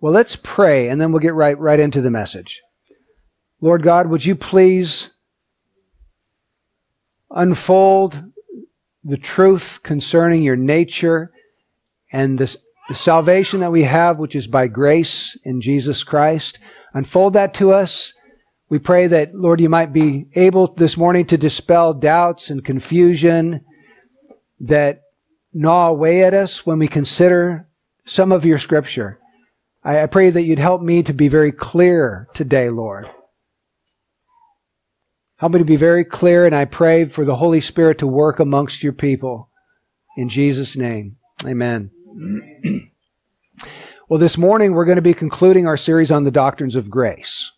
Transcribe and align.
Well, 0.00 0.12
let's 0.12 0.36
pray 0.36 0.88
and 0.88 1.00
then 1.00 1.12
we'll 1.12 1.20
get 1.20 1.34
right, 1.34 1.58
right 1.58 1.80
into 1.80 2.00
the 2.00 2.10
message. 2.10 2.60
Lord 3.60 3.82
God, 3.82 4.08
would 4.08 4.24
you 4.24 4.36
please 4.36 5.10
unfold 7.30 8.24
the 9.02 9.16
truth 9.16 9.80
concerning 9.82 10.42
your 10.42 10.56
nature 10.56 11.30
and 12.10 12.38
the, 12.38 12.56
the 12.88 12.94
salvation 12.94 13.60
that 13.60 13.72
we 13.72 13.82
have, 13.82 14.18
which 14.18 14.34
is 14.34 14.46
by 14.46 14.66
grace 14.66 15.36
in 15.44 15.60
Jesus 15.60 16.02
Christ. 16.02 16.58
Unfold 16.94 17.34
that 17.34 17.52
to 17.54 17.72
us. 17.72 18.14
We 18.70 18.78
pray 18.78 19.06
that, 19.08 19.34
Lord, 19.34 19.60
you 19.60 19.68
might 19.68 19.92
be 19.92 20.26
able 20.34 20.72
this 20.74 20.96
morning 20.96 21.26
to 21.26 21.36
dispel 21.36 21.92
doubts 21.92 22.50
and 22.50 22.64
confusion 22.64 23.64
that 24.60 25.02
gnaw 25.52 25.88
away 25.88 26.24
at 26.24 26.34
us 26.34 26.64
when 26.64 26.78
we 26.78 26.88
consider 26.88 27.68
some 28.04 28.32
of 28.32 28.44
your 28.44 28.58
scripture. 28.58 29.18
I, 29.82 30.06
pray 30.06 30.30
that 30.30 30.42
you'd 30.42 30.58
help 30.58 30.80
me 30.80 31.02
to 31.02 31.12
be 31.12 31.28
very 31.28 31.52
clear 31.52 32.28
today, 32.32 32.70
Lord. 32.70 33.10
Help 35.36 35.52
me 35.52 35.58
to 35.58 35.64
be 35.64 35.76
very 35.76 36.04
clear, 36.04 36.46
and 36.46 36.54
I 36.54 36.64
pray 36.64 37.04
for 37.04 37.24
the 37.24 37.36
Holy 37.36 37.60
Spirit 37.60 37.98
to 37.98 38.06
work 38.06 38.40
amongst 38.40 38.82
your 38.82 38.94
people. 38.94 39.50
In 40.16 40.28
Jesus' 40.30 40.74
name, 40.74 41.16
amen. 41.44 41.90
well, 44.08 44.20
this 44.20 44.38
morning 44.38 44.72
we're 44.72 44.86
going 44.86 44.96
to 44.96 45.02
be 45.02 45.12
concluding 45.12 45.66
our 45.66 45.76
series 45.76 46.10
on 46.10 46.24
the 46.24 46.30
doctrines 46.30 46.76
of 46.76 46.90
grace. 46.90 47.52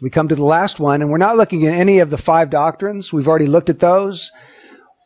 We 0.00 0.10
come 0.10 0.26
to 0.28 0.34
the 0.34 0.42
last 0.42 0.80
one, 0.80 1.00
and 1.00 1.10
we're 1.10 1.18
not 1.18 1.36
looking 1.36 1.64
at 1.64 1.74
any 1.74 2.00
of 2.00 2.10
the 2.10 2.18
five 2.18 2.50
doctrines. 2.50 3.12
We've 3.12 3.28
already 3.28 3.46
looked 3.46 3.70
at 3.70 3.78
those. 3.78 4.32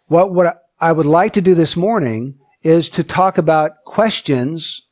What, 0.06 0.32
what 0.32 0.62
I 0.80 0.92
would 0.92 1.06
like 1.06 1.34
to 1.34 1.42
do 1.42 1.54
this 1.54 1.76
morning 1.76 2.38
is 2.62 2.88
to 2.90 3.04
talk 3.04 3.38
about 3.38 3.84
questions 3.84 4.82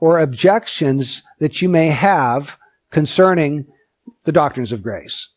or 0.00 0.18
objections 0.18 1.22
that 1.38 1.62
you 1.62 1.68
may 1.68 1.88
have 1.88 2.58
concerning 2.90 3.66
the 4.24 4.32
doctrines 4.32 4.72
of 4.72 4.82
grace. 4.82 5.28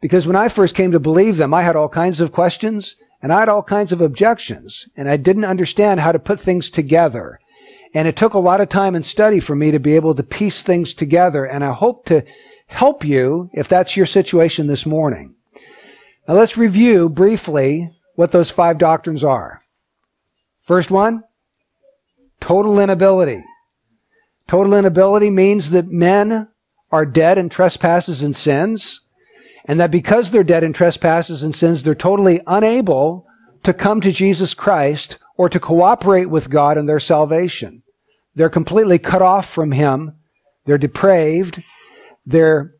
Because 0.00 0.26
when 0.26 0.36
I 0.36 0.48
first 0.48 0.74
came 0.74 0.92
to 0.92 1.00
believe 1.00 1.36
them, 1.36 1.52
I 1.52 1.62
had 1.62 1.76
all 1.76 1.88
kinds 1.88 2.20
of 2.20 2.32
questions 2.32 2.96
and 3.20 3.32
I 3.32 3.40
had 3.40 3.48
all 3.48 3.62
kinds 3.62 3.90
of 3.90 4.00
objections 4.00 4.88
and 4.96 5.08
I 5.08 5.16
didn't 5.16 5.44
understand 5.44 6.00
how 6.00 6.12
to 6.12 6.18
put 6.18 6.38
things 6.38 6.70
together. 6.70 7.40
And 7.94 8.06
it 8.06 8.16
took 8.16 8.34
a 8.34 8.38
lot 8.38 8.60
of 8.60 8.68
time 8.68 8.94
and 8.94 9.04
study 9.04 9.40
for 9.40 9.56
me 9.56 9.70
to 9.70 9.80
be 9.80 9.96
able 9.96 10.14
to 10.14 10.22
piece 10.22 10.62
things 10.62 10.94
together. 10.94 11.44
And 11.44 11.64
I 11.64 11.72
hope 11.72 12.04
to 12.06 12.24
help 12.66 13.04
you 13.04 13.50
if 13.52 13.66
that's 13.66 13.96
your 13.96 14.06
situation 14.06 14.66
this 14.66 14.86
morning. 14.86 15.34
Now 16.28 16.34
let's 16.34 16.56
review 16.56 17.08
briefly 17.08 17.90
what 18.14 18.30
those 18.32 18.50
five 18.50 18.78
doctrines 18.78 19.24
are. 19.24 19.58
First 20.68 20.90
one, 20.90 21.24
total 22.40 22.78
inability. 22.78 23.42
Total 24.46 24.74
inability 24.74 25.30
means 25.30 25.70
that 25.70 25.88
men 25.88 26.48
are 26.92 27.06
dead 27.06 27.38
in 27.38 27.48
trespasses 27.48 28.22
and 28.22 28.36
sins 28.36 29.00
and 29.64 29.80
that 29.80 29.90
because 29.90 30.30
they're 30.30 30.44
dead 30.44 30.62
in 30.64 30.74
trespasses 30.74 31.42
and 31.42 31.54
sins, 31.54 31.82
they're 31.82 31.94
totally 31.94 32.42
unable 32.46 33.26
to 33.62 33.72
come 33.72 34.02
to 34.02 34.12
Jesus 34.12 34.52
Christ 34.52 35.16
or 35.38 35.48
to 35.48 35.58
cooperate 35.58 36.26
with 36.26 36.50
God 36.50 36.76
in 36.76 36.84
their 36.84 37.00
salvation. 37.00 37.82
They're 38.34 38.50
completely 38.50 38.98
cut 38.98 39.22
off 39.22 39.48
from 39.48 39.72
Him. 39.72 40.18
They're 40.66 40.76
depraved. 40.76 41.62
Their 42.26 42.74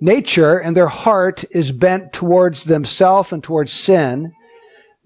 nature 0.00 0.56
and 0.56 0.76
their 0.76 0.86
heart 0.86 1.44
is 1.50 1.72
bent 1.72 2.12
towards 2.12 2.62
themselves 2.62 3.32
and 3.32 3.42
towards 3.42 3.72
sin. 3.72 4.32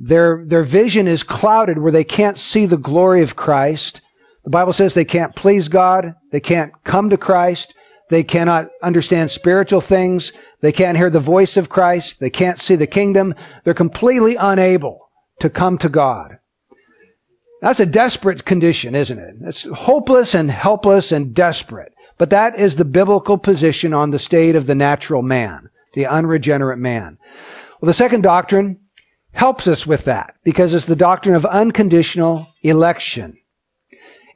Their, 0.03 0.45
their 0.47 0.63
vision 0.63 1.07
is 1.07 1.23
clouded 1.23 1.79
where 1.79 1.93
they 1.93 2.05
can't 2.05 2.39
see 2.39 2.65
the 2.65 2.79
glory 2.79 3.23
of 3.23 3.37
Christ. 3.37 4.01
The 4.45 4.51
Bible 4.51 4.73
says 4.73 4.95
they 4.95 5.05
can't 5.05 5.37
please 5.37 5.69
God. 5.69 6.15
They 6.33 6.41
can't 6.41 6.73
come 6.85 7.11
to 7.11 7.19
Christ. 7.19 7.75
They 8.09 8.25
cannot 8.25 8.69
understand 8.83 9.31
spiritual 9.31 9.83
things. 9.83 10.33
They 10.63 10.73
can't 10.73 10.97
hear 10.97 11.11
the 11.11 11.21
voice 11.21 11.59
of 11.59 11.69
Christ. 11.69 12.19
They 12.19 12.31
can't 12.31 12.59
see 12.59 12.77
the 12.77 12.87
kingdom. 12.87 13.35
They're 13.63 13.75
completely 13.75 14.37
unable 14.37 15.11
to 15.41 15.51
come 15.51 15.77
to 15.79 15.91
God. 15.91 16.39
That's 17.61 17.79
a 17.79 17.87
desperate 17.87 18.47
condition, 18.47 18.95
isn't 18.95 19.19
it? 19.19 19.35
It's 19.43 19.65
hopeless 19.65 20.35
and 20.35 20.51
helpless 20.51 21.13
and 21.13 21.35
desperate. 21.35 21.93
But 22.17 22.31
that 22.31 22.59
is 22.59 22.77
the 22.77 22.87
biblical 22.87 23.37
position 23.37 23.93
on 23.93 24.11
the 24.11 24.19
state 24.19 24.57
of 24.57 24.65
the 24.65 24.75
natural 24.75 25.21
man, 25.21 25.69
the 25.93 26.07
unregenerate 26.07 26.79
man. 26.79 27.19
Well, 27.81 27.87
the 27.87 27.95
second 27.95 28.23
doctrine 28.23 28.79
helps 29.33 29.67
us 29.67 29.87
with 29.87 30.05
that 30.05 30.35
because 30.45 30.75
it's 30.75 30.87
the 30.87 30.97
doctrine 30.97 31.35
of 31.35 31.47
unconditional 31.47 32.49
election. 32.63 33.37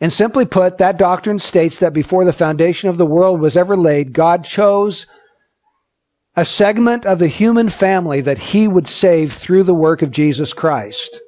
And 0.00 0.12
simply 0.12 0.44
put, 0.44 0.78
that 0.78 0.98
doctrine 0.98 1.38
states 1.38 1.78
that 1.78 1.92
before 1.92 2.24
the 2.24 2.32
foundation 2.32 2.88
of 2.88 2.96
the 2.96 3.06
world 3.06 3.40
was 3.40 3.56
ever 3.56 3.76
laid, 3.76 4.12
God 4.12 4.44
chose 4.44 5.06
a 6.36 6.44
segment 6.44 7.06
of 7.06 7.18
the 7.18 7.28
human 7.28 7.68
family 7.68 8.20
that 8.20 8.38
he 8.38 8.66
would 8.66 8.88
save 8.88 9.32
through 9.32 9.62
the 9.62 9.74
work 9.74 10.02
of 10.02 10.10
Jesus 10.10 10.52
Christ. 10.52 11.20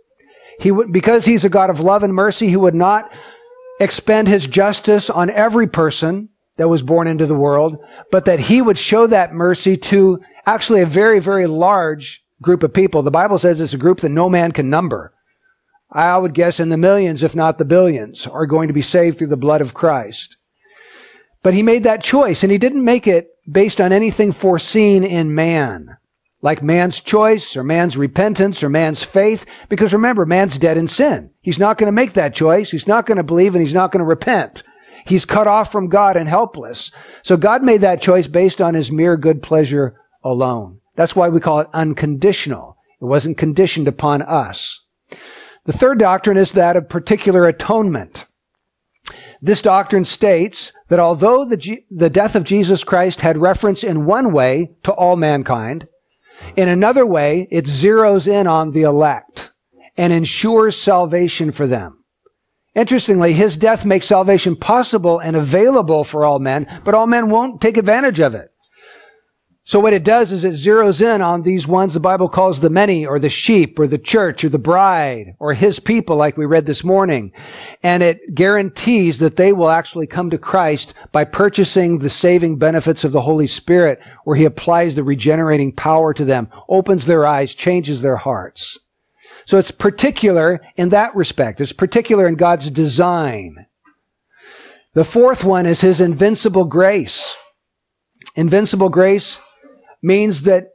He 0.59 0.72
would, 0.72 0.93
because 0.93 1.27
he's 1.27 1.44
a 1.44 1.48
God 1.48 1.71
of 1.71 1.81
love 1.81 2.03
and 2.03 2.15
mercy, 2.15 2.48
he 2.48 2.56
would 2.56 2.75
not 2.75 3.12
expend 3.78 4.27
his 4.27 4.47
justice 4.47 5.09
on 5.10 5.31
every 5.31 5.66
person 5.66 6.31
that 6.56 6.69
was 6.69 6.83
born 6.83 7.06
into 7.06 7.27
the 7.27 7.34
world, 7.34 7.77
but 8.10 8.25
that 8.25 8.41
he 8.41 8.62
would 8.62 8.78
show 8.78 9.06
that 9.06 9.34
mercy 9.34 9.77
to 9.77 10.21
actually 10.47 10.81
a 10.81 10.87
very, 10.87 11.21
very 11.21 11.47
large 11.47 12.25
group 12.42 12.62
of 12.62 12.72
people. 12.72 13.02
The 13.02 13.10
Bible 13.10 13.38
says 13.38 13.60
it's 13.60 13.74
a 13.74 13.78
group 13.78 14.00
that 14.00 14.10
no 14.10 14.28
man 14.28 14.52
can 14.52 14.70
number. 14.70 15.12
I 15.91 16.16
would 16.19 16.34
guess 16.34 16.58
in 16.58 16.69
the 16.69 16.76
millions, 16.76 17.22
if 17.22 17.36
not 17.36 17.58
the 17.58 17.64
billions, 17.64 18.26
are 18.26 18.47
going 18.47 18.69
to 18.69 18.74
be 18.74 18.82
saved 18.82 19.19
through 19.19 19.28
the 19.28 19.36
blood 19.36 19.60
of 19.60 19.74
Christ. 19.74 20.36
But 21.42 21.54
he 21.54 21.62
made 21.62 21.84
that 21.84 22.02
choice 22.02 22.42
and 22.42 22.50
he 22.50 22.58
didn't 22.58 22.84
make 22.84 23.06
it 23.06 23.28
based 23.50 23.80
on 23.80 23.92
anything 23.92 24.32
foreseen 24.32 25.04
in 25.04 25.34
man, 25.34 25.97
like 26.42 26.60
man's 26.60 27.00
choice 27.00 27.56
or 27.56 27.62
man's 27.62 27.97
repentance 27.97 28.64
or 28.64 28.68
man's 28.68 29.04
faith. 29.04 29.47
Because 29.68 29.92
remember, 29.92 30.26
man's 30.26 30.58
dead 30.58 30.76
in 30.76 30.88
sin. 30.88 31.30
He's 31.42 31.60
not 31.60 31.78
going 31.78 31.86
to 31.86 31.92
make 31.92 32.14
that 32.14 32.34
choice. 32.34 32.72
He's 32.72 32.88
not 32.88 33.06
going 33.06 33.18
to 33.18 33.22
believe 33.22 33.54
and 33.54 33.62
he's 33.62 33.74
not 33.74 33.92
going 33.92 34.00
to 34.00 34.04
repent. 34.04 34.64
He's 35.06 35.24
cut 35.24 35.47
off 35.47 35.70
from 35.70 35.88
God 35.88 36.16
and 36.16 36.28
helpless. 36.28 36.91
So 37.22 37.36
God 37.36 37.62
made 37.62 37.82
that 37.82 38.03
choice 38.03 38.26
based 38.26 38.60
on 38.60 38.74
his 38.74 38.91
mere 38.91 39.16
good 39.16 39.41
pleasure 39.41 40.00
alone. 40.24 40.80
That's 40.97 41.15
why 41.15 41.29
we 41.29 41.41
call 41.41 41.61
it 41.61 41.69
unconditional. 41.73 42.77
It 43.01 43.05
wasn't 43.05 43.39
conditioned 43.39 43.87
upon 43.87 44.23
us. 44.23 44.81
The 45.65 45.73
third 45.73 45.99
doctrine 45.99 46.37
is 46.37 46.53
that 46.53 46.77
of 46.77 46.89
particular 46.89 47.47
atonement. 47.47 48.27
This 49.43 49.62
doctrine 49.62 50.05
states 50.05 50.73
that 50.89 50.99
although 50.99 51.45
the, 51.45 51.57
G- 51.57 51.84
the 51.91 52.11
death 52.11 52.34
of 52.34 52.45
Jesus 52.45 52.83
Christ 52.84 53.21
had 53.21 53.39
reference 53.39 53.84
in 53.84 54.07
one 54.07 54.33
way 54.33 54.75
to 54.84 54.93
all 54.93 55.17
mankind, 55.17 55.87
in 56.57 56.69
another 56.69 57.07
way, 57.07 57.47
it 57.51 57.65
zeroes 57.67 58.27
in 58.27 58.47
on 58.47 58.71
the 58.71 58.83
elect 58.83 59.53
and 59.97 60.13
ensures 60.13 60.81
salvation 60.81 61.51
for 61.51 61.67
them. 61.67 62.05
Interestingly, 62.75 63.33
his 63.33 63.57
death 63.57 63.87
makes 63.87 64.07
salvation 64.07 64.55
possible 64.55 65.19
and 65.19 65.34
available 65.34 66.05
for 66.05 66.25
all 66.25 66.39
men, 66.39 66.67
but 66.84 66.95
all 66.95 67.07
men 67.07 67.31
won't 67.31 67.61
take 67.61 67.78
advantage 67.78 68.21
of 68.21 68.34
it. 68.34 68.51
So 69.69 69.81
what 69.81 69.94
it 69.94 70.04
does 70.04 70.31
is 70.31 70.44
it 70.44 70.53
zeroes 70.53 71.03
in 71.03 71.21
on 71.21 71.43
these 71.43 71.66
ones 71.66 71.93
the 71.93 71.99
Bible 71.99 72.28
calls 72.28 72.60
the 72.60 72.71
many 72.71 73.04
or 73.04 73.19
the 73.19 73.28
sheep 73.28 73.81
or 73.81 73.88
the 73.88 73.99
church 73.99 74.44
or 74.44 74.49
the 74.49 74.60
bride 74.60 75.34
or 75.41 75.54
his 75.54 75.81
people 75.81 76.15
like 76.15 76.37
we 76.37 76.47
read 76.47 76.66
this 76.66 76.84
morning. 76.84 77.32
And 77.82 78.00
it 78.00 78.32
guarantees 78.32 79.19
that 79.19 79.34
they 79.34 79.53
will 79.53 79.69
actually 79.69 80.06
come 80.06 80.31
to 80.31 80.38
Christ 80.38 80.94
by 81.10 81.25
purchasing 81.25 81.99
the 81.99 82.09
saving 82.09 82.59
benefits 82.59 83.03
of 83.03 83.10
the 83.10 83.22
Holy 83.22 83.49
Spirit 83.49 84.00
where 84.22 84.37
he 84.37 84.44
applies 84.44 84.94
the 84.94 85.03
regenerating 85.03 85.72
power 85.72 86.15
to 86.15 86.25
them, 86.25 86.48
opens 86.69 87.06
their 87.06 87.27
eyes, 87.27 87.53
changes 87.53 88.03
their 88.03 88.19
hearts. 88.19 88.78
So 89.47 89.59
it's 89.59 89.72
particular 89.72 90.60
in 90.77 90.91
that 90.91 91.12
respect. 91.16 91.60
It's 91.60 91.72
particular 91.72 92.28
in 92.28 92.37
God's 92.37 92.71
design. 92.71 93.66
The 94.94 95.03
fourth 95.03 95.42
one 95.42 95.66
is 95.66 95.80
his 95.80 96.01
invincible 96.01 96.66
grace. 96.66 97.34
Invincible 98.36 98.91
grace 98.91 99.41
means 100.06 100.42
that 100.42 100.68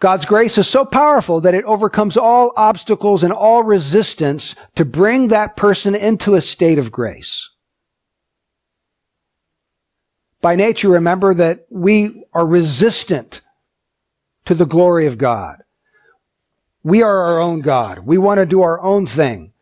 God's 0.00 0.24
grace 0.24 0.58
is 0.58 0.68
so 0.68 0.84
powerful 0.84 1.40
that 1.40 1.54
it 1.54 1.64
overcomes 1.64 2.16
all 2.16 2.52
obstacles 2.56 3.22
and 3.22 3.32
all 3.32 3.62
resistance 3.62 4.54
to 4.74 4.84
bring 4.84 5.28
that 5.28 5.56
person 5.56 5.94
into 5.94 6.34
a 6.34 6.40
state 6.40 6.78
of 6.78 6.92
grace. 6.92 7.50
By 10.40 10.56
nature, 10.56 10.88
remember 10.88 11.34
that 11.34 11.66
we 11.70 12.24
are 12.32 12.46
resistant 12.46 13.40
to 14.44 14.54
the 14.54 14.66
glory 14.66 15.06
of 15.06 15.18
God. 15.18 15.62
We 16.84 17.02
are 17.02 17.24
our 17.26 17.40
own 17.40 17.60
God. 17.60 18.00
We 18.00 18.18
want 18.18 18.38
to 18.38 18.46
do 18.46 18.62
our 18.62 18.80
own 18.80 19.06
thing. 19.06 19.52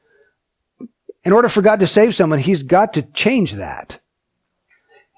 In 1.24 1.32
order 1.32 1.48
for 1.48 1.62
God 1.62 1.80
to 1.80 1.86
save 1.86 2.14
someone, 2.14 2.38
He's 2.38 2.62
got 2.62 2.92
to 2.94 3.02
change 3.02 3.52
that. 3.54 4.00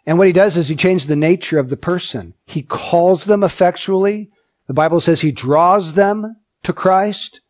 And 0.09 0.17
what 0.17 0.27
he 0.27 0.33
does 0.33 0.57
is 0.57 0.69
he 0.69 0.75
changes 0.75 1.07
the 1.07 1.17
nature 1.17 1.59
of 1.59 1.69
the 1.69 1.77
person. 1.77 2.33
He 2.47 2.63
calls 2.63 3.27
them 3.27 3.43
effectually. 3.43 4.31
The 4.67 4.73
Bible 4.73 5.01
says 5.01 5.21
he 5.21 5.33
draws 5.33 5.93
them 5.93 6.37
to 6.63 6.73
Christ. 6.73 7.43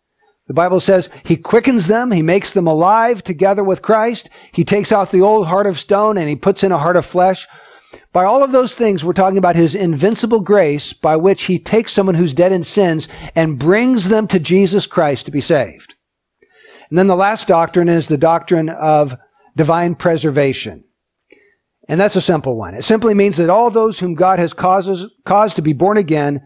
The 0.48 0.54
Bible 0.54 0.80
says 0.80 1.08
he 1.24 1.36
quickens 1.36 1.86
them, 1.86 2.10
he 2.10 2.20
makes 2.20 2.50
them 2.50 2.66
alive 2.66 3.22
together 3.22 3.62
with 3.62 3.80
Christ. 3.80 4.28
He 4.50 4.64
takes 4.64 4.90
out 4.90 5.12
the 5.12 5.20
old 5.20 5.46
heart 5.46 5.68
of 5.68 5.78
stone 5.78 6.18
and 6.18 6.28
he 6.28 6.34
puts 6.34 6.64
in 6.64 6.72
a 6.72 6.78
heart 6.78 6.96
of 6.96 7.06
flesh. 7.06 7.46
By 8.12 8.24
all 8.24 8.42
of 8.42 8.50
those 8.50 8.74
things, 8.74 9.04
we're 9.04 9.12
talking 9.12 9.38
about 9.38 9.54
his 9.54 9.76
invincible 9.76 10.40
grace 10.40 10.92
by 10.92 11.14
which 11.14 11.44
he 11.44 11.60
takes 11.60 11.92
someone 11.92 12.16
who's 12.16 12.34
dead 12.34 12.50
in 12.50 12.64
sins 12.64 13.08
and 13.36 13.60
brings 13.60 14.08
them 14.08 14.26
to 14.26 14.40
Jesus 14.40 14.84
Christ 14.84 15.26
to 15.26 15.30
be 15.30 15.40
saved. 15.40 15.94
And 16.90 16.98
then 16.98 17.06
the 17.06 17.14
last 17.14 17.46
doctrine 17.46 17.88
is 17.88 18.08
the 18.08 18.18
doctrine 18.18 18.68
of 18.68 19.16
divine 19.54 19.94
preservation. 19.94 20.82
And 21.88 21.98
that's 21.98 22.16
a 22.16 22.20
simple 22.20 22.54
one. 22.54 22.74
It 22.74 22.84
simply 22.84 23.14
means 23.14 23.38
that 23.38 23.48
all 23.48 23.70
those 23.70 23.98
whom 23.98 24.14
God 24.14 24.38
has 24.38 24.52
causes, 24.52 25.10
caused 25.24 25.56
to 25.56 25.62
be 25.62 25.72
born 25.72 25.96
again 25.96 26.42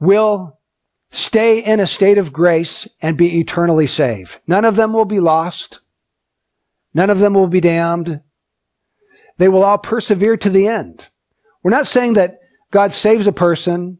will 0.00 0.58
stay 1.10 1.62
in 1.62 1.78
a 1.78 1.86
state 1.86 2.16
of 2.16 2.32
grace 2.32 2.88
and 3.02 3.18
be 3.18 3.38
eternally 3.38 3.86
saved. 3.86 4.40
None 4.46 4.64
of 4.64 4.76
them 4.76 4.94
will 4.94 5.04
be 5.04 5.20
lost. 5.20 5.80
None 6.94 7.10
of 7.10 7.18
them 7.18 7.34
will 7.34 7.46
be 7.46 7.60
damned. 7.60 8.22
They 9.36 9.48
will 9.48 9.62
all 9.62 9.78
persevere 9.78 10.38
to 10.38 10.50
the 10.50 10.66
end. 10.66 11.08
We're 11.62 11.70
not 11.70 11.86
saying 11.86 12.14
that 12.14 12.38
God 12.70 12.94
saves 12.94 13.26
a 13.26 13.32
person 13.32 13.98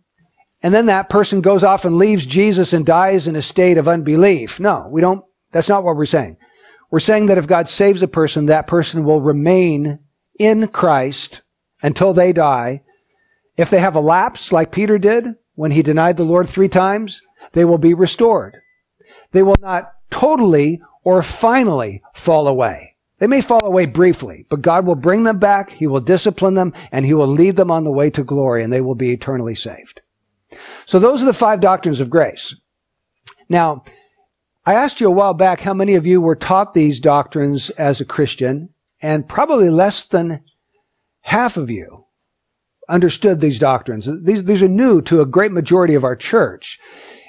and 0.63 0.73
then 0.73 0.87
that 0.87 1.11
person 1.11 1.41
goes 1.41 1.65
off 1.65 1.85
and 1.85 1.97
leaves 1.97 2.25
Jesus 2.25 2.73
and 2.73 2.87
dies 2.87 3.27
in 3.27 3.37
a 3.37 3.43
state 3.43 3.79
of 3.79 3.89
unbelief. 3.89 4.61
No, 4.61 4.87
we 4.91 5.01
don't, 5.01 5.25
that's 5.51 5.69
not 5.69 5.83
what 5.83 5.97
we're 5.97 6.07
saying. 6.07 6.37
We're 6.91 7.01
saying 7.01 7.27
that 7.27 7.39
if 7.39 7.47
God 7.47 7.69
saves 7.69 8.03
a 8.03 8.09
person, 8.09 8.47
that 8.47 8.67
person 8.67 9.05
will 9.05 9.21
remain 9.21 9.99
in 10.45 10.69
Christ 10.69 11.43
until 11.83 12.13
they 12.13 12.33
die. 12.33 12.83
If 13.57 13.71
they 13.71 13.81
have 13.81 13.97
a 13.97 14.01
lapse 14.01 14.53
like 14.53 14.73
Peter 14.73 14.99
did 14.99 15.37
when 15.55 15.73
he 15.73 15.83
denied 15.83 16.17
the 16.17 16.25
Lord 16.25 16.49
three 16.49 16.69
times, 16.69 17.23
they 17.53 17.65
will 17.65 17.79
be 17.79 17.95
restored. 17.95 18.57
They 19.33 19.43
will 19.43 19.57
not 19.61 19.93
totally 20.11 20.81
or 21.05 21.23
finally 21.23 22.03
fall 22.15 22.47
away. 22.49 22.97
They 23.19 23.27
may 23.27 23.41
fall 23.41 23.65
away 23.65 23.87
briefly, 23.87 24.47
but 24.49 24.63
God 24.63 24.85
will 24.85 24.97
bring 24.97 25.23
them 25.23 25.39
back. 25.39 25.71
He 25.71 25.87
will 25.87 26.01
discipline 26.01 26.55
them 26.55 26.73
and 26.91 27.07
he 27.07 27.15
will 27.15 27.29
lead 27.29 27.57
them 27.57 27.71
on 27.71 27.85
the 27.85 27.93
way 27.93 28.11
to 28.11 28.25
glory 28.25 28.65
and 28.65 28.73
they 28.73 28.81
will 28.81 28.97
be 28.97 29.13
eternally 29.13 29.55
saved. 29.55 30.01
So 30.87 30.99
those 30.99 31.23
are 31.23 31.27
the 31.27 31.33
five 31.33 31.61
doctrines 31.61 32.01
of 32.01 32.11
grace. 32.11 32.55
Now, 33.49 33.85
I 34.65 34.75
asked 34.75 35.01
you 35.01 35.09
a 35.09 35.13
while 35.13 35.35
back 35.35 35.61
how 35.61 35.75
many 35.75 35.95
of 35.95 36.07
you 36.07 36.21
were 36.21 36.37
taught 36.37 36.73
these 36.73 37.01
doctrines 37.01 37.71
as 37.71 38.01
a 38.01 38.05
Christian, 38.05 38.71
and 39.03 39.29
probably 39.29 39.69
less 39.69 40.07
than 40.07 40.43
half 41.23 41.57
of 41.57 41.69
you 41.69 42.07
understood 42.89 43.41
these 43.41 43.59
doctrines. 43.59 44.09
These, 44.23 44.45
these 44.45 44.63
are 44.63 44.69
new 44.69 45.03
to 45.03 45.21
a 45.21 45.27
great 45.27 45.53
majority 45.53 45.95
of 45.95 46.05
our 46.05 46.17
church. 46.17 46.79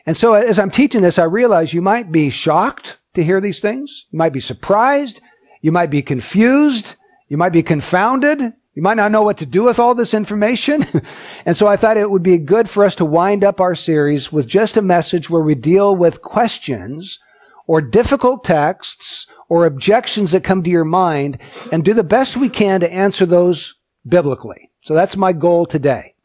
And 0.05 0.15
so 0.15 0.33
as 0.33 0.59
I'm 0.59 0.71
teaching 0.71 1.01
this, 1.01 1.17
I 1.17 1.23
realize 1.23 1.73
you 1.73 1.81
might 1.81 2.11
be 2.11 2.29
shocked 2.29 2.97
to 3.13 3.23
hear 3.23 3.39
these 3.39 3.59
things. 3.59 4.05
You 4.11 4.17
might 4.17 4.33
be 4.33 4.39
surprised. 4.39 5.21
You 5.61 5.71
might 5.71 5.89
be 5.89 6.01
confused. 6.01 6.95
You 7.29 7.37
might 7.37 7.53
be 7.53 7.63
confounded. 7.63 8.41
You 8.75 8.81
might 8.81 8.97
not 8.97 9.11
know 9.11 9.21
what 9.21 9.37
to 9.37 9.45
do 9.45 9.63
with 9.63 9.79
all 9.79 9.95
this 9.95 10.13
information. 10.13 10.85
and 11.45 11.55
so 11.55 11.67
I 11.67 11.77
thought 11.77 11.97
it 11.97 12.09
would 12.09 12.23
be 12.23 12.37
good 12.39 12.67
for 12.67 12.83
us 12.83 12.95
to 12.95 13.05
wind 13.05 13.43
up 13.43 13.61
our 13.61 13.75
series 13.75 14.31
with 14.31 14.47
just 14.47 14.77
a 14.77 14.81
message 14.81 15.29
where 15.29 15.43
we 15.43 15.55
deal 15.55 15.95
with 15.95 16.21
questions 16.21 17.19
or 17.67 17.81
difficult 17.81 18.43
texts 18.43 19.27
or 19.49 19.65
objections 19.65 20.31
that 20.31 20.43
come 20.43 20.63
to 20.63 20.69
your 20.69 20.85
mind 20.85 21.39
and 21.71 21.83
do 21.83 21.93
the 21.93 22.03
best 22.03 22.37
we 22.37 22.49
can 22.49 22.79
to 22.79 22.93
answer 22.93 23.25
those 23.25 23.75
biblically. 24.07 24.71
So 24.81 24.93
that's 24.93 25.17
my 25.17 25.33
goal 25.33 25.65
today. 25.65 26.15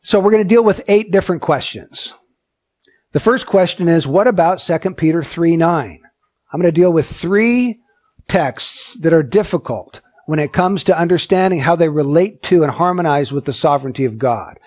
So 0.00 0.20
we're 0.20 0.30
going 0.30 0.42
to 0.42 0.48
deal 0.48 0.64
with 0.64 0.84
eight 0.88 1.10
different 1.10 1.42
questions. 1.42 2.14
The 3.12 3.20
first 3.20 3.46
question 3.46 3.88
is, 3.88 4.06
what 4.06 4.26
about 4.26 4.60
2 4.60 4.78
Peter 4.94 5.22
3 5.22 5.56
9? 5.56 6.00
I'm 6.52 6.60
going 6.60 6.72
to 6.72 6.80
deal 6.80 6.92
with 6.92 7.06
three 7.06 7.80
texts 8.26 8.94
that 8.94 9.12
are 9.12 9.22
difficult 9.22 10.00
when 10.26 10.38
it 10.38 10.52
comes 10.52 10.84
to 10.84 10.98
understanding 10.98 11.60
how 11.60 11.74
they 11.74 11.88
relate 11.88 12.42
to 12.42 12.62
and 12.62 12.72
harmonize 12.72 13.32
with 13.32 13.46
the 13.46 13.52
sovereignty 13.52 14.04
of 14.04 14.18
God. 14.18 14.60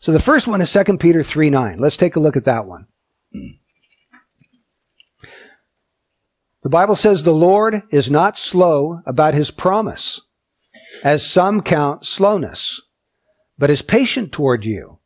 So 0.00 0.12
the 0.12 0.18
first 0.18 0.46
one 0.46 0.60
is 0.60 0.72
2 0.72 0.98
Peter 0.98 1.22
3 1.22 1.50
9. 1.50 1.78
Let's 1.78 1.96
take 1.96 2.16
a 2.16 2.20
look 2.20 2.36
at 2.36 2.44
that 2.44 2.66
one. 2.66 2.86
The 6.64 6.70
Bible 6.70 6.96
says 6.96 7.22
the 7.22 7.34
Lord 7.34 7.82
is 7.90 8.10
not 8.10 8.38
slow 8.38 9.02
about 9.04 9.34
his 9.34 9.50
promise, 9.50 10.22
as 11.04 11.24
some 11.24 11.60
count 11.60 12.06
slowness, 12.06 12.80
but 13.58 13.68
is 13.68 13.82
patient 13.82 14.32
toward 14.32 14.64
you, 14.64 14.98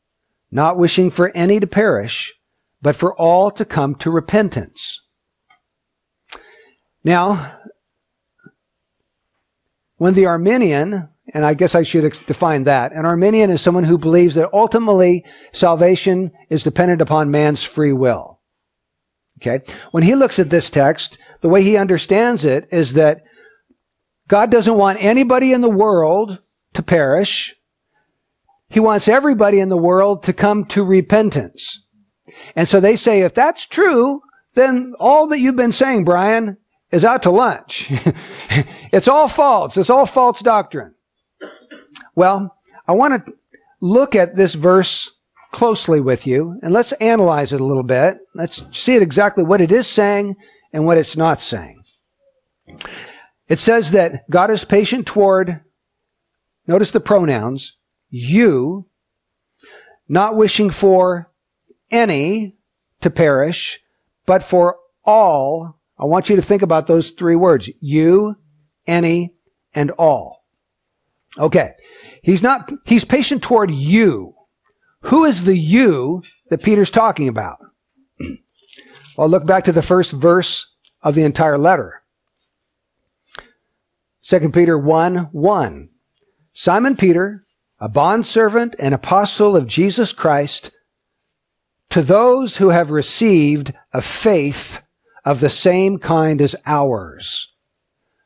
not 0.53 0.77
wishing 0.77 1.11
for 1.11 1.33
any 1.35 1.59
to 1.59 1.67
perish, 1.67 2.33
but 2.81 2.95
for 2.95 3.13
all 3.17 3.51
to 3.51 3.65
come 3.65 3.97
to 3.97 4.11
repentance. 4.13 5.03
Now, 7.03 7.59
when 9.97 10.15
the 10.15 10.27
Arminian, 10.27 11.09
and 11.35 11.45
I 11.45 11.55
guess 11.55 11.75
I 11.75 11.83
should 11.83 12.21
define 12.27 12.63
that, 12.65 12.93
an 12.93 13.05
Arminian 13.05 13.51
is 13.51 13.61
someone 13.61 13.83
who 13.83 13.99
believes 13.99 14.37
that 14.37 14.53
ultimately 14.53 15.25
salvation 15.51 16.31
is 16.51 16.63
dependent 16.63 17.01
upon 17.01 17.33
man's 17.33 17.65
free 17.65 17.93
will. 17.93 18.38
Okay? 19.39 19.61
When 19.91 20.03
he 20.03 20.15
looks 20.15 20.39
at 20.39 20.51
this 20.51 20.71
text, 20.71 21.19
the 21.41 21.49
way 21.49 21.63
he 21.63 21.77
understands 21.77 22.45
it 22.45 22.69
is 22.73 22.95
that 22.95 23.23
God 24.27 24.51
doesn't 24.51 24.77
want 24.77 24.99
anybody 25.01 25.53
in 25.53 25.61
the 25.61 25.71
world 25.71 26.41
to 26.75 26.83
perish. 26.83 27.55
He 28.69 28.81
wants 28.81 29.09
everybody 29.09 29.61
in 29.61 29.71
the 29.71 29.77
world 29.77 30.23
to 30.25 30.33
come 30.33 30.65
to 30.67 30.85
repentance. 30.85 31.85
And 32.55 32.69
so 32.69 32.81
they 32.81 32.97
say, 32.97 33.23
if 33.23 33.33
that's 33.33 33.67
true, 33.67 34.21
then 34.55 34.95
all 34.99 35.29
that 35.29 35.41
you've 35.41 35.57
been 35.57 35.73
saying, 35.73 36.05
Brian, 36.05 36.59
is 36.91 37.05
out 37.05 37.23
to 37.23 37.31
lunch. 37.31 37.91
it's 38.93 39.09
all 39.09 39.29
false. 39.29 39.77
It's 39.77 39.91
all 39.91 40.07
false 40.07 40.41
doctrine. 40.41 40.95
Well, 42.15 42.57
I 42.87 42.93
want 42.93 43.27
to 43.27 43.33
look 43.81 44.15
at 44.15 44.37
this 44.37 44.55
verse 44.55 45.18
closely 45.59 46.01
with 46.01 46.25
you 46.25 46.57
and 46.63 46.73
let's 46.73 46.93
analyze 46.93 47.53
it 47.53 47.61
a 47.61 47.65
little 47.65 47.83
bit. 47.83 48.19
Let's 48.33 48.65
see 48.71 48.95
it 48.95 49.03
exactly 49.03 49.43
what 49.43 49.61
it 49.61 49.73
is 49.73 49.89
saying 49.89 50.37
and 50.73 50.87
what 50.87 50.99
it's 50.99 51.17
not 51.17 51.41
saying. 51.41 51.83
It 53.49 53.59
says 53.59 53.91
that 53.91 54.31
God 54.31 54.53
is 54.53 54.65
patient 54.65 55.05
toward, 55.05 55.61
notice 56.69 56.93
the 56.93 57.01
pronouns, 57.01 57.77
you, 58.09 58.87
not 60.09 60.37
wishing 60.37 60.71
for 60.71 61.33
any 61.91 62.57
to 63.01 63.11
perish, 63.11 63.81
but 64.27 64.45
for 64.45 64.77
all 65.05 65.81
I 65.99 66.05
want 66.05 66.31
you 66.31 66.37
to 66.37 66.43
think 66.43 66.63
about 66.63 66.87
those 66.87 67.11
three 67.11 67.35
words. 67.35 67.69
You, 67.81 68.37
any, 68.87 69.35
and 69.75 69.91
all. 69.99 70.45
Okay. 71.37 71.73
He's 72.23 72.45
not, 72.45 72.71
he's 72.87 73.05
patient 73.05 73.43
toward 73.43 73.73
you. 73.73 74.37
Who 75.09 75.25
is 75.25 75.45
the 75.45 75.57
you 75.57 76.23
that 76.51 76.63
Peter's 76.63 76.91
talking 76.91 77.29
about? 77.29 77.59
well, 79.17 79.29
look 79.29 79.47
back 79.47 79.65
to 79.65 79.73
the 79.73 79.83
first 79.83 80.13
verse 80.13 80.75
of 81.03 81.15
the 81.15 81.23
entire 81.23 81.57
letter. 81.57 82.03
2 84.23 84.51
Peter 84.51 84.79
1, 84.79 85.17
1. 85.33 85.89
Simon 86.53 86.95
Peter, 86.95 87.43
a 87.81 87.89
bondservant 87.89 88.77
and 88.79 88.93
apostle 88.93 89.57
of 89.57 89.67
Jesus 89.67 90.13
Christ, 90.13 90.73
to 91.89 92.03
those 92.03 92.59
who 92.59 92.69
have 92.69 92.91
received 92.91 93.73
a 93.95 94.03
faith 94.03 94.83
of 95.25 95.41
the 95.41 95.49
same 95.49 95.99
kind 95.99 96.43
as 96.43 96.55
ours 96.67 97.55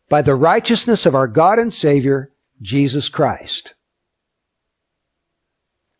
by 0.09 0.21
the 0.21 0.35
righteousness 0.35 1.07
of 1.07 1.15
our 1.15 1.29
God 1.29 1.61
and 1.61 1.73
Savior, 1.73 2.33
Jesus 2.61 3.09
Christ. 3.09 3.75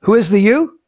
Who 0.03 0.15
is 0.15 0.31
the 0.31 0.41
you? 0.41 0.81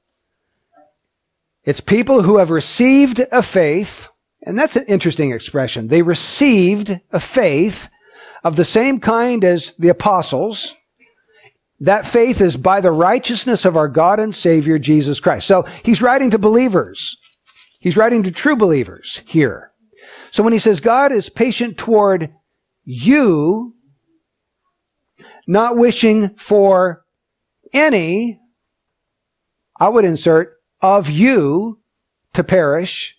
It's 1.65 1.81
people 1.81 2.23
who 2.23 2.39
have 2.39 2.51
received 2.51 3.21
a 3.33 3.43
faith, 3.43 4.09
and 4.43 4.59
that's 4.59 4.77
an 4.77 4.85
interesting 4.87 5.33
expression. 5.33 5.89
They 5.89 6.03
received 6.03 7.01
a 7.11 7.21
faith 7.21 7.89
of 8.43 8.57
the 8.57 8.65
same 8.65 9.01
kind 9.01 9.43
as 9.43 9.75
the 9.79 9.89
apostles. 9.89 10.77
That 11.81 12.07
faith 12.07 12.41
is 12.41 12.57
by 12.57 12.81
the 12.81 12.93
righteousness 12.93 13.65
of 13.65 13.77
our 13.77 13.89
God 13.89 14.21
and 14.21 14.35
Savior, 14.35 14.79
Jesus 14.79 15.21
Christ. 15.21 15.47
So 15.47 15.65
he's 15.83 16.03
writing 16.03 16.31
to 16.31 16.39
believers. 16.39 17.17
He's 17.81 17.97
writing 17.97 18.23
to 18.25 18.31
true 18.31 18.57
believers 18.57 19.23
here. 19.27 19.73
So 20.31 20.43
when 20.43 20.53
he 20.53 20.59
says 20.59 20.81
God 20.81 21.13
is 21.13 21.29
patient 21.29 21.79
toward 21.79 22.35
you, 22.85 23.75
not 25.47 25.77
wishing 25.77 26.31
for 26.37 27.05
any, 27.73 28.41
I 29.85 29.89
would 29.89 30.07
insert 30.07 30.63
of 30.81 31.11
you 31.11 31.79
to 32.33 32.43
perish, 32.43 33.19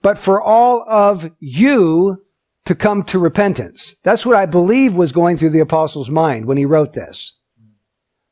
but 0.00 0.16
for 0.16 0.40
all 0.40 0.84
of 0.88 1.28
you 1.40 2.22
to 2.66 2.76
come 2.76 3.02
to 3.06 3.18
repentance. 3.18 3.96
That's 4.04 4.24
what 4.24 4.36
I 4.36 4.46
believe 4.46 4.94
was 4.94 5.10
going 5.10 5.36
through 5.36 5.50
the 5.50 5.58
apostle's 5.58 6.08
mind 6.08 6.46
when 6.46 6.56
he 6.56 6.66
wrote 6.66 6.92
this. 6.92 7.36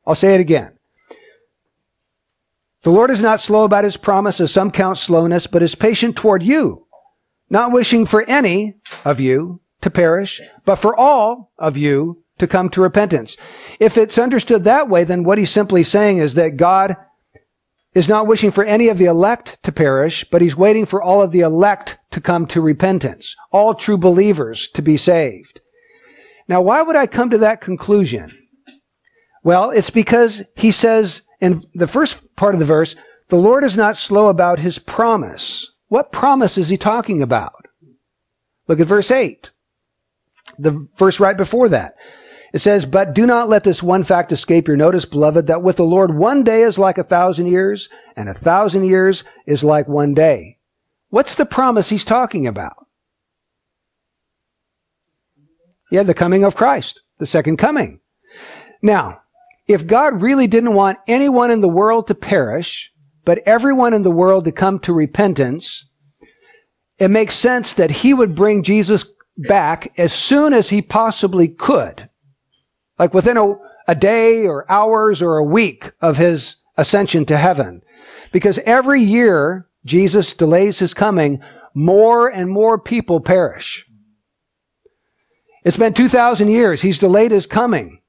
I'll 0.07 0.15
say 0.15 0.37
it 0.37 0.41
again. 0.41 0.79
The 2.83 2.93
Lord 2.93 3.11
is 3.11 3.21
not 3.21 3.41
slow 3.41 3.65
about 3.65 3.83
his 3.83 3.97
promise, 3.97 4.41
as 4.41 4.53
some 4.53 4.71
count 4.71 4.97
slowness, 4.97 5.49
but 5.49 5.61
is 5.61 5.75
patient 5.75 6.15
toward 6.17 6.45
you, 6.45 6.87
not 7.51 7.73
wishing 7.73 8.07
for 8.07 8.23
any 8.29 8.75
of 9.05 9.19
you 9.19 9.61
to 9.81 9.91
perish, 9.91 10.41
but 10.65 10.77
for 10.77 10.97
all 10.97 11.51
of 11.59 11.77
you 11.77 12.23
to 12.39 12.47
come 12.47 12.69
to 12.71 12.81
repentance. 12.81 13.37
If 13.81 13.99
it's 13.99 14.19
understood 14.19 14.63
that 14.63 14.89
way, 14.89 15.03
then 15.03 15.25
what 15.25 15.39
he's 15.39 15.51
simply 15.51 15.83
saying 15.83 16.19
is 16.19 16.35
that 16.35 16.57
God 16.57 16.95
is 17.95 18.09
not 18.09 18.27
wishing 18.27 18.51
for 18.51 18.65
any 18.65 18.89
of 18.89 18.99
the 18.99 19.05
elect 19.05 19.59
to 19.63 19.73
perish, 19.73 20.25
but 20.25 20.43
he's 20.43 20.57
waiting 20.57 20.87
for 20.87 21.03
all 21.03 21.23
of 21.23 21.31
the 21.31 21.41
elect 21.41 21.99
to 22.11 22.21
come 22.21 22.47
to 22.47 22.61
repentance, 22.61 23.37
all 23.51 23.75
true 23.75 23.99
believers 23.99 24.69
to 24.69 24.83
be 24.83 24.97
saved. 24.97 25.61
Now, 26.49 26.61
why 26.63 26.83
would 26.83 26.97
I 26.97 27.07
come 27.07 27.31
to 27.31 27.39
that 27.39 27.61
conclusion? 27.61 28.37
Well, 29.45 29.71
it's 29.71 29.91
because 29.91 30.43
he 30.57 30.71
says 30.71 31.23
in 31.41 31.63
the 31.75 31.87
first 31.87 32.37
part 32.37 32.55
of 32.55 32.61
the 32.61 32.67
verse, 32.67 32.97
the 33.29 33.37
Lord 33.37 33.65
is 33.65 33.77
not 33.77 33.97
slow 33.97 34.29
about 34.29 34.59
his 34.59 34.79
promise. 34.79 35.71
What 35.89 36.13
promise 36.13 36.57
is 36.57 36.69
he 36.69 36.77
talking 36.77 37.21
about? 37.21 37.67
Look 38.69 38.81
at 38.81 38.87
verse 38.87 39.11
8. 39.11 39.51
The 40.59 40.89
verse 40.97 41.19
right 41.19 41.37
before 41.37 41.69
that. 41.71 41.95
It 42.53 42.61
says, 42.61 42.85
But 42.85 43.15
do 43.15 43.27
not 43.27 43.49
let 43.49 43.65
this 43.65 43.83
one 43.83 44.03
fact 44.03 44.31
escape 44.31 44.69
your 44.69 44.77
notice, 44.77 45.05
beloved, 45.05 45.47
that 45.47 45.63
with 45.63 45.77
the 45.77 45.85
Lord 45.85 46.17
one 46.17 46.45
day 46.45 46.63
is 46.63 46.79
like 46.79 46.99
a 46.99 47.05
thousand 47.05 47.47
years, 47.47 47.89
and 48.15 48.29
a 48.29 48.35
thousand 48.35 48.85
years 48.85 49.25
is 49.47 49.65
like 49.65 49.89
one 49.89 50.15
day. 50.15 50.59
What's 51.09 51.35
the 51.35 51.47
promise 51.47 51.89
he's 51.89 52.05
talking 52.05 52.47
about? 52.47 52.87
Yeah, 55.91 56.03
the 56.03 56.15
coming 56.15 56.45
of 56.45 56.57
Christ, 56.57 57.03
the 57.19 57.27
second 57.27 57.57
coming. 57.57 58.01
Now, 58.83 59.23
if 59.67 59.87
God 59.87 60.21
really 60.21 60.47
didn't 60.47 60.75
want 60.75 60.99
anyone 61.07 61.51
in 61.51 61.61
the 61.61 61.69
world 61.69 62.07
to 62.09 62.15
perish, 62.15 62.91
but 63.25 63.41
everyone 63.47 63.95
in 63.95 64.03
the 64.03 64.11
world 64.11 64.45
to 64.47 64.53
come 64.53 64.79
to 64.81 64.93
repentance, 64.93 65.87
it 66.99 67.09
makes 67.09 67.35
sense 67.35 67.73
that 67.75 67.91
he 67.91 68.13
would 68.15 68.35
bring 68.35 68.63
Jesus 68.63 69.05
back 69.37 69.93
as 69.99 70.13
soon 70.13 70.53
as 70.53 70.71
he 70.71 70.83
possibly 70.83 71.49
could. 71.49 72.09
Like 72.99 73.15
within 73.15 73.37
a, 73.37 73.55
a 73.89 73.95
day 73.95 74.47
or 74.47 74.71
hours 74.71 75.23
or 75.23 75.39
a 75.39 75.45
week 75.45 75.93
of 76.01 76.19
his 76.19 76.57
ascension 76.77 77.25
to 77.27 77.37
heaven. 77.37 77.83
Because 78.33 78.59
every 78.61 79.03
year 79.03 79.69
Jesus 79.85 80.35
delays 80.35 80.79
his 80.79 80.95
coming, 80.95 81.43
more 81.75 82.29
and 82.31 82.51
more 82.51 82.79
people 82.79 83.21
perish. 83.21 83.87
It's 85.65 85.77
been 85.77 85.95
2,000 85.95 86.49
years. 86.49 86.83
He's 86.83 86.99
delayed 86.99 87.31
his 87.31 87.47
coming. 87.47 88.01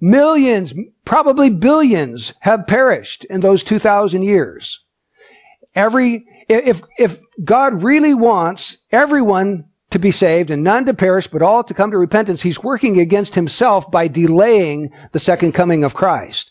Millions, 0.00 0.74
probably 1.04 1.50
billions 1.50 2.34
have 2.40 2.66
perished 2.66 3.24
in 3.24 3.40
those 3.40 3.62
2,000 3.62 4.22
years. 4.22 4.84
Every, 5.74 6.24
if, 6.48 6.82
if 6.98 7.20
God 7.44 7.82
really 7.82 8.14
wants 8.14 8.78
everyone 8.90 9.67
to 9.90 9.98
be 9.98 10.10
saved 10.10 10.50
and 10.50 10.62
none 10.62 10.84
to 10.84 10.94
perish, 10.94 11.26
but 11.26 11.42
all 11.42 11.64
to 11.64 11.74
come 11.74 11.90
to 11.90 11.98
repentance, 11.98 12.42
he's 12.42 12.62
working 12.62 13.00
against 13.00 13.34
himself 13.34 13.90
by 13.90 14.06
delaying 14.06 14.90
the 15.12 15.18
second 15.18 15.52
coming 15.52 15.82
of 15.82 15.94
Christ. 15.94 16.50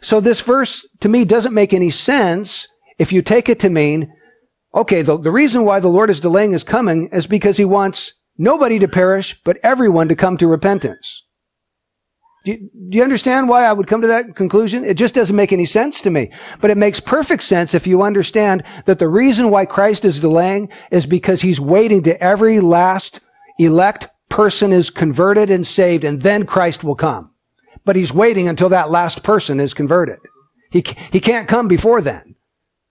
So 0.00 0.20
this 0.20 0.40
verse 0.40 0.86
to 1.00 1.08
me 1.08 1.24
doesn't 1.24 1.54
make 1.54 1.72
any 1.72 1.90
sense 1.90 2.68
if 2.98 3.12
you 3.12 3.22
take 3.22 3.48
it 3.48 3.58
to 3.60 3.70
mean, 3.70 4.12
okay, 4.74 5.02
the, 5.02 5.18
the 5.18 5.30
reason 5.30 5.64
why 5.64 5.80
the 5.80 5.88
Lord 5.88 6.10
is 6.10 6.20
delaying 6.20 6.52
his 6.52 6.64
coming 6.64 7.08
is 7.12 7.26
because 7.26 7.56
he 7.56 7.64
wants 7.64 8.12
nobody 8.36 8.78
to 8.78 8.88
perish, 8.88 9.40
but 9.44 9.56
everyone 9.62 10.08
to 10.08 10.16
come 10.16 10.36
to 10.36 10.46
repentance. 10.46 11.23
Do 12.44 12.52
you, 12.52 12.70
do 12.90 12.98
you, 12.98 13.02
understand 13.02 13.48
why 13.48 13.64
I 13.64 13.72
would 13.72 13.86
come 13.86 14.02
to 14.02 14.08
that 14.08 14.36
conclusion? 14.36 14.84
It 14.84 14.98
just 14.98 15.14
doesn't 15.14 15.34
make 15.34 15.52
any 15.52 15.64
sense 15.64 16.02
to 16.02 16.10
me. 16.10 16.30
But 16.60 16.70
it 16.70 16.76
makes 16.76 17.00
perfect 17.00 17.42
sense 17.42 17.72
if 17.72 17.86
you 17.86 18.02
understand 18.02 18.64
that 18.84 18.98
the 18.98 19.08
reason 19.08 19.50
why 19.50 19.64
Christ 19.64 20.04
is 20.04 20.20
delaying 20.20 20.70
is 20.90 21.06
because 21.06 21.40
he's 21.40 21.58
waiting 21.58 22.02
to 22.02 22.22
every 22.22 22.60
last 22.60 23.20
elect 23.58 24.08
person 24.28 24.72
is 24.72 24.90
converted 24.90 25.48
and 25.48 25.66
saved, 25.66 26.04
and 26.04 26.20
then 26.20 26.44
Christ 26.44 26.84
will 26.84 26.96
come. 26.96 27.30
But 27.84 27.96
he's 27.96 28.12
waiting 28.12 28.46
until 28.46 28.68
that 28.68 28.90
last 28.90 29.22
person 29.22 29.58
is 29.58 29.72
converted. 29.72 30.18
He, 30.70 30.84
he 31.12 31.20
can't 31.20 31.48
come 31.48 31.66
before 31.66 32.02
then 32.02 32.34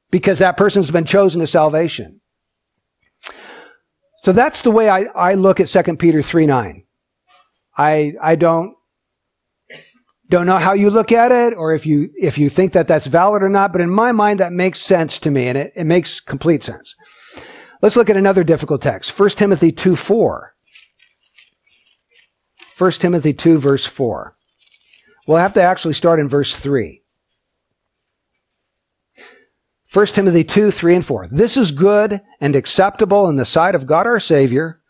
because 0.10 0.40
that 0.40 0.58
person's 0.58 0.90
been 0.90 1.06
chosen 1.06 1.42
to 1.42 1.48
salvation. 1.48 2.22
So 4.24 4.32
that's 4.32 4.62
the 4.62 4.72
way 4.72 4.90
I, 4.90 5.04
I 5.16 5.34
look 5.34 5.60
at 5.60 5.68
2 5.68 5.98
Peter 5.98 6.22
3 6.22 6.46
9. 6.48 6.84
I, 7.78 8.14
I 8.22 8.36
don't 8.36 8.76
don't 10.30 10.46
know 10.46 10.58
how 10.58 10.74
you 10.74 10.90
look 10.90 11.12
at 11.12 11.32
it 11.32 11.56
or 11.56 11.74
if 11.74 11.86
you, 11.86 12.10
if 12.16 12.38
you 12.38 12.50
think 12.50 12.74
that 12.74 12.88
that's 12.88 13.08
valid 13.08 13.44
or 13.44 13.50
not, 13.50 13.72
but 13.72 13.82
in 13.82 13.90
my 13.90 14.12
mind, 14.12 14.40
that 14.40 14.54
makes 14.54 14.82
sense 14.82 15.20
to 15.20 15.32
me 15.32 15.48
and 15.48 15.58
it, 15.58 15.72
it 15.76 15.84
makes 15.84 16.20
complete 16.20 16.64
sense. 16.64 16.96
Let's 17.82 17.96
look 17.96 18.10
at 18.10 18.18
another 18.18 18.44
difficult 18.44 18.82
text. 18.82 19.18
1 19.20 19.30
Timothy 19.32 19.72
2 19.72 19.96
4. 19.96 20.56
1 22.78 22.92
Timothy 22.94 23.34
2 23.34 23.60
verse 23.60 23.86
4. 23.86 24.38
We'll 25.28 25.38
have 25.38 25.54
to 25.54 25.62
actually 25.62 25.94
start 25.94 26.20
in 26.20 26.28
verse 26.28 26.60
3. 26.60 27.02
1 29.94 30.06
Timothy 30.08 30.44
2, 30.44 30.72
3 30.72 30.96
and 30.96 31.06
4. 31.06 31.28
This 31.30 31.56
is 31.56 31.72
good 31.72 32.22
and 32.42 32.56
acceptable 32.56 33.30
in 33.30 33.36
the 33.36 33.46
sight 33.46 33.76
of 33.76 33.86
God 33.86 34.08
our 34.08 34.20
Savior, 34.20 34.82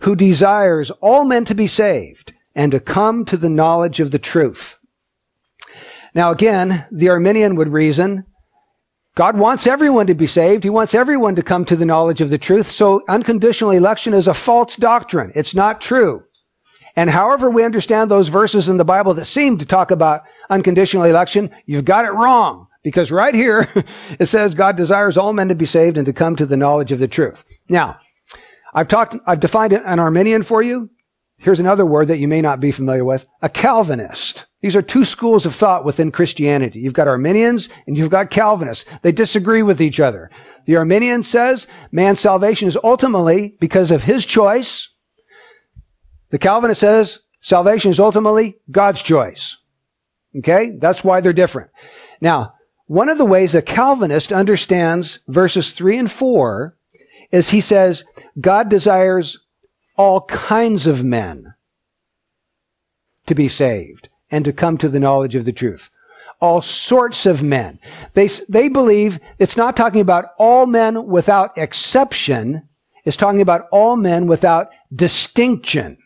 who 0.00 0.16
desires 0.16 0.90
all 1.02 1.26
men 1.26 1.44
to 1.44 1.54
be 1.54 1.66
saved 1.66 2.32
and 2.56 2.72
to 2.72 2.80
come 2.80 3.24
to 3.26 3.36
the 3.36 3.50
knowledge 3.50 4.00
of 4.00 4.10
the 4.10 4.18
truth. 4.18 4.76
Now 6.14 6.32
again, 6.32 6.86
the 6.90 7.10
Arminian 7.10 7.54
would 7.54 7.68
reason, 7.68 8.24
God 9.14 9.38
wants 9.38 9.66
everyone 9.66 10.08
to 10.08 10.14
be 10.14 10.26
saved. 10.26 10.64
He 10.64 10.70
wants 10.70 10.94
everyone 10.94 11.36
to 11.36 11.42
come 11.42 11.64
to 11.66 11.76
the 11.76 11.86
knowledge 11.86 12.20
of 12.20 12.30
the 12.30 12.38
truth. 12.38 12.66
So 12.66 13.02
unconditional 13.08 13.70
election 13.70 14.12
is 14.12 14.26
a 14.26 14.34
false 14.34 14.76
doctrine. 14.76 15.32
It's 15.34 15.54
not 15.54 15.80
true. 15.80 16.24
And 16.96 17.10
however 17.10 17.50
we 17.50 17.64
understand 17.64 18.10
those 18.10 18.28
verses 18.28 18.68
in 18.68 18.78
the 18.78 18.84
Bible 18.84 19.12
that 19.14 19.26
seem 19.26 19.58
to 19.58 19.66
talk 19.66 19.90
about 19.90 20.22
unconditional 20.48 21.04
election, 21.04 21.50
you've 21.66 21.84
got 21.84 22.06
it 22.06 22.12
wrong. 22.12 22.68
Because 22.82 23.12
right 23.12 23.34
here, 23.34 23.68
it 24.18 24.26
says 24.26 24.54
God 24.54 24.76
desires 24.76 25.18
all 25.18 25.32
men 25.32 25.48
to 25.48 25.54
be 25.54 25.66
saved 25.66 25.98
and 25.98 26.06
to 26.06 26.12
come 26.12 26.36
to 26.36 26.46
the 26.46 26.56
knowledge 26.56 26.92
of 26.92 26.98
the 26.98 27.08
truth. 27.08 27.44
Now, 27.68 27.98
I've 28.72 28.88
talked, 28.88 29.16
I've 29.26 29.40
defined 29.40 29.72
an 29.72 29.98
Arminian 29.98 30.42
for 30.42 30.62
you. 30.62 30.90
Here's 31.38 31.60
another 31.60 31.84
word 31.84 32.08
that 32.08 32.18
you 32.18 32.28
may 32.28 32.40
not 32.40 32.60
be 32.60 32.72
familiar 32.72 33.04
with. 33.04 33.26
A 33.42 33.48
Calvinist. 33.48 34.46
These 34.62 34.74
are 34.74 34.82
two 34.82 35.04
schools 35.04 35.46
of 35.46 35.54
thought 35.54 35.84
within 35.84 36.10
Christianity. 36.10 36.80
You've 36.80 36.94
got 36.94 37.08
Arminians 37.08 37.68
and 37.86 37.96
you've 37.96 38.10
got 38.10 38.30
Calvinists. 38.30 38.84
They 39.02 39.12
disagree 39.12 39.62
with 39.62 39.80
each 39.80 40.00
other. 40.00 40.30
The 40.64 40.76
Arminian 40.76 41.22
says 41.22 41.68
man's 41.92 42.20
salvation 42.20 42.68
is 42.68 42.78
ultimately 42.82 43.56
because 43.60 43.90
of 43.90 44.04
his 44.04 44.24
choice. 44.24 44.92
The 46.30 46.38
Calvinist 46.38 46.80
says 46.80 47.20
salvation 47.40 47.90
is 47.90 48.00
ultimately 48.00 48.58
God's 48.70 49.02
choice. 49.02 49.58
Okay? 50.38 50.72
That's 50.78 51.04
why 51.04 51.20
they're 51.20 51.32
different. 51.32 51.70
Now, 52.20 52.54
one 52.86 53.08
of 53.08 53.18
the 53.18 53.24
ways 53.24 53.54
a 53.54 53.62
Calvinist 53.62 54.32
understands 54.32 55.20
verses 55.28 55.72
three 55.72 55.98
and 55.98 56.10
four 56.10 56.76
is 57.30 57.50
he 57.50 57.60
says 57.60 58.04
God 58.40 58.68
desires 58.68 59.38
all 59.96 60.22
kinds 60.22 60.86
of 60.86 61.02
men 61.04 61.54
to 63.26 63.34
be 63.34 63.48
saved 63.48 64.08
and 64.30 64.44
to 64.44 64.52
come 64.52 64.78
to 64.78 64.88
the 64.88 65.00
knowledge 65.00 65.34
of 65.34 65.44
the 65.44 65.52
truth. 65.52 65.90
All 66.40 66.60
sorts 66.60 67.24
of 67.24 67.42
men. 67.42 67.78
They, 68.12 68.28
they 68.48 68.68
believe 68.68 69.18
it's 69.38 69.56
not 69.56 69.76
talking 69.76 70.00
about 70.00 70.26
all 70.38 70.66
men 70.66 71.06
without 71.06 71.56
exception. 71.56 72.68
It's 73.04 73.16
talking 73.16 73.40
about 73.40 73.66
all 73.72 73.96
men 73.96 74.26
without 74.26 74.70
distinction. 74.94 75.98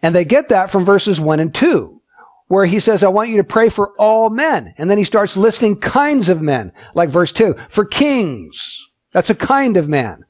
And 0.00 0.14
they 0.14 0.24
get 0.24 0.48
that 0.48 0.70
from 0.70 0.84
verses 0.84 1.20
one 1.20 1.40
and 1.40 1.54
two, 1.54 2.00
where 2.48 2.66
he 2.66 2.80
says, 2.80 3.04
I 3.04 3.08
want 3.08 3.30
you 3.30 3.36
to 3.36 3.44
pray 3.44 3.68
for 3.68 3.92
all 3.98 4.30
men. 4.30 4.74
And 4.78 4.90
then 4.90 4.98
he 4.98 5.04
starts 5.04 5.36
listing 5.36 5.78
kinds 5.78 6.28
of 6.28 6.40
men, 6.40 6.72
like 6.94 7.10
verse 7.10 7.32
two, 7.32 7.54
for 7.68 7.84
kings. 7.84 8.88
That's 9.12 9.30
a 9.30 9.34
kind 9.34 9.76
of 9.76 9.88
man. 9.88 10.24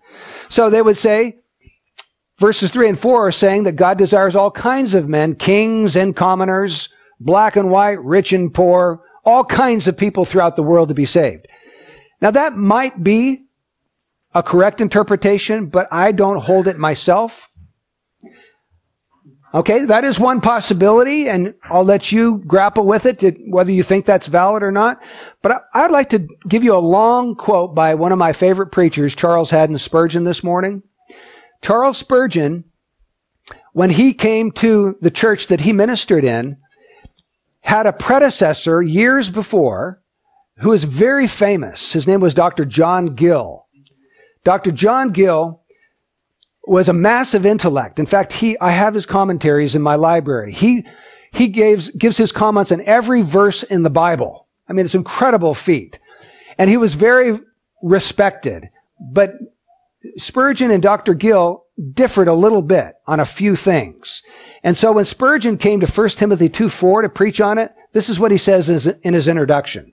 So 0.48 0.68
they 0.68 0.82
would 0.82 0.96
say, 0.96 1.38
Verses 2.42 2.72
3 2.72 2.88
and 2.88 2.98
4 2.98 3.28
are 3.28 3.30
saying 3.30 3.62
that 3.62 3.76
God 3.76 3.98
desires 3.98 4.34
all 4.34 4.50
kinds 4.50 4.94
of 4.94 5.08
men, 5.08 5.36
kings 5.36 5.94
and 5.94 6.16
commoners, 6.16 6.88
black 7.20 7.54
and 7.54 7.70
white, 7.70 8.02
rich 8.02 8.32
and 8.32 8.52
poor, 8.52 9.00
all 9.24 9.44
kinds 9.44 9.86
of 9.86 9.96
people 9.96 10.24
throughout 10.24 10.56
the 10.56 10.62
world 10.64 10.88
to 10.88 10.94
be 10.94 11.04
saved. 11.04 11.46
Now 12.20 12.32
that 12.32 12.56
might 12.56 13.04
be 13.04 13.44
a 14.34 14.42
correct 14.42 14.80
interpretation, 14.80 15.66
but 15.66 15.86
I 15.92 16.10
don't 16.10 16.42
hold 16.42 16.66
it 16.66 16.78
myself. 16.78 17.48
Okay, 19.54 19.84
that 19.84 20.02
is 20.02 20.18
one 20.18 20.40
possibility, 20.40 21.28
and 21.28 21.54
I'll 21.70 21.84
let 21.84 22.10
you 22.10 22.38
grapple 22.44 22.84
with 22.84 23.06
it, 23.06 23.22
whether 23.46 23.70
you 23.70 23.84
think 23.84 24.04
that's 24.04 24.26
valid 24.26 24.64
or 24.64 24.72
not. 24.72 25.00
But 25.42 25.62
I'd 25.74 25.92
like 25.92 26.10
to 26.10 26.26
give 26.48 26.64
you 26.64 26.74
a 26.74 26.80
long 26.80 27.36
quote 27.36 27.72
by 27.72 27.94
one 27.94 28.10
of 28.10 28.18
my 28.18 28.32
favorite 28.32 28.72
preachers, 28.72 29.14
Charles 29.14 29.50
Haddon 29.50 29.78
Spurgeon, 29.78 30.24
this 30.24 30.42
morning. 30.42 30.82
Charles 31.62 31.98
Spurgeon, 31.98 32.64
when 33.72 33.90
he 33.90 34.12
came 34.12 34.50
to 34.52 34.96
the 35.00 35.10
church 35.10 35.46
that 35.46 35.60
he 35.60 35.72
ministered 35.72 36.24
in, 36.24 36.58
had 37.60 37.86
a 37.86 37.92
predecessor 37.92 38.82
years 38.82 39.30
before 39.30 40.02
who 40.58 40.70
was 40.70 40.84
very 40.84 41.26
famous. 41.26 41.92
His 41.92 42.06
name 42.06 42.20
was 42.20 42.34
Dr. 42.34 42.64
John 42.64 43.14
Gill. 43.14 43.66
Dr. 44.44 44.72
John 44.72 45.12
Gill 45.12 45.62
was 46.66 46.88
a 46.88 46.92
massive 46.92 47.46
intellect. 47.46 47.98
In 47.98 48.06
fact, 48.06 48.34
he, 48.34 48.58
I 48.58 48.70
have 48.70 48.94
his 48.94 49.06
commentaries 49.06 49.74
in 49.74 49.82
my 49.82 49.94
library. 49.94 50.52
He, 50.52 50.86
he 51.32 51.48
gives, 51.48 51.90
gives 51.90 52.16
his 52.16 52.32
comments 52.32 52.72
on 52.72 52.82
every 52.82 53.22
verse 53.22 53.62
in 53.62 53.82
the 53.82 53.90
Bible. 53.90 54.48
I 54.68 54.72
mean, 54.72 54.84
it's 54.84 54.94
an 54.94 55.00
incredible 55.00 55.54
feat. 55.54 55.98
And 56.58 56.68
he 56.68 56.76
was 56.76 56.94
very 56.94 57.38
respected. 57.82 58.68
But 59.00 59.34
Spurgeon 60.16 60.70
and 60.70 60.82
Dr. 60.82 61.14
Gill 61.14 61.64
differed 61.92 62.28
a 62.28 62.34
little 62.34 62.62
bit 62.62 62.94
on 63.06 63.20
a 63.20 63.24
few 63.24 63.56
things. 63.56 64.22
And 64.62 64.76
so 64.76 64.92
when 64.92 65.04
Spurgeon 65.04 65.56
came 65.56 65.80
to 65.80 65.86
1 65.86 66.08
Timothy 66.10 66.48
2 66.48 66.68
4 66.68 67.02
to 67.02 67.08
preach 67.08 67.40
on 67.40 67.58
it, 67.58 67.70
this 67.92 68.08
is 68.08 68.20
what 68.20 68.32
he 68.32 68.38
says 68.38 68.86
in 68.86 69.14
his 69.14 69.28
introduction. 69.28 69.92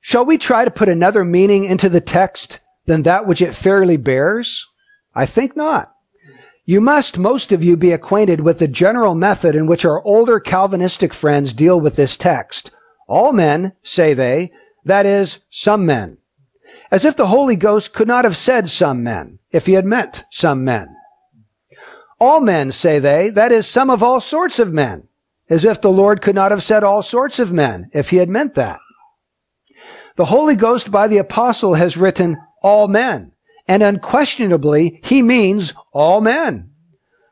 Shall 0.00 0.24
we 0.24 0.38
try 0.38 0.64
to 0.64 0.70
put 0.70 0.88
another 0.88 1.24
meaning 1.24 1.64
into 1.64 1.88
the 1.88 2.00
text 2.00 2.60
than 2.86 3.02
that 3.02 3.26
which 3.26 3.42
it 3.42 3.54
fairly 3.54 3.96
bears? 3.96 4.66
I 5.14 5.26
think 5.26 5.56
not. 5.56 5.92
You 6.64 6.80
must, 6.80 7.18
most 7.18 7.52
of 7.52 7.64
you, 7.64 7.76
be 7.76 7.90
acquainted 7.90 8.40
with 8.40 8.60
the 8.60 8.68
general 8.68 9.14
method 9.14 9.56
in 9.56 9.66
which 9.66 9.84
our 9.84 10.02
older 10.04 10.38
Calvinistic 10.38 11.12
friends 11.12 11.52
deal 11.52 11.80
with 11.80 11.96
this 11.96 12.16
text. 12.16 12.70
All 13.08 13.32
men, 13.32 13.72
say 13.82 14.14
they, 14.14 14.52
that 14.84 15.04
is, 15.04 15.40
some 15.50 15.84
men. 15.84 16.18
As 16.90 17.04
if 17.04 17.16
the 17.16 17.28
Holy 17.28 17.56
Ghost 17.56 17.94
could 17.94 18.08
not 18.08 18.24
have 18.24 18.36
said 18.36 18.68
some 18.68 19.02
men, 19.02 19.38
if 19.50 19.66
he 19.66 19.74
had 19.74 19.84
meant 19.84 20.24
some 20.30 20.64
men. 20.64 20.96
All 22.18 22.40
men, 22.40 22.72
say 22.72 22.98
they, 22.98 23.30
that 23.30 23.52
is, 23.52 23.66
some 23.66 23.90
of 23.90 24.02
all 24.02 24.20
sorts 24.20 24.58
of 24.58 24.72
men. 24.72 25.08
As 25.48 25.64
if 25.64 25.80
the 25.80 25.90
Lord 25.90 26.20
could 26.20 26.34
not 26.34 26.50
have 26.50 26.62
said 26.62 26.84
all 26.84 27.02
sorts 27.02 27.38
of 27.38 27.52
men, 27.52 27.90
if 27.92 28.10
he 28.10 28.18
had 28.18 28.28
meant 28.28 28.54
that. 28.54 28.78
The 30.16 30.26
Holy 30.26 30.54
Ghost 30.54 30.90
by 30.90 31.08
the 31.08 31.18
apostle 31.18 31.74
has 31.74 31.96
written 31.96 32.36
all 32.62 32.88
men. 32.88 33.32
And 33.66 33.82
unquestionably, 33.82 35.00
he 35.02 35.22
means 35.22 35.72
all 35.92 36.20
men. 36.20 36.70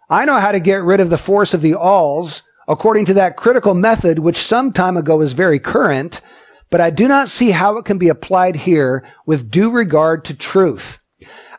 I 0.08 0.24
know 0.24 0.38
how 0.38 0.52
to 0.52 0.60
get 0.60 0.82
rid 0.82 1.00
of 1.00 1.10
the 1.10 1.18
force 1.18 1.52
of 1.52 1.62
the 1.62 1.74
alls 1.74 2.42
according 2.66 3.06
to 3.06 3.14
that 3.14 3.36
critical 3.36 3.74
method, 3.74 4.18
which 4.18 4.36
some 4.36 4.72
time 4.72 4.96
ago 4.96 5.16
was 5.16 5.32
very 5.32 5.58
current, 5.58 6.20
but 6.70 6.80
I 6.80 6.90
do 6.90 7.08
not 7.08 7.28
see 7.28 7.50
how 7.50 7.76
it 7.78 7.84
can 7.84 7.98
be 7.98 8.08
applied 8.08 8.56
here 8.56 9.04
with 9.26 9.50
due 9.50 9.70
regard 9.70 10.24
to 10.26 10.34
truth. 10.34 11.00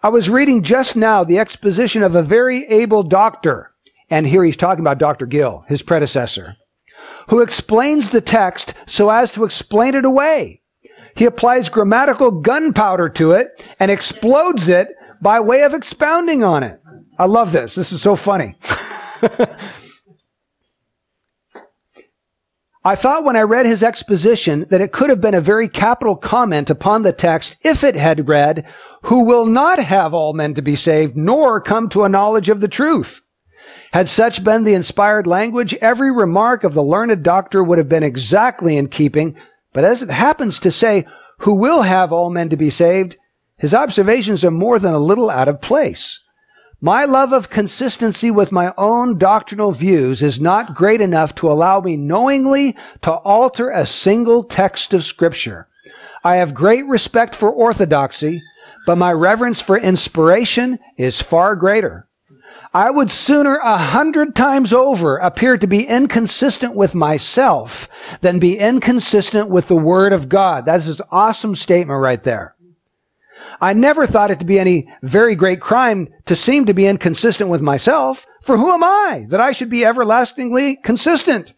I 0.01 0.09
was 0.09 0.29
reading 0.29 0.63
just 0.63 0.95
now 0.95 1.23
the 1.23 1.39
exposition 1.39 2.03
of 2.03 2.15
a 2.15 2.23
very 2.23 2.65
able 2.67 3.03
doctor, 3.03 3.73
and 4.09 4.25
here 4.25 4.43
he's 4.43 4.57
talking 4.57 4.81
about 4.81 4.97
Dr. 4.97 5.25
Gill, 5.25 5.65
his 5.67 5.81
predecessor, 5.81 6.55
who 7.29 7.41
explains 7.41 8.09
the 8.09 8.21
text 8.21 8.73
so 8.85 9.09
as 9.09 9.31
to 9.33 9.43
explain 9.43 9.95
it 9.95 10.05
away. 10.05 10.61
He 11.15 11.25
applies 11.25 11.67
grammatical 11.67 12.31
gunpowder 12.31 13.09
to 13.09 13.33
it 13.33 13.65
and 13.79 13.91
explodes 13.91 14.69
it 14.69 14.89
by 15.21 15.39
way 15.41 15.63
of 15.63 15.73
expounding 15.73 16.43
on 16.43 16.63
it. 16.63 16.79
I 17.17 17.25
love 17.25 17.51
this. 17.51 17.75
This 17.75 17.91
is 17.91 18.01
so 18.01 18.15
funny. 18.15 18.55
I 22.83 22.95
thought 22.95 23.25
when 23.25 23.35
I 23.35 23.41
read 23.41 23.65
his 23.65 23.83
exposition 23.83 24.65
that 24.69 24.81
it 24.81 24.91
could 24.91 25.09
have 25.09 25.19
been 25.19 25.33
a 25.33 25.41
very 25.41 25.67
capital 25.67 26.15
comment 26.15 26.69
upon 26.69 27.01
the 27.01 27.11
text 27.11 27.57
if 27.65 27.83
it 27.83 27.95
had 27.95 28.29
read, 28.29 28.65
who 29.03 29.23
will 29.23 29.45
not 29.45 29.79
have 29.79 30.13
all 30.13 30.33
men 30.33 30.53
to 30.53 30.61
be 30.61 30.75
saved, 30.75 31.15
nor 31.15 31.59
come 31.59 31.89
to 31.89 32.03
a 32.03 32.09
knowledge 32.09 32.49
of 32.49 32.61
the 32.61 32.67
truth. 32.69 33.21
Had 33.91 34.07
such 34.07 34.43
been 34.43 34.63
the 34.63 34.73
inspired 34.73 35.27
language, 35.27 35.73
every 35.75 36.11
remark 36.11 36.63
of 36.63 36.73
the 36.73 36.83
learned 36.83 37.21
doctor 37.21 37.63
would 37.63 37.77
have 37.77 37.89
been 37.89 38.03
exactly 38.03 38.77
in 38.77 38.87
keeping 38.87 39.35
but 39.73 39.83
as 39.83 40.01
it 40.01 40.09
happens 40.09 40.59
to 40.59 40.71
say, 40.71 41.05
who 41.39 41.55
will 41.55 41.83
have 41.83 42.11
all 42.11 42.29
men 42.29 42.49
to 42.49 42.57
be 42.57 42.69
saved, 42.69 43.17
his 43.57 43.73
observations 43.73 44.43
are 44.43 44.51
more 44.51 44.79
than 44.79 44.93
a 44.93 44.99
little 44.99 45.29
out 45.29 45.47
of 45.47 45.61
place. 45.61 46.19
My 46.81 47.03
love 47.03 47.33
of 47.33 47.49
consistency 47.49 48.31
with 48.31 48.53
my 48.53 48.73
own 48.77 49.17
doctrinal 49.17 49.73
views 49.73 50.23
is 50.23 50.39
not 50.39 50.73
great 50.73 51.01
enough 51.01 51.35
to 51.35 51.51
allow 51.51 51.81
me 51.81 51.97
knowingly 51.97 52.77
to 53.01 53.11
alter 53.11 53.69
a 53.69 53.85
single 53.85 54.45
text 54.45 54.93
of 54.93 55.03
scripture. 55.03 55.67
I 56.23 56.37
have 56.37 56.53
great 56.53 56.85
respect 56.85 57.35
for 57.35 57.51
orthodoxy, 57.51 58.41
but 58.85 58.97
my 58.97 59.11
reverence 59.11 59.59
for 59.59 59.77
inspiration 59.77 60.79
is 60.95 61.21
far 61.21 61.57
greater. 61.57 62.07
I 62.73 62.91
would 62.91 63.11
sooner 63.11 63.55
a 63.57 63.77
hundred 63.77 64.33
times 64.33 64.71
over 64.71 65.17
appear 65.17 65.57
to 65.57 65.67
be 65.67 65.85
inconsistent 65.85 66.75
with 66.75 66.95
myself 66.95 67.89
than 68.21 68.39
be 68.39 68.57
inconsistent 68.57 69.49
with 69.49 69.67
the 69.67 69.75
Word 69.75 70.13
of 70.13 70.29
God. 70.29 70.63
That's 70.63 70.87
an 70.87 71.05
awesome 71.11 71.55
statement 71.55 71.99
right 71.99 72.23
there. 72.23 72.55
I 73.61 73.73
never 73.73 74.05
thought 74.05 74.31
it 74.31 74.39
to 74.39 74.45
be 74.45 74.59
any 74.59 74.87
very 75.01 75.35
great 75.35 75.59
crime 75.59 76.07
to 76.25 76.35
seem 76.35 76.65
to 76.65 76.73
be 76.73 76.87
inconsistent 76.87 77.49
with 77.49 77.61
myself. 77.61 78.25
For 78.41 78.57
who 78.57 78.71
am 78.71 78.83
I 78.83 79.25
that 79.29 79.41
I 79.41 79.51
should 79.51 79.69
be 79.69 79.85
everlastingly 79.85 80.77
consistent? 80.77 81.53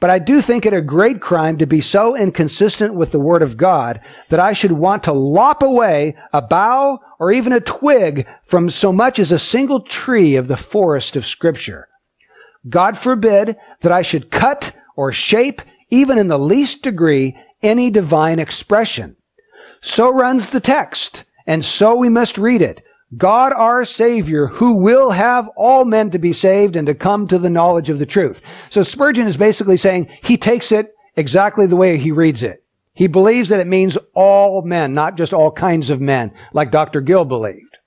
But 0.00 0.10
I 0.10 0.18
do 0.18 0.42
think 0.42 0.66
it 0.66 0.74
a 0.74 0.82
great 0.82 1.20
crime 1.20 1.56
to 1.58 1.66
be 1.66 1.80
so 1.80 2.16
inconsistent 2.16 2.94
with 2.94 3.12
the 3.12 3.20
word 3.20 3.42
of 3.42 3.56
God 3.56 4.00
that 4.28 4.40
I 4.40 4.52
should 4.52 4.72
want 4.72 5.04
to 5.04 5.12
lop 5.12 5.62
away 5.62 6.16
a 6.32 6.42
bough 6.42 7.00
or 7.18 7.32
even 7.32 7.52
a 7.52 7.60
twig 7.60 8.26
from 8.42 8.68
so 8.68 8.92
much 8.92 9.18
as 9.18 9.32
a 9.32 9.38
single 9.38 9.80
tree 9.80 10.36
of 10.36 10.48
the 10.48 10.56
forest 10.56 11.16
of 11.16 11.24
scripture. 11.24 11.88
God 12.68 12.98
forbid 12.98 13.56
that 13.80 13.92
I 13.92 14.02
should 14.02 14.30
cut 14.30 14.76
or 14.96 15.12
shape, 15.12 15.62
even 15.90 16.18
in 16.18 16.28
the 16.28 16.38
least 16.38 16.82
degree, 16.82 17.36
any 17.62 17.90
divine 17.90 18.38
expression. 18.38 19.16
So 19.80 20.10
runs 20.10 20.50
the 20.50 20.60
text, 20.60 21.24
and 21.46 21.64
so 21.64 21.96
we 21.96 22.08
must 22.08 22.38
read 22.38 22.62
it. 22.62 22.82
God 23.16 23.52
our 23.52 23.84
Savior, 23.84 24.46
who 24.48 24.76
will 24.76 25.10
have 25.10 25.48
all 25.56 25.84
men 25.84 26.10
to 26.10 26.18
be 26.18 26.32
saved 26.32 26.74
and 26.74 26.86
to 26.86 26.94
come 26.94 27.28
to 27.28 27.38
the 27.38 27.50
knowledge 27.50 27.90
of 27.90 27.98
the 27.98 28.06
truth. 28.06 28.40
So 28.70 28.82
Spurgeon 28.82 29.26
is 29.26 29.36
basically 29.36 29.76
saying 29.76 30.08
he 30.22 30.36
takes 30.36 30.72
it 30.72 30.94
exactly 31.16 31.66
the 31.66 31.76
way 31.76 31.96
he 31.96 32.10
reads 32.10 32.42
it. 32.42 32.64
He 32.92 33.06
believes 33.06 33.48
that 33.48 33.60
it 33.60 33.66
means 33.66 33.98
all 34.14 34.62
men, 34.62 34.94
not 34.94 35.16
just 35.16 35.32
all 35.32 35.50
kinds 35.50 35.90
of 35.90 36.00
men, 36.00 36.32
like 36.52 36.70
Dr. 36.70 37.00
Gill 37.00 37.24
believed. 37.24 37.78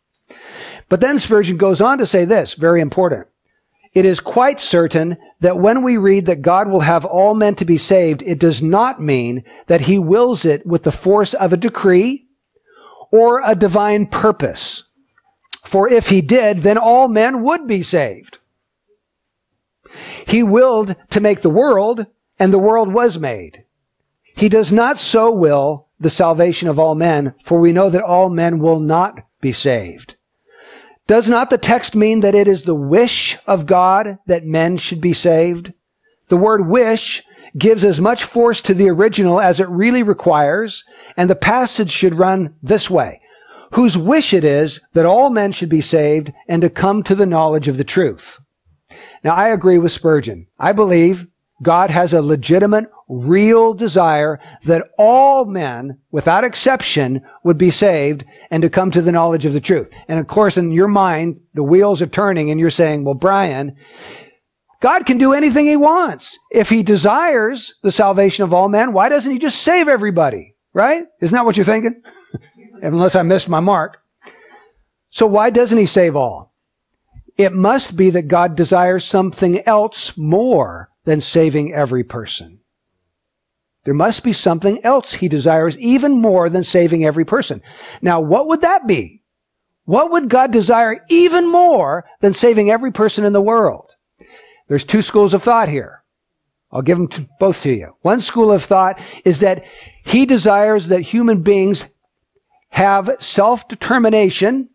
But 0.89 1.01
then 1.01 1.19
Spurgeon 1.19 1.57
goes 1.57 1.81
on 1.81 1.97
to 1.97 2.05
say 2.05 2.25
this, 2.25 2.53
very 2.53 2.81
important. 2.81 3.27
It 3.93 4.05
is 4.05 4.19
quite 4.19 4.59
certain 4.59 5.17
that 5.39 5.57
when 5.57 5.81
we 5.81 5.97
read 5.97 6.25
that 6.27 6.41
God 6.41 6.69
will 6.69 6.81
have 6.81 7.05
all 7.05 7.33
men 7.33 7.55
to 7.55 7.65
be 7.65 7.77
saved, 7.77 8.21
it 8.23 8.39
does 8.39 8.61
not 8.61 9.01
mean 9.01 9.43
that 9.67 9.81
he 9.81 9.97
wills 9.97 10.45
it 10.45 10.65
with 10.65 10.83
the 10.83 10.91
force 10.91 11.33
of 11.33 11.51
a 11.51 11.57
decree 11.57 12.26
or 13.11 13.41
a 13.43 13.55
divine 13.55 14.07
purpose. 14.07 14.83
For 15.63 15.89
if 15.89 16.09
he 16.09 16.21
did, 16.21 16.59
then 16.59 16.77
all 16.77 17.07
men 17.07 17.41
would 17.41 17.67
be 17.67 17.83
saved. 17.83 18.39
He 20.25 20.43
willed 20.43 20.95
to 21.09 21.19
make 21.19 21.41
the 21.41 21.49
world, 21.49 22.07
and 22.39 22.51
the 22.51 22.59
world 22.59 22.93
was 22.93 23.17
made. 23.17 23.63
He 24.35 24.49
does 24.49 24.71
not 24.71 24.97
so 24.97 25.31
will 25.31 25.87
the 25.99 26.09
salvation 26.09 26.67
of 26.67 26.79
all 26.79 26.95
men, 26.95 27.33
for 27.41 27.59
we 27.59 27.73
know 27.73 27.89
that 27.89 28.03
all 28.03 28.29
men 28.29 28.59
will 28.59 28.79
not 28.79 29.25
be 29.41 29.51
saved. 29.51 30.15
Does 31.07 31.29
not 31.29 31.49
the 31.49 31.57
text 31.57 31.95
mean 31.95 32.19
that 32.19 32.35
it 32.35 32.47
is 32.47 32.63
the 32.63 32.75
wish 32.75 33.37
of 33.47 33.65
God 33.65 34.19
that 34.27 34.45
men 34.45 34.77
should 34.77 35.01
be 35.01 35.13
saved? 35.13 35.73
The 36.27 36.37
word 36.37 36.67
wish 36.67 37.23
gives 37.57 37.83
as 37.83 37.99
much 37.99 38.23
force 38.23 38.61
to 38.61 38.73
the 38.73 38.89
original 38.89 39.39
as 39.39 39.59
it 39.59 39.69
really 39.69 40.03
requires, 40.03 40.83
and 41.15 41.29
the 41.29 41.35
passage 41.35 41.91
should 41.91 42.15
run 42.15 42.55
this 42.61 42.89
way 42.89 43.21
whose 43.73 43.97
wish 43.97 44.33
it 44.33 44.43
is 44.43 44.79
that 44.93 45.05
all 45.05 45.29
men 45.29 45.51
should 45.51 45.69
be 45.69 45.81
saved 45.81 46.31
and 46.47 46.61
to 46.61 46.69
come 46.69 47.03
to 47.03 47.15
the 47.15 47.25
knowledge 47.25 47.67
of 47.67 47.77
the 47.77 47.83
truth. 47.83 48.39
Now, 49.23 49.33
I 49.33 49.49
agree 49.49 49.77
with 49.77 49.91
Spurgeon. 49.91 50.47
I 50.59 50.71
believe 50.71 51.27
God 51.61 51.89
has 51.89 52.13
a 52.13 52.21
legitimate, 52.21 52.85
real 53.09 53.73
desire 53.73 54.39
that 54.63 54.89
all 54.97 55.45
men, 55.45 55.99
without 56.11 56.43
exception, 56.43 57.21
would 57.43 57.57
be 57.57 57.71
saved 57.71 58.23
and 58.51 58.61
to 58.61 58.69
come 58.69 58.91
to 58.91 59.01
the 59.01 59.11
knowledge 59.11 59.45
of 59.45 59.53
the 59.53 59.59
truth. 59.59 59.91
And 60.07 60.19
of 60.19 60.27
course, 60.27 60.57
in 60.57 60.71
your 60.71 60.87
mind, 60.87 61.41
the 61.53 61.63
wheels 61.63 62.01
are 62.01 62.07
turning 62.07 62.51
and 62.51 62.59
you're 62.59 62.69
saying, 62.69 63.03
well, 63.03 63.15
Brian, 63.15 63.75
God 64.79 65.05
can 65.05 65.17
do 65.17 65.33
anything 65.33 65.65
he 65.65 65.75
wants. 65.75 66.37
If 66.51 66.69
he 66.69 66.83
desires 66.83 67.75
the 67.81 67.91
salvation 67.91 68.43
of 68.43 68.53
all 68.53 68.69
men, 68.69 68.93
why 68.93 69.09
doesn't 69.09 69.31
he 69.31 69.39
just 69.39 69.61
save 69.61 69.87
everybody? 69.87 70.55
Right? 70.73 71.03
Isn't 71.21 71.35
that 71.35 71.45
what 71.45 71.57
you're 71.57 71.65
thinking? 71.65 72.01
unless 72.81 73.15
I 73.15 73.23
missed 73.23 73.49
my 73.49 73.59
mark. 73.59 74.01
So 75.09 75.25
why 75.25 75.49
doesn't 75.49 75.77
he 75.77 75.85
save 75.85 76.15
all? 76.15 76.53
It 77.37 77.53
must 77.53 77.95
be 77.95 78.09
that 78.11 78.23
God 78.23 78.55
desires 78.55 79.05
something 79.05 79.61
else 79.67 80.17
more 80.17 80.89
than 81.05 81.21
saving 81.21 81.73
every 81.73 82.03
person. 82.03 82.59
There 83.83 83.93
must 83.93 84.23
be 84.23 84.33
something 84.33 84.79
else 84.83 85.13
he 85.13 85.29
desires 85.29 85.77
even 85.77 86.19
more 86.19 86.49
than 86.49 86.63
saving 86.63 87.05
every 87.05 87.25
person. 87.25 87.61
Now, 88.01 88.19
what 88.19 88.47
would 88.47 88.61
that 88.61 88.85
be? 88.85 89.23
What 89.85 90.11
would 90.11 90.29
God 90.29 90.51
desire 90.51 90.97
even 91.09 91.49
more 91.49 92.05
than 92.19 92.33
saving 92.33 92.69
every 92.69 92.91
person 92.91 93.23
in 93.23 93.31
the 93.31 93.41
world? 93.41 93.86
There's 94.67 94.83
two 94.83 95.01
schools 95.01 95.33
of 95.33 95.43
thought 95.43 95.69
here. 95.69 96.03
I'll 96.71 96.81
give 96.81 96.97
them 96.97 97.07
to, 97.09 97.29
both 97.39 97.63
to 97.63 97.73
you. 97.73 97.95
One 98.01 98.19
school 98.19 98.51
of 98.51 98.63
thought 98.63 98.99
is 99.23 99.39
that 99.39 99.65
he 100.03 100.25
desires 100.25 100.89
that 100.89 101.01
human 101.01 101.41
beings 101.41 101.85
have 102.69 103.09
self-determination 103.19 104.69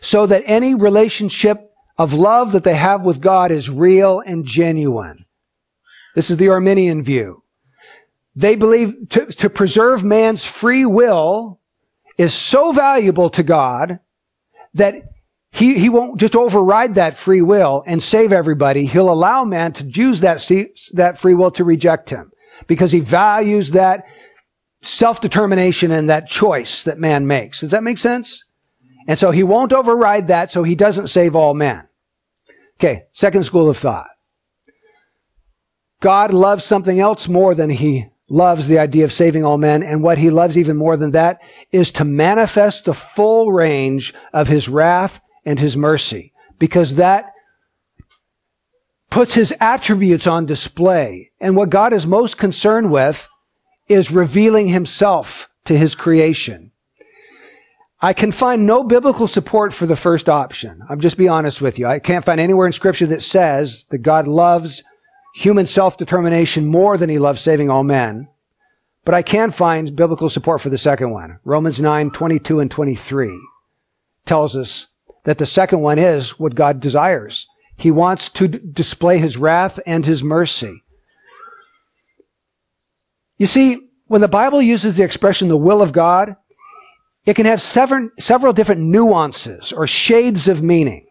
so 0.00 0.26
that 0.26 0.42
any 0.44 0.74
relationship 0.74 1.70
of 1.96 2.12
love 2.12 2.52
that 2.52 2.64
they 2.64 2.74
have 2.74 3.04
with 3.04 3.20
God 3.20 3.52
is 3.52 3.70
real 3.70 4.20
and 4.20 4.44
genuine. 4.44 5.24
This 6.14 6.30
is 6.30 6.36
the 6.36 6.48
Arminian 6.48 7.02
view. 7.02 7.44
They 8.34 8.56
believe 8.56 9.08
to, 9.10 9.26
to 9.26 9.50
preserve 9.50 10.04
man's 10.04 10.44
free 10.44 10.84
will 10.84 11.60
is 12.16 12.34
so 12.34 12.72
valuable 12.72 13.30
to 13.30 13.42
God 13.44 14.00
that 14.74 14.94
he, 15.50 15.78
he 15.78 15.88
won't 15.88 16.20
just 16.20 16.36
override 16.36 16.94
that 16.94 17.16
free 17.16 17.42
will 17.42 17.82
and 17.86 18.02
save 18.02 18.32
everybody. 18.32 18.86
He'll 18.86 19.10
allow 19.10 19.44
man 19.44 19.72
to 19.74 19.84
use 19.84 20.20
that, 20.20 20.46
that 20.92 21.18
free 21.18 21.34
will 21.34 21.50
to 21.52 21.64
reject 21.64 22.10
him 22.10 22.30
because 22.66 22.92
he 22.92 23.00
values 23.00 23.70
that 23.70 24.04
self-determination 24.82 25.90
and 25.90 26.08
that 26.08 26.28
choice 26.28 26.82
that 26.84 26.98
man 26.98 27.26
makes. 27.26 27.60
Does 27.60 27.70
that 27.70 27.82
make 27.82 27.98
sense? 27.98 28.44
And 29.08 29.18
so 29.18 29.30
he 29.30 29.42
won't 29.42 29.72
override 29.72 30.26
that 30.28 30.50
so 30.50 30.62
he 30.62 30.74
doesn't 30.74 31.08
save 31.08 31.34
all 31.34 31.54
men. 31.54 31.88
Okay, 32.78 33.04
second 33.12 33.44
school 33.44 33.68
of 33.68 33.76
thought. 33.76 34.06
God 36.00 36.32
loves 36.32 36.64
something 36.64 37.00
else 37.00 37.26
more 37.26 37.54
than 37.54 37.70
he 37.70 38.06
loves 38.30 38.68
the 38.68 38.78
idea 38.78 39.04
of 39.04 39.12
saving 39.12 39.44
all 39.44 39.58
men. 39.58 39.82
And 39.82 40.02
what 40.02 40.18
he 40.18 40.30
loves 40.30 40.56
even 40.56 40.76
more 40.76 40.96
than 40.96 41.12
that 41.12 41.40
is 41.72 41.90
to 41.92 42.04
manifest 42.04 42.84
the 42.84 42.94
full 42.94 43.50
range 43.50 44.14
of 44.32 44.46
his 44.46 44.68
wrath 44.68 45.20
and 45.48 45.58
his 45.58 45.78
mercy 45.78 46.32
because 46.58 46.96
that 46.96 47.32
puts 49.10 49.34
his 49.34 49.54
attributes 49.60 50.26
on 50.26 50.44
display. 50.44 51.30
And 51.40 51.56
what 51.56 51.70
God 51.70 51.94
is 51.94 52.06
most 52.06 52.36
concerned 52.36 52.92
with 52.92 53.28
is 53.88 54.10
revealing 54.10 54.68
himself 54.68 55.48
to 55.64 55.76
his 55.76 55.94
creation. 55.94 56.70
I 58.02 58.12
can 58.12 58.30
find 58.30 58.66
no 58.66 58.84
biblical 58.84 59.26
support 59.26 59.72
for 59.72 59.86
the 59.86 59.96
first 59.96 60.28
option. 60.28 60.82
I'm 60.90 61.00
just 61.00 61.16
be 61.16 61.28
honest 61.28 61.62
with 61.62 61.78
you. 61.78 61.86
I 61.86 61.98
can't 61.98 62.24
find 62.24 62.38
anywhere 62.38 62.66
in 62.66 62.72
scripture 62.72 63.06
that 63.06 63.22
says 63.22 63.86
that 63.88 63.98
God 63.98 64.28
loves 64.28 64.84
human 65.34 65.66
self-determination 65.66 66.66
more 66.66 66.98
than 66.98 67.08
he 67.08 67.18
loves 67.18 67.40
saving 67.40 67.70
all 67.70 67.84
men. 67.84 68.28
But 69.06 69.14
I 69.14 69.22
can 69.22 69.50
find 69.50 69.96
biblical 69.96 70.28
support 70.28 70.60
for 70.60 70.68
the 70.68 70.76
second 70.76 71.10
one. 71.10 71.40
Romans 71.42 71.80
9, 71.80 72.10
22 72.10 72.60
and 72.60 72.70
23 72.70 73.48
tells 74.26 74.54
us 74.54 74.88
that 75.28 75.36
the 75.36 75.44
second 75.44 75.80
one 75.80 75.98
is 75.98 76.38
what 76.38 76.54
God 76.54 76.80
desires. 76.80 77.46
He 77.76 77.90
wants 77.90 78.30
to 78.30 78.48
d- 78.48 78.60
display 78.72 79.18
his 79.18 79.36
wrath 79.36 79.78
and 79.84 80.06
his 80.06 80.24
mercy. 80.24 80.82
You 83.36 83.44
see, 83.44 83.90
when 84.06 84.22
the 84.22 84.26
Bible 84.26 84.62
uses 84.62 84.96
the 84.96 85.02
expression 85.02 85.48
the 85.48 85.58
will 85.58 85.82
of 85.82 85.92
God, 85.92 86.36
it 87.26 87.34
can 87.34 87.44
have 87.44 87.60
several, 87.60 88.08
several 88.18 88.54
different 88.54 88.80
nuances 88.80 89.70
or 89.70 89.86
shades 89.86 90.48
of 90.48 90.62
meaning. 90.62 91.06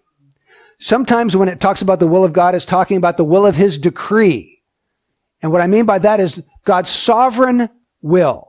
Sometimes 0.79 1.37
when 1.37 1.47
it 1.47 1.59
talks 1.59 1.83
about 1.83 1.99
the 1.99 2.07
will 2.07 2.23
of 2.23 2.33
God, 2.33 2.55
it's 2.55 2.65
talking 2.65 2.97
about 2.97 3.17
the 3.17 3.23
will 3.23 3.45
of 3.45 3.55
his 3.55 3.77
decree. 3.77 4.63
And 5.43 5.51
what 5.51 5.61
I 5.61 5.67
mean 5.67 5.85
by 5.85 5.99
that 5.99 6.19
is 6.19 6.41
God's 6.65 6.89
sovereign 6.89 7.69
will. 8.01 8.47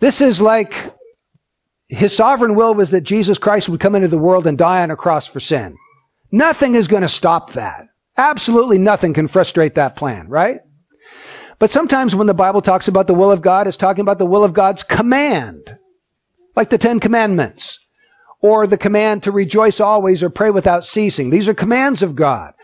This 0.00 0.20
is 0.20 0.40
like 0.40 0.92
his 1.88 2.16
sovereign 2.16 2.54
will 2.54 2.74
was 2.74 2.90
that 2.90 3.02
Jesus 3.02 3.38
Christ 3.38 3.68
would 3.68 3.80
come 3.80 3.94
into 3.94 4.08
the 4.08 4.18
world 4.18 4.46
and 4.46 4.56
die 4.56 4.82
on 4.82 4.90
a 4.90 4.96
cross 4.96 5.26
for 5.26 5.40
sin. 5.40 5.76
Nothing 6.32 6.74
is 6.74 6.88
going 6.88 7.02
to 7.02 7.08
stop 7.08 7.52
that. 7.52 7.86
Absolutely 8.16 8.78
nothing 8.78 9.12
can 9.12 9.28
frustrate 9.28 9.74
that 9.74 9.96
plan, 9.96 10.28
right? 10.28 10.60
But 11.58 11.70
sometimes 11.70 12.14
when 12.14 12.26
the 12.26 12.34
Bible 12.34 12.60
talks 12.60 12.88
about 12.88 13.06
the 13.06 13.14
will 13.14 13.30
of 13.30 13.42
God, 13.42 13.66
it's 13.66 13.76
talking 13.76 14.02
about 14.02 14.18
the 14.18 14.26
will 14.26 14.44
of 14.44 14.52
God's 14.52 14.82
command, 14.82 15.78
like 16.56 16.70
the 16.70 16.78
Ten 16.78 17.00
Commandments, 17.00 17.78
or 18.40 18.66
the 18.66 18.78
command 18.78 19.22
to 19.22 19.32
rejoice 19.32 19.80
always 19.80 20.22
or 20.22 20.30
pray 20.30 20.50
without 20.50 20.84
ceasing. 20.84 21.30
These 21.30 21.48
are 21.48 21.54
commands 21.54 22.02
of 22.02 22.16
God. 22.16 22.54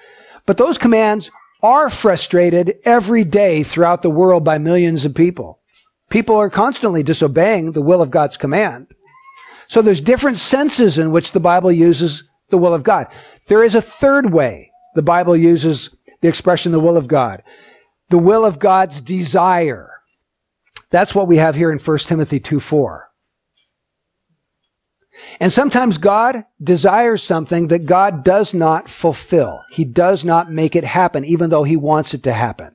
But 0.47 0.57
those 0.57 0.79
commands 0.79 1.31
are 1.63 1.91
frustrated 1.91 2.75
every 2.85 3.25
day 3.25 3.63
throughout 3.63 4.03
the 4.03 4.11
world 4.11 4.45
by 4.45 4.59
millions 4.59 5.05
of 5.05 5.15
people. 5.15 5.61
People 6.09 6.37
are 6.37 6.51
constantly 6.51 7.03
disobeying 7.03 7.73
the 7.73 7.83
will 7.83 8.03
of 8.03 8.11
God's 8.11 8.37
command. 8.37 8.89
So 9.71 9.83
there's 9.83 10.01
different 10.01 10.37
senses 10.39 10.99
in 10.99 11.13
which 11.13 11.31
the 11.31 11.39
Bible 11.39 11.71
uses 11.71 12.25
the 12.49 12.59
will 12.59 12.75
of 12.75 12.83
God. 12.83 13.07
There 13.47 13.63
is 13.63 13.77
a 13.77 13.81
third 13.81 14.33
way 14.33 14.73
the 14.97 15.01
Bible 15.03 15.37
uses 15.37 15.97
the 16.21 16.27
expression 16.27 16.73
the 16.73 16.81
will 16.81 16.97
of 16.97 17.07
God. 17.07 17.45
The 18.09 18.19
will 18.19 18.45
of 18.45 18.59
God's 18.59 19.01
desire. 19.01 19.93
That's 20.91 21.15
what 21.15 21.29
we 21.29 21.37
have 21.37 21.55
here 21.55 21.71
in 21.71 21.79
1 21.79 21.99
Timothy 21.99 22.41
2 22.41 22.59
4. 22.59 23.13
And 25.39 25.53
sometimes 25.53 25.99
God 25.99 26.47
desires 26.61 27.23
something 27.23 27.69
that 27.69 27.87
God 27.87 28.25
does 28.25 28.53
not 28.53 28.89
fulfill. 28.89 29.63
He 29.71 29.85
does 29.85 30.25
not 30.25 30.51
make 30.51 30.75
it 30.75 30.83
happen, 30.83 31.25
even 31.25 31.49
though 31.49 31.63
He 31.63 31.77
wants 31.77 32.13
it 32.13 32.25
to 32.25 32.33
happen. 32.33 32.75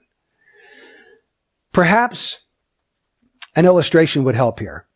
Perhaps 1.74 2.40
an 3.54 3.66
illustration 3.66 4.24
would 4.24 4.36
help 4.36 4.62
here. 4.62 4.88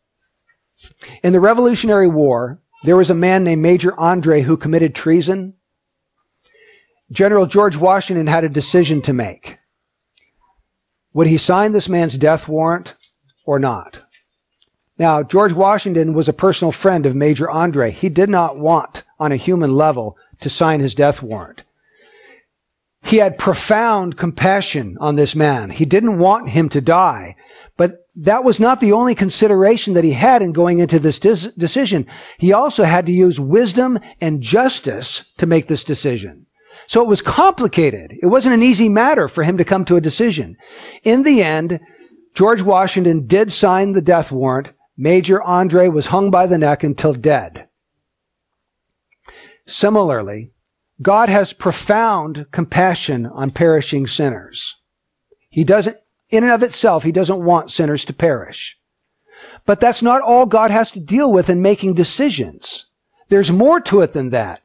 In 1.22 1.32
the 1.32 1.40
Revolutionary 1.40 2.08
War, 2.08 2.60
there 2.84 2.96
was 2.96 3.10
a 3.10 3.14
man 3.14 3.44
named 3.44 3.62
Major 3.62 3.98
Andre 3.98 4.42
who 4.42 4.56
committed 4.56 4.94
treason. 4.94 5.54
General 7.12 7.46
George 7.46 7.76
Washington 7.76 8.26
had 8.26 8.44
a 8.44 8.48
decision 8.48 9.02
to 9.02 9.12
make. 9.12 9.58
Would 11.12 11.26
he 11.26 11.38
sign 11.38 11.72
this 11.72 11.88
man's 11.88 12.16
death 12.16 12.48
warrant 12.48 12.94
or 13.44 13.58
not? 13.58 14.00
Now, 14.98 15.22
George 15.22 15.52
Washington 15.52 16.12
was 16.12 16.28
a 16.28 16.32
personal 16.32 16.72
friend 16.72 17.06
of 17.06 17.16
Major 17.16 17.50
Andre. 17.50 17.90
He 17.90 18.08
did 18.08 18.28
not 18.28 18.58
want, 18.58 19.02
on 19.18 19.32
a 19.32 19.36
human 19.36 19.74
level, 19.74 20.16
to 20.40 20.50
sign 20.50 20.80
his 20.80 20.94
death 20.94 21.22
warrant. 21.22 21.64
He 23.02 23.16
had 23.16 23.38
profound 23.38 24.18
compassion 24.18 24.98
on 25.00 25.14
this 25.14 25.34
man. 25.34 25.70
He 25.70 25.86
didn't 25.86 26.18
want 26.18 26.50
him 26.50 26.68
to 26.68 26.80
die, 26.80 27.34
but 27.80 28.04
that 28.14 28.44
was 28.44 28.60
not 28.60 28.80
the 28.80 28.92
only 28.92 29.14
consideration 29.14 29.94
that 29.94 30.04
he 30.04 30.12
had 30.12 30.42
in 30.42 30.52
going 30.52 30.80
into 30.80 30.98
this 30.98 31.18
dis- 31.18 31.50
decision. 31.54 32.06
He 32.36 32.52
also 32.52 32.84
had 32.84 33.06
to 33.06 33.12
use 33.12 33.40
wisdom 33.40 33.98
and 34.20 34.42
justice 34.42 35.24
to 35.38 35.46
make 35.46 35.66
this 35.66 35.82
decision. 35.82 36.44
So 36.86 37.00
it 37.00 37.08
was 37.08 37.22
complicated. 37.22 38.12
It 38.20 38.26
wasn't 38.26 38.56
an 38.56 38.62
easy 38.62 38.90
matter 38.90 39.28
for 39.28 39.44
him 39.44 39.56
to 39.56 39.64
come 39.64 39.86
to 39.86 39.96
a 39.96 40.00
decision. 40.02 40.58
In 41.04 41.22
the 41.22 41.42
end, 41.42 41.80
George 42.34 42.60
Washington 42.60 43.26
did 43.26 43.50
sign 43.50 43.92
the 43.92 44.02
death 44.02 44.30
warrant. 44.30 44.72
Major 44.98 45.42
Andre 45.42 45.88
was 45.88 46.08
hung 46.08 46.30
by 46.30 46.46
the 46.46 46.58
neck 46.58 46.84
until 46.84 47.14
dead. 47.14 47.66
Similarly, 49.66 50.52
God 51.00 51.30
has 51.30 51.54
profound 51.54 52.44
compassion 52.52 53.24
on 53.24 53.52
perishing 53.52 54.06
sinners. 54.06 54.76
He 55.48 55.64
doesn't 55.64 55.96
in 56.30 56.44
and 56.44 56.52
of 56.52 56.62
itself, 56.62 57.04
he 57.04 57.12
doesn't 57.12 57.44
want 57.44 57.70
sinners 57.70 58.04
to 58.06 58.12
perish. 58.12 58.78
But 59.66 59.80
that's 59.80 60.02
not 60.02 60.22
all 60.22 60.46
God 60.46 60.70
has 60.70 60.90
to 60.92 61.00
deal 61.00 61.32
with 61.32 61.50
in 61.50 61.62
making 61.62 61.94
decisions. 61.94 62.86
There's 63.28 63.52
more 63.52 63.80
to 63.82 64.00
it 64.00 64.12
than 64.12 64.30
that. 64.30 64.60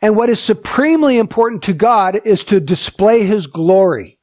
And 0.00 0.16
what 0.16 0.30
is 0.30 0.40
supremely 0.40 1.18
important 1.18 1.62
to 1.64 1.72
God 1.72 2.20
is 2.24 2.44
to 2.44 2.60
display 2.60 3.24
his 3.24 3.46
glory. 3.46 4.18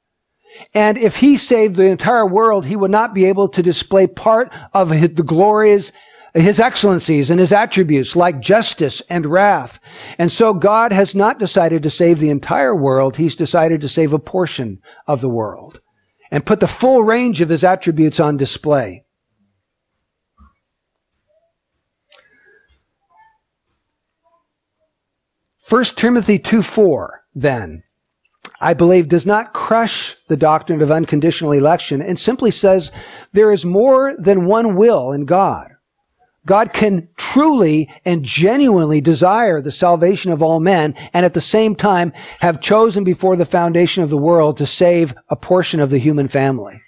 And 0.74 0.98
if 0.98 1.18
he 1.18 1.38
saved 1.38 1.76
the 1.76 1.86
entire 1.86 2.26
world, 2.26 2.66
he 2.66 2.76
would 2.76 2.92
not 2.92 3.14
be 3.14 3.26
able 3.26 3.48
to 3.50 3.64
display 3.64 4.06
part 4.06 4.54
of 4.74 4.90
the 4.90 5.24
glories, 5.24 5.92
his 6.34 6.60
excellencies 6.60 7.30
and 7.30 7.40
his 7.40 7.52
attributes 7.52 8.16
like 8.16 8.40
justice 8.40 9.02
and 9.10 9.26
wrath. 9.26 9.80
And 10.18 10.32
so 10.32 10.54
God 10.54 10.92
has 10.92 11.16
not 11.16 11.40
decided 11.40 11.84
to 11.84 11.90
save 11.90 12.20
the 12.20 12.30
entire 12.30 12.76
world. 12.76 13.18
He's 13.18 13.36
decided 13.36 13.82
to 13.82 13.90
save 13.90 14.14
a 14.14 14.20
portion 14.20 14.80
of 15.08 15.22
the 15.22 15.30
world 15.30 15.82
and 16.34 16.48
put 16.48 16.60
the 16.60 16.68
full 16.68 17.04
range 17.04 17.42
of 17.42 17.50
his 17.50 17.64
attributes 17.64 18.20
on 18.20 18.38
display. 18.38 19.06
First 25.60 25.96
Timothy 25.96 26.40
2 26.40 26.64
4, 26.64 27.24
then, 27.36 27.84
I 28.60 28.74
believe 28.74 29.08
does 29.10 29.28
not 29.28 29.54
crush 29.54 30.16
the 30.28 30.36
doctrine 30.36 30.82
of 30.82 30.90
unconditional 30.90 31.52
election 31.52 32.02
and 32.02 32.18
simply 32.18 32.50
says 32.50 32.92
there 33.34 33.52
is 33.52 33.64
more 33.64 34.16
than 34.18 34.48
one 34.48 34.76
will 34.76 35.12
in 35.12 35.26
God. 35.26 35.73
God 36.46 36.74
can 36.74 37.08
truly 37.16 37.90
and 38.06 38.24
genuinely 38.24 39.00
desire 39.00 39.62
the 39.62 39.72
salvation 39.72 40.32
of 40.32 40.44
all 40.44 40.60
men 40.60 40.94
and 41.14 41.26
at 41.26 41.34
the 41.34 41.42
same 41.42 41.76
time 41.76 42.12
have 42.40 42.62
chosen 42.62 43.04
before 43.04 43.36
the 43.36 43.46
foundation 43.46 44.04
of 44.04 44.10
the 44.10 44.18
world 44.18 44.58
to 44.58 44.66
save 44.66 45.14
a 45.30 45.36
portion 45.36 45.80
of 45.80 45.90
the 45.90 46.00
human 46.00 46.28
family. 46.28 46.82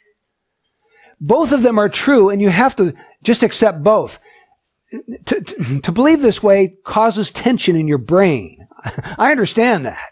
Both 1.22 1.54
of 1.54 1.62
them 1.62 1.80
are 1.80 1.90
true 1.90 2.30
and 2.30 2.42
you 2.42 2.50
have 2.50 2.76
to 2.76 2.94
just 3.24 3.44
accept 3.44 3.82
both. 3.84 4.20
To, 5.26 5.42
to, 5.42 5.82
to 5.82 5.92
believe 5.92 6.22
this 6.22 6.44
way 6.44 6.78
causes 6.84 7.32
tension 7.32 7.76
in 7.76 7.88
your 7.88 7.98
brain. 7.98 8.68
I 9.18 9.32
understand 9.32 9.86
that. 9.86 10.12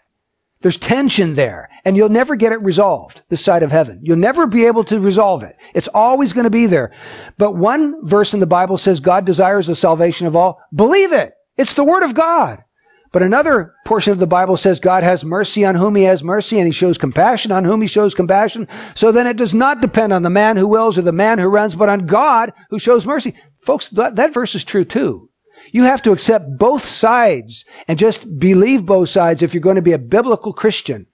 There's 0.64 0.78
tension 0.78 1.34
there. 1.34 1.68
and 1.84 1.94
you'll 1.94 2.08
never 2.08 2.36
get 2.36 2.52
it 2.52 2.62
resolved 2.62 3.20
this 3.28 3.44
side 3.44 3.62
of 3.62 3.70
heaven. 3.70 4.00
You'll 4.02 4.16
never 4.16 4.46
be 4.46 4.64
able 4.64 4.84
to 4.84 4.98
resolve 4.98 5.42
it. 5.42 5.56
It's 5.74 5.88
always 5.88 6.32
going 6.32 6.44
to 6.44 6.50
be 6.50 6.64
there. 6.64 6.90
But 7.36 7.56
one 7.56 8.06
verse 8.06 8.32
in 8.32 8.40
the 8.40 8.46
Bible 8.46 8.78
says 8.78 9.00
God 9.00 9.26
desires 9.26 9.66
the 9.66 9.74
salvation 9.74 10.26
of 10.26 10.34
all. 10.34 10.58
Believe 10.74 11.12
it. 11.12 11.34
It's 11.58 11.74
the 11.74 11.84
word 11.84 12.02
of 12.02 12.14
God. 12.14 12.64
But 13.12 13.22
another 13.22 13.74
portion 13.84 14.12
of 14.12 14.18
the 14.18 14.26
Bible 14.26 14.56
says 14.56 14.80
God 14.80 15.04
has 15.04 15.22
mercy 15.22 15.66
on 15.66 15.74
whom 15.74 15.96
he 15.96 16.04
has 16.04 16.24
mercy 16.24 16.56
and 16.56 16.66
he 16.66 16.72
shows 16.72 16.96
compassion 16.96 17.52
on 17.52 17.64
whom 17.64 17.82
he 17.82 17.86
shows 17.86 18.14
compassion. 18.14 18.66
So 18.94 19.12
then 19.12 19.26
it 19.26 19.36
does 19.36 19.52
not 19.52 19.82
depend 19.82 20.14
on 20.14 20.22
the 20.22 20.30
man 20.30 20.56
who 20.56 20.66
wills 20.66 20.96
or 20.96 21.02
the 21.02 21.12
man 21.12 21.38
who 21.38 21.48
runs, 21.48 21.76
but 21.76 21.90
on 21.90 22.06
God 22.06 22.54
who 22.70 22.78
shows 22.78 23.04
mercy. 23.04 23.34
Folks, 23.58 23.90
that, 23.90 24.16
that 24.16 24.32
verse 24.32 24.54
is 24.54 24.64
true 24.64 24.86
too. 24.86 25.28
You 25.72 25.84
have 25.84 26.02
to 26.02 26.12
accept 26.12 26.58
both 26.58 26.82
sides 26.82 27.64
and 27.88 27.98
just 27.98 28.38
believe 28.38 28.86
both 28.86 29.08
sides 29.08 29.42
if 29.42 29.54
you're 29.54 29.60
going 29.60 29.76
to 29.76 29.82
be 29.82 29.92
a 29.92 29.98
biblical 29.98 30.52
Christian. 30.52 31.06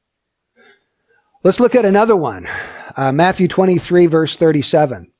Let's 1.42 1.60
look 1.60 1.74
at 1.74 1.84
another 1.84 2.16
one. 2.16 2.46
Uh, 2.96 3.12
Matthew 3.12 3.48
23 3.48 4.06
verse 4.06 4.36
37. 4.36 5.10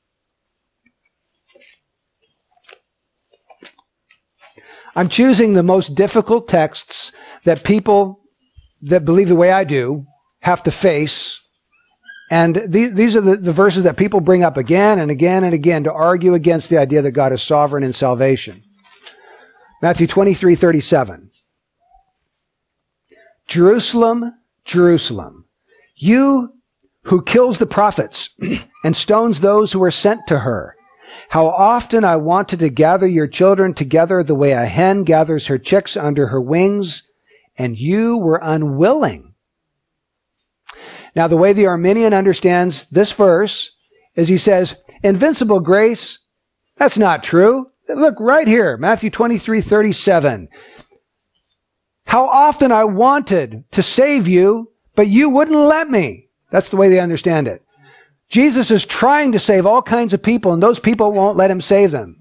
I'm 4.95 5.09
choosing 5.09 5.53
the 5.53 5.63
most 5.63 5.95
difficult 5.95 6.47
texts 6.47 7.11
that 7.45 7.63
people 7.63 8.21
that 8.81 9.05
believe 9.05 9.29
the 9.29 9.35
way 9.35 9.51
I 9.51 9.63
do 9.63 10.05
have 10.41 10.63
to 10.63 10.71
face. 10.71 11.39
And 12.29 12.55
these, 12.67 12.93
these 12.93 13.15
are 13.15 13.21
the, 13.21 13.37
the 13.37 13.51
verses 13.51 13.83
that 13.83 13.97
people 13.97 14.19
bring 14.19 14.43
up 14.43 14.57
again 14.57 14.99
and 14.99 15.09
again 15.09 15.43
and 15.43 15.53
again 15.53 15.83
to 15.85 15.93
argue 15.93 16.33
against 16.33 16.69
the 16.69 16.77
idea 16.77 17.01
that 17.01 17.11
God 17.11 17.31
is 17.31 17.41
sovereign 17.41 17.83
in 17.83 17.93
salvation. 17.93 18.63
Matthew 19.81 20.05
23, 20.05 20.53
37. 20.53 21.31
Jerusalem, 23.47 24.35
Jerusalem, 24.63 25.45
you 25.95 26.53
who 27.05 27.23
kills 27.23 27.57
the 27.57 27.65
prophets 27.65 28.29
and 28.83 28.95
stones 28.95 29.41
those 29.41 29.71
who 29.71 29.81
are 29.81 29.91
sent 29.91 30.27
to 30.27 30.39
her. 30.39 30.75
How 31.29 31.47
often 31.47 32.03
I 32.03 32.15
wanted 32.17 32.59
to 32.59 32.69
gather 32.69 33.07
your 33.07 33.27
children 33.27 33.73
together 33.73 34.21
the 34.21 34.35
way 34.35 34.51
a 34.51 34.65
hen 34.65 35.03
gathers 35.03 35.47
her 35.47 35.57
chicks 35.57 35.97
under 35.97 36.27
her 36.27 36.39
wings, 36.39 37.03
and 37.57 37.77
you 37.77 38.17
were 38.17 38.39
unwilling. 38.41 39.33
Now, 41.15 41.27
the 41.27 41.37
way 41.37 41.53
the 41.53 41.65
Arminian 41.65 42.13
understands 42.13 42.85
this 42.85 43.11
verse 43.11 43.75
is 44.15 44.27
he 44.27 44.37
says, 44.37 44.75
invincible 45.03 45.59
grace, 45.59 46.19
that's 46.77 46.99
not 46.99 47.23
true. 47.23 47.70
Look 47.95 48.19
right 48.19 48.47
here, 48.47 48.77
Matthew 48.77 49.09
23, 49.09 49.61
37. 49.61 50.49
How 52.07 52.25
often 52.25 52.71
I 52.71 52.83
wanted 52.83 53.63
to 53.71 53.81
save 53.81 54.27
you, 54.27 54.71
but 54.95 55.07
you 55.07 55.29
wouldn't 55.29 55.57
let 55.57 55.89
me. 55.89 56.29
That's 56.49 56.69
the 56.69 56.77
way 56.77 56.89
they 56.89 56.99
understand 56.99 57.47
it. 57.47 57.63
Jesus 58.27 58.71
is 58.71 58.85
trying 58.85 59.31
to 59.33 59.39
save 59.39 59.65
all 59.65 59.81
kinds 59.81 60.13
of 60.13 60.23
people, 60.23 60.53
and 60.53 60.61
those 60.61 60.79
people 60.79 61.11
won't 61.11 61.37
let 61.37 61.51
him 61.51 61.61
save 61.61 61.91
them. 61.91 62.17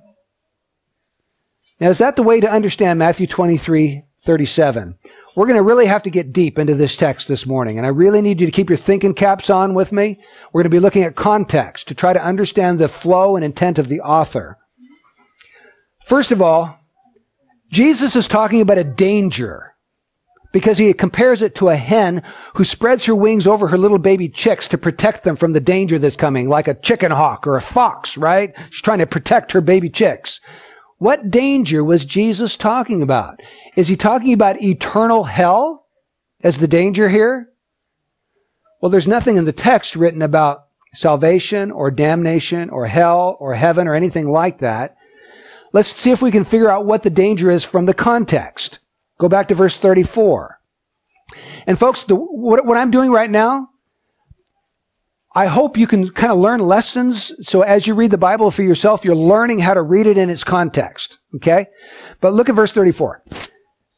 Now, 1.81 1.89
is 1.89 1.99
that 1.99 2.17
the 2.17 2.23
way 2.23 2.41
to 2.41 2.51
understand 2.51 2.99
Matthew 2.99 3.27
23, 3.27 4.05
37? 4.19 4.99
We're 5.37 5.47
going 5.47 5.57
to 5.57 5.63
really 5.63 5.87
have 5.87 6.03
to 6.03 6.11
get 6.11 6.33
deep 6.33 6.59
into 6.59 6.75
this 6.75 6.97
text 6.97 7.29
this 7.29 7.47
morning, 7.47 7.79
and 7.79 7.87
I 7.87 7.91
really 7.91 8.21
need 8.21 8.41
you 8.41 8.47
to 8.47 8.53
keep 8.53 8.69
your 8.69 8.77
thinking 8.77 9.15
caps 9.15 9.49
on 9.49 9.75
with 9.75 9.93
me. 9.93 10.21
We're 10.53 10.63
going 10.63 10.71
to 10.71 10.77
be 10.77 10.81
looking 10.81 11.05
at 11.05 11.15
context 11.15 11.89
to 11.89 11.95
try 11.95 12.13
to 12.13 12.23
understand 12.23 12.79
the 12.79 12.89
flow 12.89 13.37
and 13.37 13.45
intent 13.45 13.79
of 13.79 13.89
the 13.89 14.01
author. 14.01 14.59
First 16.11 16.33
of 16.33 16.43
all, 16.43 16.77
Jesus 17.71 18.17
is 18.17 18.27
talking 18.27 18.61
about 18.61 18.79
a 18.79 18.83
danger 18.83 19.77
because 20.53 20.77
he 20.77 20.93
compares 20.93 21.41
it 21.41 21.55
to 21.55 21.69
a 21.69 21.77
hen 21.77 22.25
who 22.57 22.65
spreads 22.65 23.05
her 23.05 23.15
wings 23.15 23.47
over 23.47 23.69
her 23.69 23.79
little 23.79 23.97
baby 23.97 24.29
chicks 24.29 24.67
to 24.67 24.77
protect 24.77 25.23
them 25.23 25.37
from 25.37 25.53
the 25.53 25.61
danger 25.61 26.01
that's 26.01 26.17
coming, 26.17 26.49
like 26.49 26.67
a 26.67 26.75
chicken 26.75 27.13
hawk 27.13 27.47
or 27.47 27.55
a 27.55 27.61
fox, 27.61 28.19
right? 28.19 28.57
She's 28.71 28.83
trying 28.83 28.99
to 28.99 29.07
protect 29.07 29.53
her 29.53 29.61
baby 29.61 29.89
chicks. 29.89 30.41
What 30.99 31.31
danger 31.31 31.85
was 31.85 32.05
Jesus 32.05 32.57
talking 32.57 33.03
about? 33.03 33.39
Is 33.77 33.87
he 33.87 33.95
talking 33.95 34.33
about 34.33 34.61
eternal 34.61 35.23
hell 35.23 35.87
as 36.43 36.59
the 36.59 36.67
danger 36.67 37.09
here? 37.09 37.51
Well, 38.81 38.91
there's 38.91 39.07
nothing 39.07 39.37
in 39.37 39.45
the 39.45 39.53
text 39.53 39.95
written 39.95 40.23
about 40.23 40.65
salvation 40.93 41.71
or 41.71 41.93
damnation 41.93 42.69
or 42.69 42.89
hell 42.89 43.37
or 43.39 43.55
heaven 43.55 43.87
or 43.87 43.95
anything 43.95 44.27
like 44.29 44.59
that. 44.59 44.97
Let's 45.73 45.89
see 45.89 46.11
if 46.11 46.21
we 46.21 46.31
can 46.31 46.45
figure 46.45 46.71
out 46.71 46.87
what 46.87 47.03
the 47.03 47.11
danger 47.11 47.51
is 47.51 47.65
from 47.65 47.87
the 47.87 47.95
context. 47.95 48.81
Go 49.19 49.29
back 49.29 49.49
to 49.49 49.55
verse 49.55 49.79
34. 49.79 50.59
And 51.67 51.79
folks, 51.79 52.05
the, 52.05 52.17
what, 52.17 52.67
what 52.67 52.77
I'm 52.77 52.91
doing 52.91 53.11
right 53.11 53.31
now, 53.31 53.69
I 55.35 55.47
hope 55.47 55.77
you 55.77 55.87
can 55.87 56.09
kind 56.09 56.33
of 56.33 56.39
learn 56.39 56.59
lessons. 56.61 57.33
So 57.49 57.63
as 57.63 57.87
you 57.87 57.95
read 57.95 58.11
the 58.11 58.19
Bible 58.19 58.51
for 58.51 58.63
yourself, 58.63 59.05
you're 59.05 59.15
learning 59.15 59.61
how 59.61 59.75
to 59.75 59.83
read 59.83 60.09
it 60.09 60.19
in 60.19 60.29
its 60.29 60.43
context. 60.43 61.19
Okay? 61.37 61.67
But 62.21 62.35
look 62.35 62.49
at 62.49 62.57
verse 62.57 62.73
34. 62.73 63.23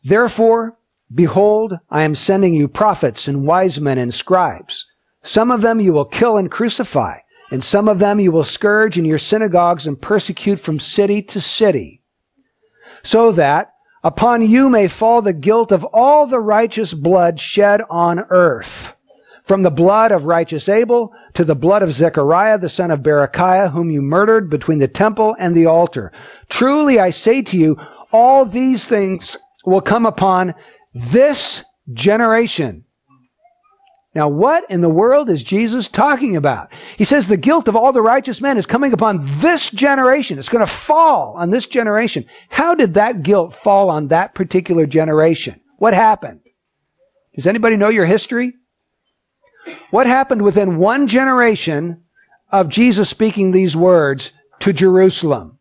Therefore, 0.05 0.77
behold, 1.15 1.79
I 1.89 2.03
am 2.03 2.15
sending 2.15 2.53
you 2.53 2.69
prophets 2.69 3.29
and 3.29 3.47
wise 3.47 3.81
men 3.81 3.97
and 3.97 4.13
scribes. 4.13 4.87
Some 5.23 5.51
of 5.51 5.63
them 5.63 5.81
you 5.81 5.93
will 5.95 6.05
kill 6.05 6.37
and 6.37 6.51
crucify 6.51 7.19
and 7.53 7.63
some 7.63 7.87
of 7.87 7.99
them 7.99 8.19
you 8.19 8.33
will 8.33 8.45
scourge 8.45 8.97
in 8.97 9.05
your 9.05 9.19
synagogues 9.19 9.87
and 9.87 10.01
persecute 10.01 10.59
from 10.59 10.81
city 10.81 11.21
to 11.21 11.39
city, 11.39 12.03
so 13.03 13.31
that 13.31 13.75
upon 14.03 14.41
you 14.41 14.71
may 14.71 14.89
fall 14.89 15.21
the 15.21 15.35
guilt 15.35 15.71
of 15.71 15.85
all 15.93 16.27
the 16.27 16.41
righteous 16.41 16.95
blood 16.95 17.39
shed 17.39 17.83
on 17.91 18.21
earth, 18.31 18.95
from 19.45 19.63
the 19.63 19.71
blood 19.71 20.13
of 20.13 20.25
righteous 20.25 20.67
Abel 20.67 21.13
to 21.35 21.45
the 21.45 21.55
blood 21.55 21.83
of 21.83 21.93
Zechariah, 21.93 22.57
the 22.57 22.71
son 22.71 22.91
of 22.91 23.03
Berechiah, 23.03 23.73
whom 23.73 23.91
you 23.91 24.01
murdered 24.01 24.49
between 24.49 24.79
the 24.79 24.89
temple 24.89 25.37
and 25.39 25.55
the 25.55 25.67
altar. 25.67 26.11
Truly 26.49 26.99
I 26.99 27.11
say 27.11 27.43
to 27.43 27.59
you, 27.59 27.77
all 28.13 28.47
these 28.47 28.87
things 28.87 29.37
will 29.67 29.83
come 29.83 30.07
upon 30.07 30.55
this 30.95 31.65
generation. 31.93 32.85
Now, 34.15 34.29
what 34.29 34.65
in 34.71 34.83
the 34.83 34.91
world 34.91 35.31
is 35.31 35.43
Jesus 35.43 35.89
talking 35.89 36.37
about? 36.37 36.71
He 36.99 37.05
says 37.05 37.29
the 37.29 37.39
guilt 37.39 37.67
of 37.67 37.75
all 37.75 37.93
the 37.93 38.03
righteous 38.03 38.43
men 38.43 38.59
is 38.59 38.67
coming 38.67 38.93
upon 38.93 39.21
this 39.23 39.71
generation. 39.71 40.39
It's 40.39 40.51
going 40.51 40.65
to 40.65 40.71
fall 40.71 41.35
on 41.37 41.49
this 41.49 41.67
generation. 41.67 42.27
How 42.51 42.75
did 42.75 42.93
that 42.95 43.23
guilt 43.23 43.55
fall 43.55 43.89
on 43.89 44.09
that 44.09 44.35
particular 44.35 44.87
generation? 44.87 45.61
What 45.79 45.95
happened? 45.95 46.41
Does 47.35 47.47
anybody 47.47 47.77
know 47.77 47.89
your 47.89 48.05
history? 48.05 48.53
What 49.91 50.07
happened 50.07 50.43
within 50.43 50.77
one 50.77 51.07
generation 51.07 52.03
of 52.51 52.69
Jesus 52.69 53.09
speaking 53.09 53.51
these 53.51 53.75
words 53.75 54.33
to 54.61 54.75
Jerusalem? 54.75 55.59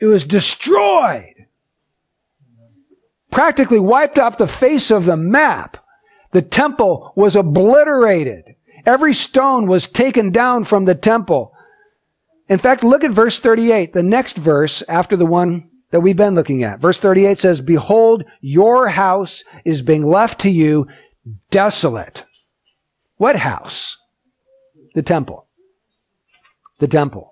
It 0.00 0.06
was 0.06 0.24
destroyed. 0.24 1.46
Practically 3.32 3.80
wiped 3.80 4.18
off 4.18 4.38
the 4.38 4.46
face 4.46 4.92
of 4.92 5.04
the 5.04 5.16
map. 5.16 5.81
The 6.32 6.42
temple 6.42 7.12
was 7.14 7.36
obliterated. 7.36 8.56
Every 8.84 9.14
stone 9.14 9.66
was 9.66 9.86
taken 9.86 10.30
down 10.30 10.64
from 10.64 10.86
the 10.86 10.94
temple. 10.94 11.54
In 12.48 12.58
fact, 12.58 12.82
look 12.82 13.04
at 13.04 13.10
verse 13.10 13.38
38, 13.38 13.92
the 13.92 14.02
next 14.02 14.36
verse 14.36 14.82
after 14.88 15.16
the 15.16 15.26
one 15.26 15.70
that 15.90 16.00
we've 16.00 16.16
been 16.16 16.34
looking 16.34 16.62
at. 16.64 16.80
Verse 16.80 16.98
38 16.98 17.38
says, 17.38 17.60
Behold, 17.60 18.24
your 18.40 18.88
house 18.88 19.44
is 19.64 19.82
being 19.82 20.02
left 20.02 20.40
to 20.40 20.50
you 20.50 20.88
desolate. 21.50 22.24
What 23.16 23.36
house? 23.36 23.96
The 24.94 25.02
temple. 25.02 25.46
The 26.78 26.88
temple. 26.88 27.31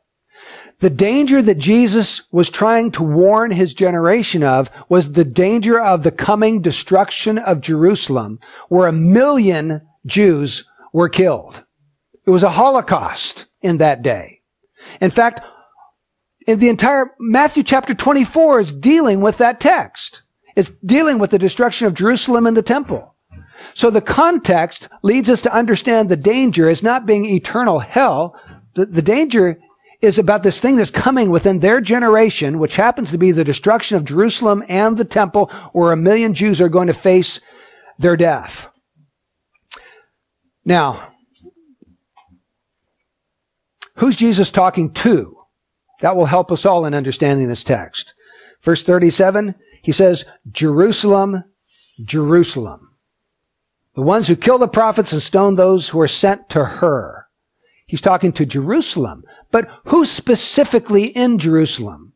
The 0.80 0.90
danger 0.90 1.42
that 1.42 1.58
Jesus 1.58 2.22
was 2.32 2.48
trying 2.48 2.90
to 2.92 3.02
warn 3.02 3.50
his 3.50 3.74
generation 3.74 4.42
of 4.42 4.70
was 4.88 5.12
the 5.12 5.26
danger 5.26 5.80
of 5.80 6.02
the 6.02 6.10
coming 6.10 6.62
destruction 6.62 7.36
of 7.38 7.60
Jerusalem, 7.60 8.40
where 8.68 8.88
a 8.88 8.92
million 8.92 9.82
Jews 10.06 10.64
were 10.92 11.10
killed. 11.10 11.64
It 12.26 12.30
was 12.30 12.42
a 12.42 12.50
Holocaust 12.50 13.46
in 13.60 13.76
that 13.76 14.00
day. 14.00 14.40
In 15.02 15.10
fact, 15.10 15.46
in 16.46 16.58
the 16.58 16.70
entire 16.70 17.14
Matthew 17.18 17.62
chapter 17.62 17.92
24 17.92 18.60
is 18.60 18.72
dealing 18.72 19.20
with 19.20 19.36
that 19.38 19.60
text. 19.60 20.22
It's 20.56 20.70
dealing 20.70 21.18
with 21.18 21.30
the 21.30 21.38
destruction 21.38 21.86
of 21.86 21.94
Jerusalem 21.94 22.46
and 22.46 22.56
the 22.56 22.62
temple. 22.62 23.14
So 23.74 23.90
the 23.90 24.00
context 24.00 24.88
leads 25.02 25.28
us 25.28 25.42
to 25.42 25.54
understand 25.54 26.08
the 26.08 26.16
danger 26.16 26.70
as 26.70 26.82
not 26.82 27.04
being 27.04 27.26
eternal 27.26 27.80
hell. 27.80 28.34
The, 28.74 28.86
the 28.86 29.02
danger 29.02 29.60
is 30.00 30.18
about 30.18 30.42
this 30.42 30.60
thing 30.60 30.76
that's 30.76 30.90
coming 30.90 31.30
within 31.30 31.58
their 31.58 31.80
generation, 31.80 32.58
which 32.58 32.76
happens 32.76 33.10
to 33.10 33.18
be 33.18 33.32
the 33.32 33.44
destruction 33.44 33.96
of 33.96 34.04
Jerusalem 34.04 34.62
and 34.68 34.96
the 34.96 35.04
temple, 35.04 35.46
where 35.72 35.92
a 35.92 35.96
million 35.96 36.32
Jews 36.32 36.60
are 36.60 36.68
going 36.68 36.86
to 36.86 36.94
face 36.94 37.40
their 37.98 38.16
death. 38.16 38.68
Now, 40.64 41.12
who's 43.96 44.16
Jesus 44.16 44.50
talking 44.50 44.92
to? 44.94 45.36
That 46.00 46.16
will 46.16 46.26
help 46.26 46.50
us 46.50 46.64
all 46.64 46.86
in 46.86 46.94
understanding 46.94 47.48
this 47.48 47.64
text. 47.64 48.14
Verse 48.62 48.82
37, 48.82 49.54
he 49.82 49.92
says, 49.92 50.24
Jerusalem, 50.50 51.44
Jerusalem. 52.02 52.96
The 53.94 54.02
ones 54.02 54.28
who 54.28 54.36
kill 54.36 54.58
the 54.58 54.68
prophets 54.68 55.12
and 55.12 55.20
stone 55.20 55.56
those 55.56 55.88
who 55.88 56.00
are 56.00 56.08
sent 56.08 56.48
to 56.50 56.64
her. 56.64 57.19
He's 57.90 58.00
talking 58.00 58.32
to 58.34 58.46
Jerusalem. 58.46 59.24
But 59.50 59.68
who 59.86 60.06
specifically 60.06 61.06
in 61.06 61.38
Jerusalem? 61.38 62.12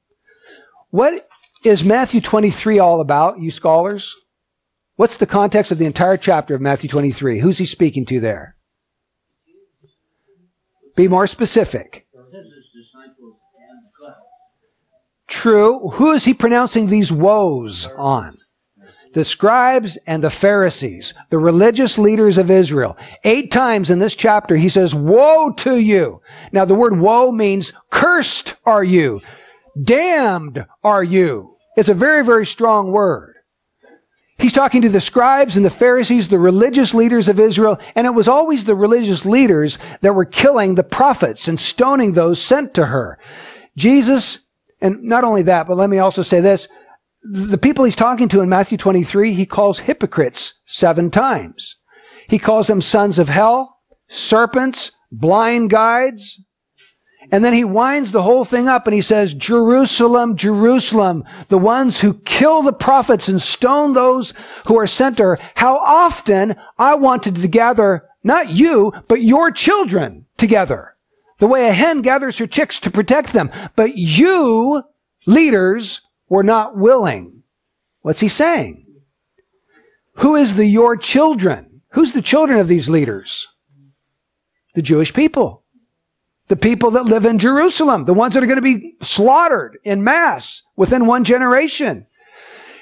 What 0.90 1.20
is 1.64 1.82
Matthew 1.82 2.20
23 2.20 2.78
all 2.78 3.00
about, 3.00 3.40
you 3.40 3.50
scholars? 3.50 4.14
What's 4.94 5.16
the 5.16 5.26
context 5.26 5.72
of 5.72 5.78
the 5.78 5.84
entire 5.84 6.16
chapter 6.16 6.54
of 6.54 6.60
Matthew 6.60 6.88
23? 6.88 7.40
Who's 7.40 7.58
he 7.58 7.66
speaking 7.66 8.06
to 8.06 8.20
there? 8.20 8.54
Be 10.94 11.08
more 11.08 11.26
specific. 11.26 12.06
True. 15.26 15.88
Who 15.88 16.12
is 16.12 16.24
he 16.24 16.34
pronouncing 16.34 16.86
these 16.86 17.10
woes 17.10 17.88
on? 17.96 18.38
The 19.14 19.24
scribes 19.24 19.96
and 20.06 20.22
the 20.22 20.30
Pharisees, 20.30 21.14
the 21.30 21.38
religious 21.38 21.98
leaders 21.98 22.36
of 22.36 22.50
Israel. 22.50 22.96
Eight 23.22 23.50
times 23.50 23.88
in 23.88 24.00
this 24.00 24.16
chapter, 24.16 24.56
he 24.56 24.68
says, 24.68 24.94
woe 24.94 25.52
to 25.58 25.76
you. 25.76 26.20
Now 26.52 26.64
the 26.64 26.74
word 26.74 26.98
woe 26.98 27.30
means 27.32 27.72
cursed 27.90 28.54
are 28.66 28.84
you. 28.84 29.22
Damned 29.80 30.66
are 30.82 31.02
you. 31.02 31.56
It's 31.76 31.88
a 31.88 31.94
very, 31.94 32.24
very 32.24 32.44
strong 32.44 32.90
word. 32.90 33.36
He's 34.36 34.52
talking 34.52 34.82
to 34.82 34.88
the 34.88 35.00
scribes 35.00 35.56
and 35.56 35.64
the 35.64 35.70
Pharisees, 35.70 36.28
the 36.28 36.40
religious 36.40 36.92
leaders 36.92 37.28
of 37.28 37.38
Israel, 37.38 37.78
and 37.94 38.06
it 38.06 38.14
was 38.14 38.26
always 38.26 38.64
the 38.64 38.74
religious 38.74 39.24
leaders 39.24 39.78
that 40.00 40.14
were 40.14 40.24
killing 40.24 40.74
the 40.74 40.82
prophets 40.82 41.46
and 41.46 41.58
stoning 41.58 42.12
those 42.12 42.42
sent 42.42 42.74
to 42.74 42.86
her. 42.86 43.18
Jesus, 43.76 44.40
and 44.80 45.04
not 45.04 45.22
only 45.22 45.42
that, 45.42 45.68
but 45.68 45.76
let 45.76 45.88
me 45.88 45.98
also 45.98 46.22
say 46.22 46.40
this, 46.40 46.66
the 47.24 47.58
people 47.58 47.84
he's 47.84 47.96
talking 47.96 48.28
to 48.28 48.40
in 48.40 48.48
Matthew 48.48 48.78
23, 48.78 49.32
he 49.32 49.46
calls 49.46 49.80
hypocrites 49.80 50.60
seven 50.66 51.10
times. 51.10 51.76
He 52.28 52.38
calls 52.38 52.66
them 52.66 52.80
sons 52.80 53.18
of 53.18 53.28
hell, 53.28 53.80
serpents, 54.08 54.92
blind 55.10 55.70
guides, 55.70 56.40
and 57.30 57.44
then 57.44 57.52
he 57.52 57.64
winds 57.64 58.12
the 58.12 58.22
whole 58.22 58.44
thing 58.44 58.68
up 58.68 58.86
and 58.86 58.94
he 58.94 59.00
says, 59.00 59.34
Jerusalem, 59.34 60.36
Jerusalem, 60.36 61.24
the 61.48 61.58
ones 61.58 62.00
who 62.00 62.14
kill 62.20 62.62
the 62.62 62.72
prophets 62.72 63.28
and 63.28 63.40
stone 63.40 63.92
those 63.92 64.34
who 64.66 64.78
are 64.78 64.86
sent 64.86 65.18
her. 65.18 65.38
How 65.54 65.78
often 65.78 66.56
I 66.78 66.94
wanted 66.94 67.36
to 67.36 67.48
gather 67.48 68.08
not 68.22 68.50
you, 68.50 68.92
but 69.08 69.22
your 69.22 69.50
children 69.50 70.26
together. 70.36 70.96
The 71.38 71.46
way 71.46 71.68
a 71.68 71.72
hen 71.72 72.02
gathers 72.02 72.38
her 72.38 72.46
chicks 72.46 72.78
to 72.80 72.90
protect 72.90 73.32
them. 73.32 73.50
But 73.76 73.96
you, 73.96 74.82
leaders, 75.26 76.02
were 76.28 76.42
not 76.42 76.76
willing. 76.76 77.42
What's 78.02 78.20
he 78.20 78.28
saying? 78.28 78.86
Who 80.16 80.36
is 80.36 80.56
the 80.56 80.66
your 80.66 80.96
children? 80.96 81.82
Who's 81.90 82.12
the 82.12 82.22
children 82.22 82.58
of 82.58 82.68
these 82.68 82.88
leaders? 82.88 83.48
The 84.74 84.82
Jewish 84.82 85.12
people. 85.12 85.62
The 86.48 86.56
people 86.56 86.90
that 86.92 87.04
live 87.06 87.24
in 87.24 87.38
Jerusalem, 87.38 88.04
the 88.04 88.14
ones 88.14 88.34
that 88.34 88.42
are 88.42 88.46
going 88.46 88.56
to 88.56 88.62
be 88.62 88.96
slaughtered 89.00 89.78
in 89.82 90.04
mass 90.04 90.62
within 90.76 91.06
one 91.06 91.24
generation. 91.24 92.06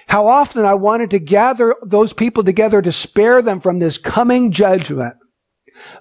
How 0.08 0.26
often 0.26 0.64
I 0.64 0.74
wanted 0.74 1.10
to 1.10 1.20
gather 1.20 1.76
those 1.82 2.12
people 2.12 2.42
together 2.42 2.82
to 2.82 2.90
spare 2.90 3.40
them 3.40 3.60
from 3.60 3.78
this 3.78 3.98
coming 3.98 4.50
judgment. 4.50 5.14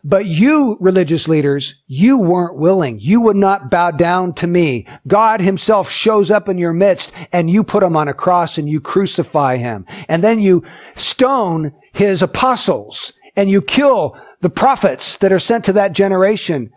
But 0.04 0.26
you, 0.26 0.78
religious 0.80 1.28
leaders, 1.28 1.82
you 1.88 2.20
weren't 2.20 2.58
willing. 2.58 3.00
You 3.00 3.22
would 3.22 3.36
not 3.36 3.70
bow 3.70 3.92
down 3.92 4.34
to 4.36 4.48
me. 4.48 4.88
God 5.08 5.42
himself 5.42 5.90
shows 5.90 6.32
up 6.32 6.50
in 6.50 6.58
your 6.58 6.74
midst 6.74 7.12
and 7.32 7.50
you 7.50 7.64
put 7.64 7.84
him 7.84 7.96
on 7.96 8.08
a 8.08 8.14
cross 8.14 8.58
and 8.58 8.70
you 8.70 8.82
crucify 8.82 9.58
him. 9.58 9.86
And 10.08 10.24
then 10.24 10.40
you 10.40 10.64
stone 10.96 11.74
his 11.94 12.22
apostles 12.22 13.14
and 13.36 13.50
you 13.50 13.62
kill 13.62 14.18
the 14.42 14.50
prophets 14.50 15.18
that 15.18 15.32
are 15.32 15.40
sent 15.40 15.66
to 15.66 15.74
that 15.74 15.94
generation. 15.94 16.72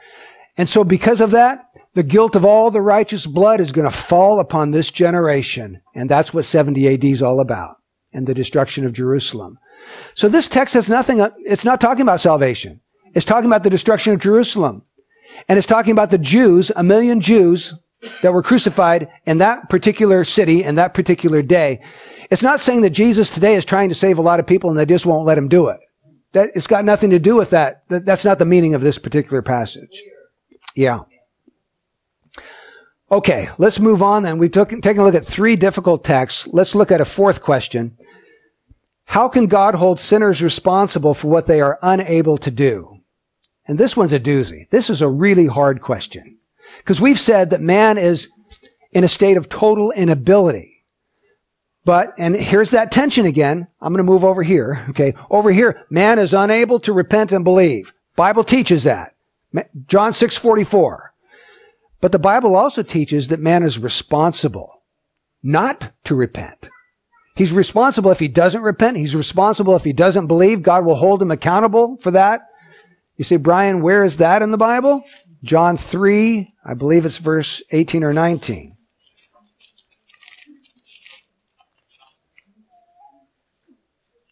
And 0.57 0.69
so 0.69 0.85
because 0.85 1.21
of 1.21 1.31
that, 1.33 1.67
the 1.95 2.03
guilt 2.03 2.37
of 2.37 2.45
all 2.45 2.71
the 2.71 2.81
righteous 2.81 3.27
blood 3.27 3.61
is 3.61 3.73
going 3.73 3.89
to 3.89 3.97
fall 3.97 4.41
upon 4.41 4.71
this 4.71 4.91
generation. 4.91 5.81
And 5.95 6.09
that's 6.09 6.35
what 6.35 6.45
70 6.45 6.87
AD 6.93 7.05
is 7.05 7.23
all 7.23 7.41
about 7.41 7.77
and 8.13 8.27
the 8.27 8.35
destruction 8.35 8.85
of 8.85 8.93
Jerusalem. 8.93 9.59
So 10.15 10.29
this 10.29 10.49
text 10.49 10.75
has 10.75 10.89
nothing, 10.89 11.27
it's 11.39 11.65
not 11.65 11.81
talking 11.81 12.03
about 12.03 12.21
salvation. 12.21 12.81
It's 13.15 13.25
talking 13.25 13.47
about 13.47 13.65
the 13.65 13.71
destruction 13.71 14.13
of 14.13 14.21
Jerusalem. 14.21 14.83
And 15.49 15.59
it's 15.59 15.67
talking 15.67 15.93
about 15.93 16.11
the 16.11 16.19
Jews, 16.19 16.71
a 16.75 16.83
million 16.83 17.21
Jews 17.21 17.75
that 18.23 18.33
were 18.33 18.43
crucified 18.43 19.09
in 19.27 19.39
that 19.39 19.69
particular 19.69 20.25
city 20.25 20.63
and 20.63 20.77
that 20.79 20.95
particular 20.95 21.43
day. 21.43 21.83
It's 22.31 22.43
not 22.43 22.61
saying 22.61 22.83
that 22.83 22.91
Jesus 22.91 23.31
today 23.31 23.55
is 23.55 23.65
trying 23.65 23.89
to 23.89 23.95
save 23.95 24.19
a 24.19 24.23
lot 24.23 24.41
of 24.41 24.47
people 24.47 24.71
and 24.71 24.79
they 24.79 24.87
just 24.87 25.07
won't 25.07 25.27
let 25.27 25.39
him 25.39 25.49
do 25.49 25.69
it. 25.69 25.81
That, 26.33 26.51
it's 26.55 26.67
got 26.67 26.85
nothing 26.85 27.11
to 27.11 27.19
do 27.19 27.37
with 27.37 27.51
that. 27.51 27.85
That's 27.89 28.25
not 28.25 28.39
the 28.39 28.45
meaning 28.45 28.75
of 28.75 28.83
this 28.83 28.99
particular 28.99 29.43
passage. 29.43 30.03
Yeah. 30.75 31.01
Okay, 33.11 33.49
let's 33.59 33.79
move 33.79 34.03
on 34.03 34.25
then. 34.25 34.39
We've 34.39 34.51
took, 34.51 34.71
taken 34.71 34.99
a 34.99 35.05
look 35.05 35.15
at 35.15 35.25
three 35.25 35.57
difficult 35.57 36.03
texts. 36.03 36.49
Let's 36.49 36.75
look 36.75 36.91
at 36.91 37.01
a 37.01 37.05
fourth 37.05 37.43
question. 37.43 37.97
How 39.07 39.29
can 39.29 39.47
God 39.47 39.77
hold 39.77 40.01
sinners 40.01 40.43
responsible 40.43 41.15
for 41.15 41.29
what 41.29 41.47
they 41.47 41.61
are 41.61 41.79
unable 41.83 42.39
to 42.39 42.51
do? 42.51 42.94
And 43.67 43.79
this 43.79 43.97
one's 43.97 44.13
a 44.13 44.21
doozy. 44.21 44.69
This 44.69 44.91
is 44.91 45.01
a 45.01 45.09
really 45.09 45.47
hard 45.47 45.81
question. 45.81 46.39
Because 46.79 47.01
we've 47.01 47.21
said 47.21 47.51
that 47.51 47.61
man 47.61 47.99
is 47.99 48.29
in 48.93 49.05
a 49.05 49.09
state 49.09 49.37
of 49.37 49.49
total 49.49 49.91
inability. 49.93 50.85
But, 51.85 52.11
and 52.19 52.35
here's 52.35 52.71
that 52.71 52.93
tension 52.93 53.27
again. 53.27 53.67
I'm 53.81 53.93
going 53.93 54.05
to 54.05 54.11
move 54.11 54.25
over 54.25 54.43
here. 54.43 54.85
Okay. 54.91 55.15
Over 55.31 55.51
here, 55.51 55.85
man 55.91 56.19
is 56.19 56.33
unable 56.33 56.81
to 56.81 56.93
repent 56.93 57.33
and 57.33 57.45
believe. 57.45 57.93
Bible 58.17 58.45
teaches 58.45 58.85
that. 58.85 59.15
John 59.87 60.13
6:44. 60.13 61.11
But 62.01 62.13
the 62.13 62.19
Bible 62.19 62.55
also 62.55 62.83
teaches 62.83 63.29
that 63.29 63.41
man 63.41 63.63
is 63.63 63.79
responsible 63.79 64.83
not 65.43 65.93
to 66.05 66.15
repent. 66.15 66.69
He's 67.37 67.53
responsible 67.53 68.11
if 68.11 68.21
he 68.21 68.29
doesn't 68.29 68.63
repent. 68.63 68.97
He's 68.97 69.17
responsible 69.17 69.75
if 69.75 69.85
he 69.85 69.93
doesn't 69.93 70.27
believe. 70.27 70.63
God 70.63 70.85
will 70.85 70.97
hold 70.97 71.21
him 71.21 71.31
accountable 71.31 71.97
for 71.99 72.11
that. 72.13 72.43
You 73.17 73.25
say, 73.25 73.37
Brian, 73.37 73.81
where 73.81 74.03
is 74.03 74.17
that 74.17 74.43
in 74.43 74.51
the 74.51 74.59
Bible? 74.59 75.05
John 75.43 75.77
3, 75.77 76.49
I 76.65 76.75
believe 76.75 77.07
it's 77.07 77.19
verse 77.19 77.63
18 77.71 78.03
or 78.03 78.13
19. 78.13 78.77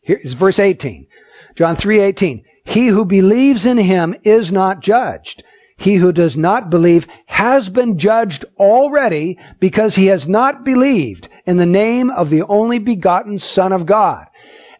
Here 0.05 0.19
is 0.23 0.33
verse 0.33 0.59
18. 0.59 1.07
John 1.55 1.77
3, 1.77 2.01
18. 2.01 2.45
He 2.65 2.89
who 2.89 3.05
believes 3.05 3.67
in 3.67 3.79
him 3.79 4.15
is 4.25 4.51
not 4.51 4.81
judged. 4.81 5.45
He 5.77 5.97
who 5.97 6.13
does 6.13 6.37
not 6.37 6.71
believe 6.71 7.07
has 7.27 7.69
been 7.69 7.99
judged 7.99 8.45
already 8.57 9.39
because 9.59 9.97
he 9.97 10.07
has 10.07 10.29
not 10.29 10.65
believed 10.65 11.29
in 11.45 11.57
the 11.57 11.67
name 11.67 12.11
of 12.11 12.31
the 12.31 12.43
only 12.43 12.79
begotten 12.79 13.39
Son 13.39 13.73
of 13.73 13.87
God. 13.87 14.27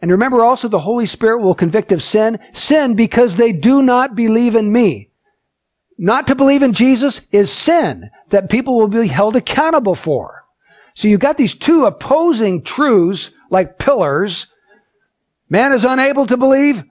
And 0.03 0.11
remember 0.11 0.43
also 0.43 0.67
the 0.67 0.79
Holy 0.79 1.05
Spirit 1.05 1.39
will 1.41 1.55
convict 1.55 1.93
of 1.93 2.03
sin. 2.03 2.37
Sin 2.51 2.93
because 2.93 3.37
they 3.37 3.53
do 3.53 3.81
not 3.81 4.15
believe 4.15 4.53
in 4.53 4.69
me. 4.69 5.11
Not 5.97 6.27
to 6.27 6.35
believe 6.35 6.61
in 6.61 6.73
Jesus 6.73 7.21
is 7.31 7.49
sin 7.49 8.09
that 8.27 8.49
people 8.49 8.77
will 8.77 8.89
be 8.89 9.07
held 9.07 9.37
accountable 9.37 9.95
for. 9.95 10.43
So 10.93 11.07
you've 11.07 11.21
got 11.21 11.37
these 11.37 11.55
two 11.55 11.85
opposing 11.85 12.63
truths 12.63 13.31
like 13.49 13.79
pillars. 13.79 14.47
Man 15.47 15.71
is 15.71 15.85
unable 15.85 16.25
to 16.25 16.35
believe. 16.35 16.83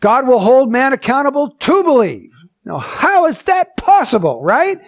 God 0.00 0.26
will 0.26 0.38
hold 0.38 0.72
man 0.72 0.94
accountable 0.94 1.50
to 1.50 1.82
believe. 1.82 2.32
Now, 2.64 2.78
how 2.78 3.26
is 3.26 3.42
that 3.42 3.76
possible, 3.76 4.42
right? 4.42 4.80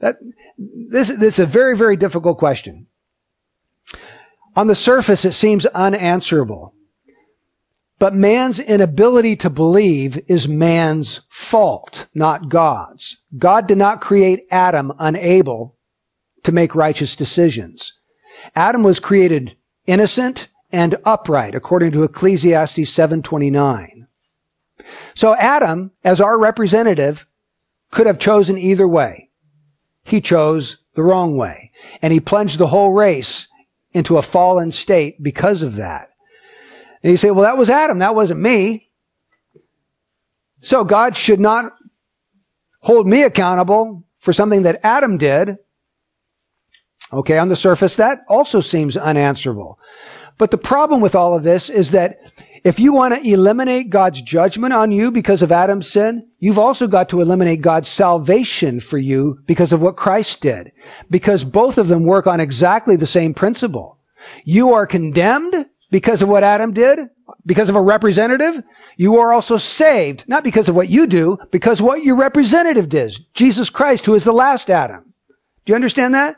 That, 0.00 0.16
this, 0.58 1.08
this 1.08 1.38
is 1.38 1.38
a 1.38 1.46
very, 1.46 1.74
very 1.74 1.96
difficult 1.96 2.36
question. 2.36 2.86
On 4.56 4.66
the 4.66 4.74
surface, 4.74 5.24
it 5.24 5.34
seems 5.34 5.66
unanswerable. 5.66 6.74
But 7.98 8.14
man's 8.14 8.58
inability 8.58 9.36
to 9.36 9.50
believe 9.50 10.18
is 10.28 10.48
man's 10.48 11.20
fault, 11.28 12.08
not 12.14 12.48
God's. 12.48 13.18
God 13.38 13.66
did 13.66 13.78
not 13.78 14.00
create 14.00 14.44
Adam 14.50 14.92
unable 14.98 15.76
to 16.42 16.52
make 16.52 16.74
righteous 16.74 17.16
decisions. 17.16 17.92
Adam 18.54 18.82
was 18.82 19.00
created 19.00 19.56
innocent 19.86 20.48
and 20.72 20.96
upright, 21.04 21.54
according 21.54 21.92
to 21.92 22.02
Ecclesiastes 22.02 22.90
729. 22.90 24.06
So 25.14 25.34
Adam, 25.36 25.92
as 26.04 26.20
our 26.20 26.38
representative, 26.38 27.26
could 27.90 28.06
have 28.06 28.18
chosen 28.18 28.58
either 28.58 28.86
way. 28.86 29.30
He 30.04 30.20
chose 30.20 30.78
the 30.94 31.02
wrong 31.02 31.36
way. 31.36 31.72
And 32.02 32.12
he 32.12 32.20
plunged 32.20 32.58
the 32.58 32.68
whole 32.68 32.92
race 32.92 33.48
into 33.96 34.18
a 34.18 34.22
fallen 34.22 34.70
state 34.70 35.22
because 35.22 35.62
of 35.62 35.76
that. 35.76 36.10
And 37.02 37.10
you 37.10 37.16
say, 37.16 37.30
well, 37.30 37.44
that 37.44 37.56
was 37.56 37.70
Adam. 37.70 37.98
That 38.00 38.14
wasn't 38.14 38.40
me. 38.40 38.90
So 40.60 40.84
God 40.84 41.16
should 41.16 41.40
not 41.40 41.72
hold 42.80 43.06
me 43.06 43.22
accountable 43.22 44.04
for 44.18 44.32
something 44.32 44.62
that 44.62 44.80
Adam 44.82 45.16
did. 45.16 45.56
Okay, 47.12 47.38
on 47.38 47.48
the 47.48 47.56
surface, 47.56 47.96
that 47.96 48.18
also 48.28 48.60
seems 48.60 48.96
unanswerable. 48.96 49.78
But 50.38 50.50
the 50.50 50.58
problem 50.58 51.00
with 51.00 51.14
all 51.14 51.34
of 51.34 51.42
this 51.42 51.70
is 51.70 51.92
that 51.92 52.18
if 52.64 52.80
you 52.80 52.92
want 52.92 53.14
to 53.14 53.28
eliminate 53.28 53.90
God's 53.90 54.22
judgment 54.22 54.72
on 54.72 54.92
you 54.92 55.10
because 55.10 55.42
of 55.42 55.52
Adam's 55.52 55.88
sin, 55.88 56.28
you've 56.38 56.58
also 56.58 56.86
got 56.86 57.08
to 57.10 57.20
eliminate 57.20 57.60
God's 57.60 57.88
salvation 57.88 58.80
for 58.80 58.98
you 58.98 59.40
because 59.46 59.72
of 59.72 59.82
what 59.82 59.96
Christ 59.96 60.40
did. 60.40 60.72
Because 61.10 61.44
both 61.44 61.78
of 61.78 61.88
them 61.88 62.04
work 62.04 62.26
on 62.26 62.40
exactly 62.40 62.96
the 62.96 63.06
same 63.06 63.34
principle. 63.34 63.98
You 64.44 64.72
are 64.72 64.86
condemned 64.86 65.66
because 65.90 66.22
of 66.22 66.28
what 66.28 66.44
Adam 66.44 66.72
did, 66.72 66.98
because 67.44 67.68
of 67.68 67.76
a 67.76 67.80
representative. 67.80 68.62
You 68.96 69.16
are 69.16 69.32
also 69.32 69.56
saved, 69.56 70.24
not 70.26 70.44
because 70.44 70.68
of 70.68 70.76
what 70.76 70.88
you 70.88 71.06
do, 71.06 71.38
because 71.50 71.80
what 71.80 72.02
your 72.04 72.16
representative 72.16 72.88
did, 72.88 73.14
Jesus 73.34 73.70
Christ, 73.70 74.06
who 74.06 74.14
is 74.14 74.24
the 74.24 74.32
last 74.32 74.70
Adam. 74.70 75.14
Do 75.64 75.72
you 75.72 75.74
understand 75.74 76.14
that? 76.14 76.36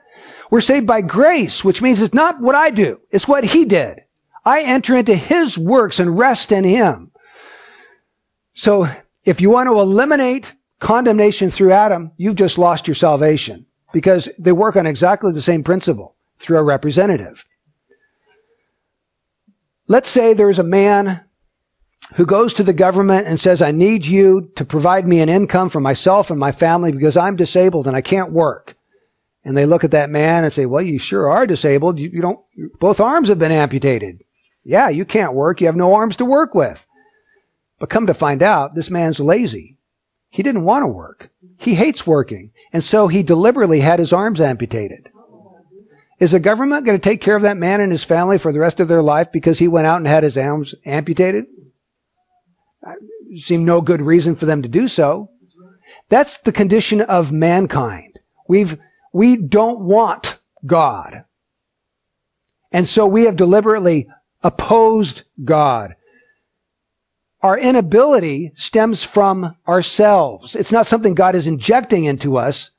We're 0.50 0.60
saved 0.60 0.86
by 0.86 1.02
grace, 1.02 1.64
which 1.64 1.82
means 1.82 2.00
it's 2.00 2.14
not 2.14 2.40
what 2.40 2.54
I 2.54 2.70
do. 2.70 3.00
It's 3.10 3.28
what 3.28 3.44
he 3.44 3.64
did. 3.64 4.00
I 4.48 4.62
enter 4.62 4.96
into 4.96 5.14
his 5.14 5.58
works 5.58 6.00
and 6.00 6.16
rest 6.16 6.52
in 6.52 6.64
him. 6.64 7.10
So 8.54 8.88
if 9.26 9.42
you 9.42 9.50
want 9.50 9.68
to 9.68 9.78
eliminate 9.78 10.54
condemnation 10.80 11.50
through 11.50 11.72
Adam, 11.72 12.12
you've 12.16 12.34
just 12.34 12.56
lost 12.56 12.88
your 12.88 12.94
salvation 12.94 13.66
because 13.92 14.26
they 14.38 14.52
work 14.52 14.74
on 14.74 14.86
exactly 14.86 15.32
the 15.32 15.42
same 15.42 15.62
principle 15.62 16.16
through 16.38 16.56
a 16.56 16.62
representative. 16.62 17.44
Let's 19.86 20.08
say 20.08 20.32
there's 20.32 20.58
a 20.58 20.64
man 20.64 21.26
who 22.14 22.24
goes 22.24 22.54
to 22.54 22.62
the 22.62 22.72
government 22.72 23.26
and 23.26 23.38
says, 23.38 23.60
I 23.60 23.70
need 23.70 24.06
you 24.06 24.50
to 24.56 24.64
provide 24.64 25.06
me 25.06 25.20
an 25.20 25.28
income 25.28 25.68
for 25.68 25.80
myself 25.80 26.30
and 26.30 26.40
my 26.40 26.52
family 26.52 26.90
because 26.90 27.18
I'm 27.18 27.36
disabled 27.36 27.86
and 27.86 27.94
I 27.94 28.00
can't 28.00 28.32
work. 28.32 28.78
And 29.44 29.58
they 29.58 29.66
look 29.66 29.84
at 29.84 29.90
that 29.90 30.08
man 30.08 30.44
and 30.44 30.52
say, 30.52 30.64
well, 30.64 30.80
you 30.80 30.98
sure 30.98 31.30
are 31.30 31.46
disabled. 31.46 32.00
You, 32.00 32.08
you 32.08 32.22
don't, 32.22 32.40
both 32.78 32.98
arms 32.98 33.28
have 33.28 33.38
been 33.38 33.52
amputated. 33.52 34.24
Yeah, 34.64 34.88
you 34.88 35.04
can't 35.04 35.34
work. 35.34 35.60
You 35.60 35.66
have 35.66 35.76
no 35.76 35.94
arms 35.94 36.16
to 36.16 36.24
work 36.24 36.54
with. 36.54 36.86
But 37.78 37.90
come 37.90 38.06
to 38.06 38.14
find 38.14 38.42
out, 38.42 38.74
this 38.74 38.90
man's 38.90 39.20
lazy. 39.20 39.76
He 40.30 40.42
didn't 40.42 40.64
want 40.64 40.82
to 40.82 40.88
work. 40.88 41.30
He 41.56 41.74
hates 41.74 42.06
working. 42.06 42.52
And 42.72 42.84
so 42.84 43.08
he 43.08 43.22
deliberately 43.22 43.80
had 43.80 43.98
his 43.98 44.12
arms 44.12 44.40
amputated. 44.40 45.08
Is 46.18 46.32
the 46.32 46.40
government 46.40 46.84
going 46.84 46.98
to 46.98 47.08
take 47.08 47.20
care 47.20 47.36
of 47.36 47.42
that 47.42 47.56
man 47.56 47.80
and 47.80 47.92
his 47.92 48.04
family 48.04 48.38
for 48.38 48.52
the 48.52 48.58
rest 48.58 48.80
of 48.80 48.88
their 48.88 49.02
life 49.02 49.30
because 49.30 49.58
he 49.60 49.68
went 49.68 49.86
out 49.86 49.98
and 49.98 50.06
had 50.06 50.24
his 50.24 50.36
arms 50.36 50.74
amputated? 50.84 51.46
Seem 53.36 53.64
no 53.64 53.80
good 53.80 54.02
reason 54.02 54.34
for 54.34 54.46
them 54.46 54.62
to 54.62 54.68
do 54.68 54.88
so. 54.88 55.30
That's 56.08 56.36
the 56.38 56.52
condition 56.52 57.00
of 57.00 57.32
mankind. 57.32 58.18
We've 58.48 58.78
we 59.12 59.36
don't 59.36 59.80
want 59.80 60.38
God. 60.66 61.24
And 62.72 62.86
so 62.86 63.06
we 63.06 63.24
have 63.24 63.36
deliberately 63.36 64.08
opposed 64.42 65.22
God. 65.44 65.94
Our 67.40 67.58
inability 67.58 68.52
stems 68.56 69.04
from 69.04 69.56
ourselves. 69.66 70.56
It's 70.56 70.72
not 70.72 70.86
something 70.86 71.14
God 71.14 71.34
is 71.34 71.46
injecting 71.46 72.04
into 72.04 72.36
us. 72.36 72.72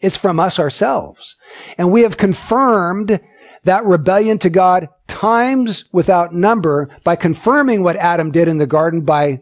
It's 0.00 0.16
from 0.16 0.38
us 0.40 0.58
ourselves. 0.58 1.36
And 1.78 1.90
we 1.90 2.02
have 2.02 2.16
confirmed 2.16 3.20
that 3.64 3.84
rebellion 3.84 4.38
to 4.40 4.50
God 4.50 4.88
times 5.06 5.84
without 5.92 6.34
number 6.34 6.94
by 7.04 7.16
confirming 7.16 7.82
what 7.82 7.96
Adam 7.96 8.30
did 8.30 8.48
in 8.48 8.58
the 8.58 8.66
garden 8.66 9.02
by 9.02 9.40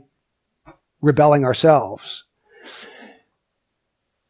rebelling 1.01 1.45
ourselves. 1.45 2.25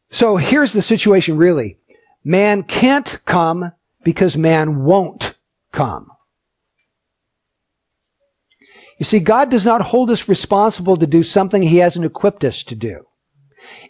So 0.09 0.37
here's 0.37 0.73
the 0.73 0.81
situation 0.81 1.37
really. 1.37 1.77
Man 2.23 2.63
can't 2.63 3.19
come 3.25 3.71
because 4.03 4.37
man 4.37 4.83
won't 4.83 5.37
come. 5.71 6.11
You 9.01 9.05
see, 9.05 9.19
God 9.19 9.49
does 9.49 9.65
not 9.65 9.81
hold 9.81 10.11
us 10.11 10.29
responsible 10.29 10.95
to 10.95 11.07
do 11.07 11.23
something 11.23 11.63
he 11.63 11.77
hasn't 11.77 12.05
equipped 12.05 12.43
us 12.43 12.61
to 12.61 12.75
do. 12.75 13.07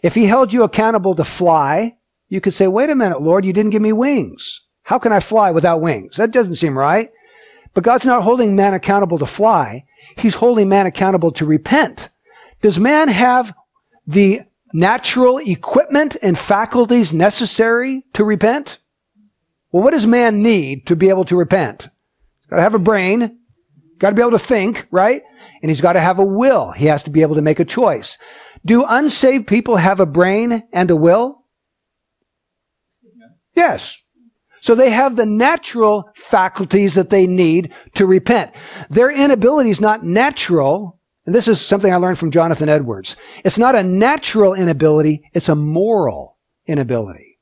If 0.02 0.14
he 0.14 0.24
held 0.24 0.54
you 0.54 0.62
accountable 0.62 1.14
to 1.16 1.22
fly, 1.22 1.98
you 2.30 2.40
could 2.40 2.54
say, 2.54 2.66
wait 2.66 2.88
a 2.88 2.94
minute, 2.94 3.20
Lord, 3.20 3.44
you 3.44 3.52
didn't 3.52 3.72
give 3.72 3.82
me 3.82 3.92
wings. 3.92 4.62
How 4.84 4.98
can 4.98 5.12
I 5.12 5.20
fly 5.20 5.50
without 5.50 5.82
wings? 5.82 6.16
That 6.16 6.30
doesn't 6.30 6.54
seem 6.54 6.78
right. 6.78 7.10
But 7.74 7.84
God's 7.84 8.06
not 8.06 8.22
holding 8.22 8.56
man 8.56 8.72
accountable 8.72 9.18
to 9.18 9.26
fly. 9.26 9.84
He's 10.16 10.36
holding 10.36 10.70
man 10.70 10.86
accountable 10.86 11.32
to 11.32 11.44
repent. 11.44 12.08
Does 12.62 12.80
man 12.80 13.08
have 13.08 13.54
the 14.06 14.40
natural 14.72 15.36
equipment 15.36 16.16
and 16.22 16.38
faculties 16.38 17.12
necessary 17.12 18.06
to 18.14 18.24
repent? 18.24 18.78
Well, 19.72 19.82
what 19.82 19.90
does 19.90 20.06
man 20.06 20.42
need 20.42 20.86
to 20.86 20.96
be 20.96 21.10
able 21.10 21.26
to 21.26 21.36
repent? 21.36 21.90
He's 22.38 22.46
got 22.48 22.56
to 22.56 22.62
have 22.62 22.74
a 22.74 22.78
brain, 22.78 23.40
got 24.02 24.10
to 24.10 24.16
be 24.16 24.22
able 24.22 24.32
to 24.32 24.38
think, 24.38 24.86
right? 24.90 25.22
And 25.62 25.70
he's 25.70 25.80
got 25.80 25.92
to 25.94 26.00
have 26.00 26.18
a 26.18 26.24
will. 26.24 26.72
He 26.72 26.86
has 26.86 27.04
to 27.04 27.10
be 27.10 27.22
able 27.22 27.36
to 27.36 27.42
make 27.42 27.60
a 27.60 27.64
choice. 27.64 28.18
Do 28.64 28.84
unsaved 28.86 29.46
people 29.46 29.76
have 29.76 30.00
a 30.00 30.06
brain 30.06 30.64
and 30.72 30.90
a 30.90 30.96
will? 30.96 31.44
Yes. 33.54 34.02
So 34.60 34.74
they 34.74 34.90
have 34.90 35.14
the 35.14 35.26
natural 35.26 36.10
faculties 36.14 36.94
that 36.94 37.10
they 37.10 37.26
need 37.26 37.72
to 37.94 38.06
repent. 38.06 38.52
Their 38.90 39.10
inability 39.10 39.70
is 39.70 39.80
not 39.80 40.04
natural, 40.04 41.00
and 41.24 41.34
this 41.34 41.46
is 41.46 41.60
something 41.60 41.92
I 41.92 41.96
learned 41.96 42.18
from 42.18 42.30
Jonathan 42.30 42.68
Edwards. 42.68 43.16
It's 43.44 43.58
not 43.58 43.76
a 43.76 43.82
natural 43.82 44.54
inability, 44.54 45.22
it's 45.32 45.48
a 45.48 45.54
moral 45.54 46.38
inability. 46.66 47.38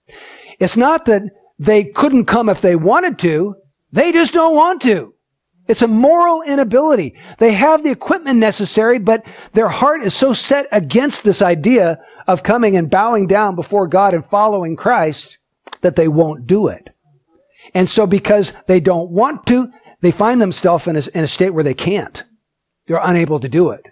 It's 0.58 0.76
not 0.76 1.06
that 1.06 1.22
they 1.58 1.84
couldn't 1.84 2.26
come 2.26 2.48
if 2.48 2.60
they 2.60 2.76
wanted 2.76 3.18
to, 3.20 3.56
they 3.92 4.12
just 4.12 4.34
don't 4.34 4.54
want 4.54 4.82
to. 4.82 5.14
It's 5.70 5.82
a 5.82 5.88
moral 5.88 6.42
inability. 6.42 7.14
They 7.38 7.52
have 7.52 7.84
the 7.84 7.92
equipment 7.92 8.40
necessary, 8.40 8.98
but 8.98 9.24
their 9.52 9.68
heart 9.68 10.02
is 10.02 10.14
so 10.14 10.32
set 10.32 10.66
against 10.72 11.22
this 11.22 11.40
idea 11.40 12.00
of 12.26 12.42
coming 12.42 12.74
and 12.74 12.90
bowing 12.90 13.28
down 13.28 13.54
before 13.54 13.86
God 13.86 14.12
and 14.12 14.26
following 14.26 14.74
Christ 14.74 15.38
that 15.82 15.94
they 15.94 16.08
won't 16.08 16.48
do 16.48 16.66
it. 16.66 16.90
And 17.72 17.88
so 17.88 18.04
because 18.04 18.52
they 18.66 18.80
don't 18.80 19.12
want 19.12 19.46
to, 19.46 19.70
they 20.00 20.10
find 20.10 20.42
themselves 20.42 20.88
in 20.88 20.96
a, 20.96 21.02
in 21.14 21.22
a 21.22 21.28
state 21.28 21.50
where 21.50 21.62
they 21.62 21.74
can't. 21.74 22.24
They're 22.86 22.98
unable 23.00 23.38
to 23.38 23.48
do 23.48 23.70
it. 23.70 23.86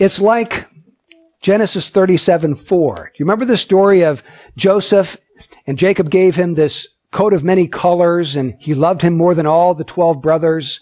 It's 0.00 0.20
like 0.20 0.66
Genesis 1.40 1.90
37, 1.90 2.56
4. 2.56 2.94
Do 2.96 3.00
you 3.20 3.24
remember 3.24 3.44
the 3.44 3.56
story 3.56 4.02
of 4.02 4.24
Joseph 4.56 5.16
and 5.64 5.78
Jacob 5.78 6.10
gave 6.10 6.34
him 6.34 6.54
this 6.54 6.88
coat 7.16 7.32
of 7.32 7.42
many 7.42 7.66
colors 7.66 8.36
and 8.36 8.54
he 8.58 8.74
loved 8.74 9.00
him 9.00 9.16
more 9.16 9.34
than 9.34 9.46
all 9.46 9.72
the 9.72 9.84
12 9.84 10.20
brothers? 10.20 10.80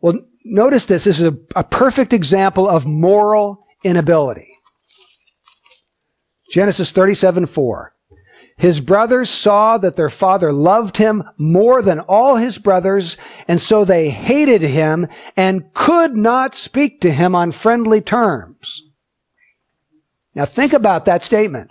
Well, 0.00 0.20
notice 0.46 0.86
this. 0.86 1.04
This 1.04 1.20
is 1.20 1.26
a, 1.26 1.36
a 1.54 1.62
perfect 1.62 2.14
example 2.14 2.66
of 2.66 2.86
moral 2.86 3.66
inability. 3.84 4.48
Genesis 6.50 6.90
37, 6.90 7.44
4. 7.44 7.94
His 8.56 8.80
brothers 8.80 9.28
saw 9.28 9.76
that 9.76 9.96
their 9.96 10.08
father 10.08 10.54
loved 10.54 10.96
him 10.96 11.22
more 11.36 11.82
than 11.82 12.00
all 12.00 12.36
his 12.36 12.56
brothers, 12.56 13.18
and 13.46 13.60
so 13.60 13.84
they 13.84 14.08
hated 14.08 14.62
him 14.62 15.06
and 15.36 15.70
could 15.74 16.16
not 16.16 16.54
speak 16.54 17.02
to 17.02 17.10
him 17.10 17.34
on 17.34 17.52
friendly 17.52 18.00
terms. 18.00 18.84
Now 20.34 20.46
think 20.46 20.72
about 20.72 21.04
that 21.04 21.22
statement. 21.22 21.70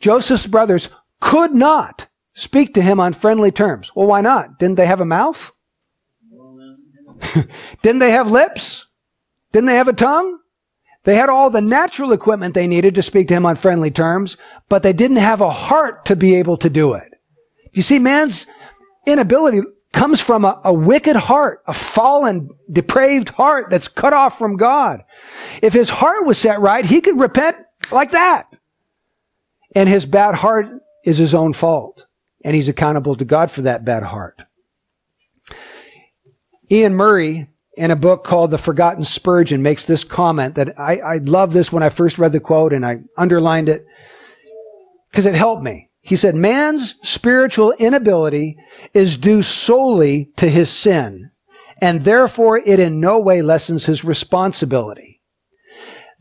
Joseph's 0.00 0.48
brothers 0.48 0.88
could 1.20 1.54
not 1.54 2.08
speak 2.34 2.74
to 2.74 2.82
him 2.82 3.00
on 3.00 3.12
friendly 3.12 3.50
terms. 3.50 3.92
Well, 3.94 4.06
why 4.06 4.20
not? 4.20 4.58
Didn't 4.58 4.76
they 4.76 4.86
have 4.86 5.00
a 5.00 5.06
mouth? 5.06 5.52
Didn't 7.82 8.00
they 8.00 8.10
have 8.10 8.30
lips? 8.30 8.86
Didn't 9.52 9.66
they 9.66 9.76
have 9.76 9.88
a 9.88 9.92
tongue? 9.92 10.38
They 11.04 11.16
had 11.16 11.28
all 11.28 11.50
the 11.50 11.60
natural 11.60 12.12
equipment 12.12 12.54
they 12.54 12.66
needed 12.66 12.94
to 12.96 13.02
speak 13.02 13.28
to 13.28 13.34
him 13.34 13.46
on 13.46 13.56
friendly 13.56 13.90
terms, 13.90 14.36
but 14.68 14.82
they 14.82 14.92
didn't 14.92 15.18
have 15.18 15.40
a 15.40 15.50
heart 15.50 16.06
to 16.06 16.16
be 16.16 16.34
able 16.34 16.56
to 16.58 16.70
do 16.70 16.94
it. 16.94 17.12
You 17.72 17.82
see, 17.82 17.98
man's 17.98 18.46
inability 19.06 19.60
comes 19.92 20.20
from 20.20 20.44
a, 20.44 20.60
a, 20.64 20.72
wicked 20.72 21.14
heart, 21.14 21.60
a 21.66 21.72
fallen, 21.72 22.48
depraved 22.70 23.28
heart 23.30 23.70
that's 23.70 23.86
cut 23.86 24.12
off 24.12 24.38
from 24.38 24.56
God. 24.56 25.04
If 25.62 25.72
his 25.72 25.90
heart 25.90 26.26
was 26.26 26.38
set 26.38 26.60
right, 26.60 26.84
he 26.84 27.00
could 27.00 27.20
repent 27.20 27.58
like 27.92 28.10
that. 28.10 28.48
And 29.74 29.88
his 29.88 30.06
bad 30.06 30.36
heart 30.36 30.66
is 31.04 31.18
his 31.18 31.34
own 31.34 31.52
fault. 31.52 32.06
And 32.44 32.54
he's 32.54 32.68
accountable 32.68 33.14
to 33.16 33.24
God 33.24 33.50
for 33.50 33.62
that 33.62 33.84
bad 33.84 34.02
heart. 34.02 34.42
Iain 36.70 36.94
Murray 36.94 37.48
in 37.76 37.90
a 37.90 37.96
book 37.96 38.22
called 38.22 38.50
The 38.50 38.58
Forgotten 38.58 39.04
Spurgeon 39.04 39.62
makes 39.62 39.84
this 39.84 40.04
comment 40.04 40.54
that 40.54 40.78
I, 40.78 40.98
I 40.98 41.16
love 41.18 41.52
this 41.52 41.72
when 41.72 41.82
I 41.82 41.88
first 41.88 42.18
read 42.18 42.32
the 42.32 42.40
quote 42.40 42.72
and 42.72 42.84
I 42.86 43.00
underlined 43.16 43.68
it 43.68 43.86
because 45.10 45.26
it 45.26 45.34
helped 45.34 45.62
me. 45.62 45.90
He 46.00 46.16
said, 46.16 46.34
man's 46.34 46.94
spiritual 47.02 47.72
inability 47.78 48.58
is 48.92 49.16
due 49.16 49.42
solely 49.42 50.30
to 50.36 50.50
his 50.50 50.70
sin, 50.70 51.30
and 51.80 52.02
therefore 52.02 52.58
it 52.58 52.78
in 52.78 53.00
no 53.00 53.18
way 53.18 53.40
lessens 53.40 53.86
his 53.86 54.04
responsibility. 54.04 55.13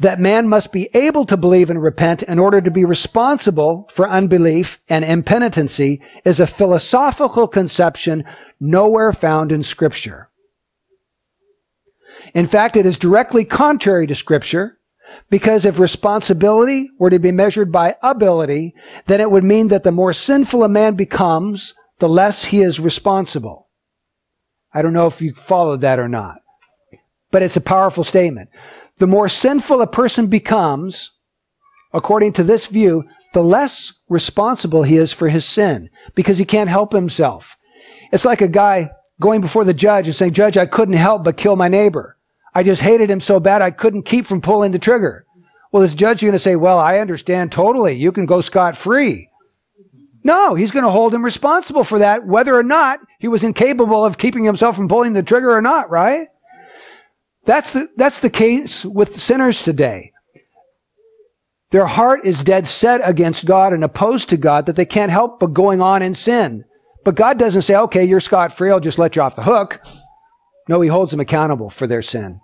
That 0.03 0.19
man 0.19 0.47
must 0.47 0.71
be 0.71 0.89
able 0.93 1.25
to 1.25 1.37
believe 1.37 1.69
and 1.69 1.81
repent 1.81 2.23
in 2.23 2.37
order 2.37 2.61
to 2.61 2.69
be 2.69 2.85
responsible 2.85 3.89
for 3.91 4.07
unbelief 4.07 4.79
and 4.89 5.03
impenitency 5.03 6.01
is 6.25 6.39
a 6.39 6.47
philosophical 6.47 7.47
conception 7.47 8.23
nowhere 8.59 9.13
found 9.13 9.51
in 9.51 9.63
scripture. 9.63 10.29
In 12.33 12.45
fact, 12.45 12.75
it 12.75 12.85
is 12.85 12.97
directly 12.97 13.45
contrary 13.45 14.05
to 14.07 14.15
scripture 14.15 14.77
because 15.29 15.65
if 15.65 15.79
responsibility 15.79 16.89
were 16.99 17.09
to 17.09 17.19
be 17.19 17.31
measured 17.31 17.71
by 17.71 17.95
ability, 18.01 18.73
then 19.05 19.21
it 19.21 19.31
would 19.31 19.43
mean 19.43 19.69
that 19.69 19.83
the 19.83 19.91
more 19.91 20.13
sinful 20.13 20.63
a 20.63 20.69
man 20.69 20.95
becomes, 20.95 21.73
the 21.99 22.09
less 22.09 22.45
he 22.45 22.61
is 22.61 22.79
responsible. 22.79 23.69
I 24.73 24.81
don't 24.81 24.93
know 24.93 25.07
if 25.07 25.21
you 25.21 25.33
followed 25.33 25.81
that 25.81 25.99
or 25.99 26.09
not, 26.09 26.39
but 27.31 27.41
it's 27.41 27.57
a 27.57 27.61
powerful 27.61 28.03
statement. 28.03 28.49
The 29.03 29.07
more 29.07 29.27
sinful 29.27 29.81
a 29.81 29.87
person 29.87 30.27
becomes, 30.27 31.11
according 31.91 32.31
to 32.33 32.43
this 32.43 32.67
view, 32.67 33.03
the 33.33 33.43
less 33.43 33.91
responsible 34.07 34.83
he 34.83 34.95
is 34.95 35.11
for 35.11 35.27
his 35.27 35.43
sin 35.43 35.89
because 36.15 36.37
he 36.37 36.45
can't 36.45 36.69
help 36.69 36.93
himself. 36.93 37.57
It's 38.13 38.23
like 38.23 38.39
a 38.39 38.47
guy 38.47 38.91
going 39.19 39.41
before 39.41 39.65
the 39.65 39.73
judge 39.73 40.07
and 40.07 40.15
saying, 40.15 40.31
Judge, 40.31 40.55
I 40.55 40.67
couldn't 40.67 40.93
help 40.93 41.25
but 41.25 41.35
kill 41.35 41.57
my 41.57 41.67
neighbor. 41.67 42.17
I 42.55 42.63
just 42.63 42.81
hated 42.81 43.11
him 43.11 43.19
so 43.19 43.41
bad 43.41 43.61
I 43.61 43.71
couldn't 43.71 44.03
keep 44.03 44.25
from 44.25 44.39
pulling 44.39 44.71
the 44.71 44.79
trigger. 44.79 45.25
Well, 45.73 45.81
this 45.81 45.95
judge 45.95 46.19
is 46.19 46.27
going 46.27 46.31
to 46.31 46.39
say, 46.39 46.55
Well, 46.55 46.79
I 46.79 46.99
understand 46.99 47.51
totally. 47.51 47.95
You 47.95 48.13
can 48.13 48.25
go 48.25 48.39
scot 48.39 48.77
free. 48.77 49.27
No, 50.23 50.55
he's 50.55 50.71
going 50.71 50.85
to 50.85 50.91
hold 50.91 51.13
him 51.13 51.25
responsible 51.25 51.83
for 51.83 51.99
that, 51.99 52.25
whether 52.25 52.55
or 52.55 52.63
not 52.63 53.01
he 53.19 53.27
was 53.27 53.43
incapable 53.43 54.05
of 54.05 54.17
keeping 54.17 54.45
himself 54.45 54.77
from 54.77 54.87
pulling 54.87 55.11
the 55.11 55.23
trigger 55.23 55.51
or 55.51 55.61
not, 55.61 55.89
right? 55.89 56.29
That's 57.45 57.73
the, 57.73 57.89
that's 57.97 58.19
the 58.19 58.29
case 58.29 58.85
with 58.85 59.19
sinners 59.21 59.61
today. 59.61 60.13
Their 61.71 61.87
heart 61.87 62.21
is 62.23 62.43
dead 62.43 62.67
set 62.67 63.01
against 63.03 63.45
God 63.45 63.73
and 63.73 63.83
opposed 63.83 64.29
to 64.29 64.37
God 64.37 64.67
that 64.67 64.75
they 64.75 64.85
can't 64.85 65.11
help 65.11 65.39
but 65.39 65.53
going 65.53 65.81
on 65.81 66.01
in 66.01 66.13
sin. 66.13 66.65
But 67.03 67.15
God 67.15 67.37
doesn't 67.39 67.63
say, 67.63 67.75
okay, 67.75 68.05
you're 68.05 68.19
scot 68.19 68.55
free. 68.55 68.69
I'll 68.69 68.79
just 68.79 68.99
let 68.99 69.15
you 69.15 69.21
off 69.21 69.35
the 69.35 69.43
hook. 69.43 69.83
No, 70.69 70.79
he 70.81 70.89
holds 70.89 71.11
them 71.11 71.19
accountable 71.19 71.69
for 71.69 71.87
their 71.87 72.01
sin. 72.01 72.39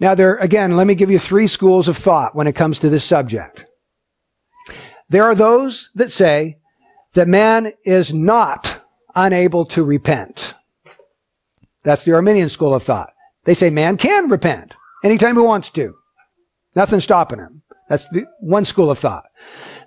Now 0.00 0.14
there, 0.14 0.36
again, 0.36 0.76
let 0.76 0.86
me 0.86 0.94
give 0.94 1.10
you 1.10 1.18
three 1.18 1.46
schools 1.46 1.88
of 1.88 1.96
thought 1.96 2.34
when 2.34 2.46
it 2.46 2.54
comes 2.54 2.78
to 2.78 2.88
this 2.88 3.04
subject. 3.04 3.66
There 5.08 5.24
are 5.24 5.34
those 5.34 5.90
that 5.94 6.10
say 6.10 6.58
that 7.12 7.28
man 7.28 7.72
is 7.84 8.12
not 8.12 8.80
unable 9.14 9.64
to 9.66 9.84
repent. 9.84 10.54
That's 11.82 12.04
the 12.04 12.14
Arminian 12.14 12.48
school 12.48 12.74
of 12.74 12.82
thought. 12.82 13.13
They 13.44 13.54
say 13.54 13.70
man 13.70 13.96
can 13.96 14.28
repent 14.28 14.74
anytime 15.02 15.36
he 15.36 15.42
wants 15.42 15.70
to. 15.70 15.94
Nothing's 16.74 17.04
stopping 17.04 17.38
him. 17.38 17.62
That's 17.88 18.08
the 18.08 18.26
one 18.40 18.64
school 18.64 18.90
of 18.90 18.98
thought. 18.98 19.24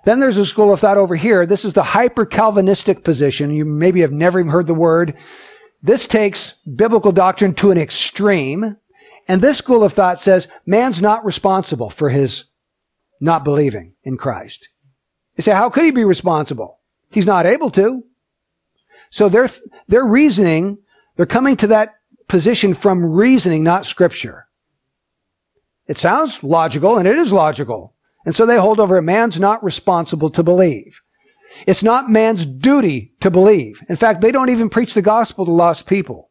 Then 0.04 0.20
there's 0.20 0.38
a 0.38 0.46
school 0.46 0.72
of 0.72 0.80
thought 0.80 0.96
over 0.96 1.16
here. 1.16 1.44
This 1.44 1.64
is 1.64 1.74
the 1.74 1.82
hyper 1.82 2.24
Calvinistic 2.24 3.04
position. 3.04 3.50
You 3.50 3.64
maybe 3.64 4.00
have 4.00 4.12
never 4.12 4.38
even 4.38 4.52
heard 4.52 4.68
the 4.68 4.74
word. 4.74 5.16
This 5.82 6.06
takes 6.06 6.52
biblical 6.64 7.12
doctrine 7.12 7.54
to 7.54 7.70
an 7.70 7.78
extreme. 7.78 8.76
And 9.26 9.42
this 9.42 9.58
school 9.58 9.82
of 9.82 9.92
thought 9.92 10.20
says 10.20 10.48
man's 10.64 11.02
not 11.02 11.24
responsible 11.24 11.90
for 11.90 12.08
his 12.08 12.44
not 13.20 13.44
believing 13.44 13.94
in 14.04 14.16
Christ. 14.16 14.68
They 15.36 15.42
say, 15.42 15.52
how 15.52 15.70
could 15.70 15.84
he 15.84 15.90
be 15.90 16.04
responsible? 16.04 16.78
He's 17.10 17.26
not 17.26 17.46
able 17.46 17.70
to. 17.72 18.04
So 19.10 19.28
their, 19.28 19.48
their 19.86 20.04
reasoning, 20.04 20.78
they're 21.16 21.26
coming 21.26 21.56
to 21.56 21.66
that 21.68 21.94
position 22.28 22.74
from 22.74 23.04
reasoning, 23.04 23.64
not 23.64 23.86
scripture. 23.86 24.46
It 25.86 25.98
sounds 25.98 26.42
logical, 26.44 26.98
and 26.98 27.08
it 27.08 27.18
is 27.18 27.32
logical. 27.32 27.94
And 28.24 28.34
so 28.34 28.44
they 28.44 28.58
hold 28.58 28.78
over 28.78 28.98
a 28.98 29.02
man's 29.02 29.40
not 29.40 29.64
responsible 29.64 30.28
to 30.30 30.42
believe. 30.42 31.00
It's 31.66 31.82
not 31.82 32.10
man's 32.10 32.44
duty 32.44 33.14
to 33.20 33.30
believe. 33.30 33.82
In 33.88 33.96
fact, 33.96 34.20
they 34.20 34.30
don't 34.30 34.50
even 34.50 34.68
preach 34.68 34.94
the 34.94 35.02
gospel 35.02 35.46
to 35.46 35.50
lost 35.50 35.86
people. 35.86 36.30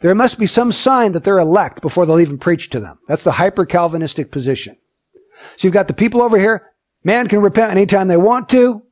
There 0.00 0.14
must 0.14 0.38
be 0.38 0.46
some 0.46 0.72
sign 0.72 1.12
that 1.12 1.24
they're 1.24 1.38
elect 1.38 1.82
before 1.82 2.04
they'll 2.04 2.20
even 2.20 2.38
preach 2.38 2.70
to 2.70 2.80
them. 2.80 2.98
That's 3.06 3.24
the 3.24 3.32
hyper 3.32 3.64
Calvinistic 3.64 4.30
position. 4.30 4.76
So 5.56 5.66
you've 5.66 5.74
got 5.74 5.88
the 5.88 5.94
people 5.94 6.22
over 6.22 6.38
here. 6.38 6.72
Man 7.04 7.28
can 7.28 7.40
repent 7.40 7.70
anytime 7.70 8.08
they 8.08 8.16
want 8.16 8.48
to. 8.50 8.82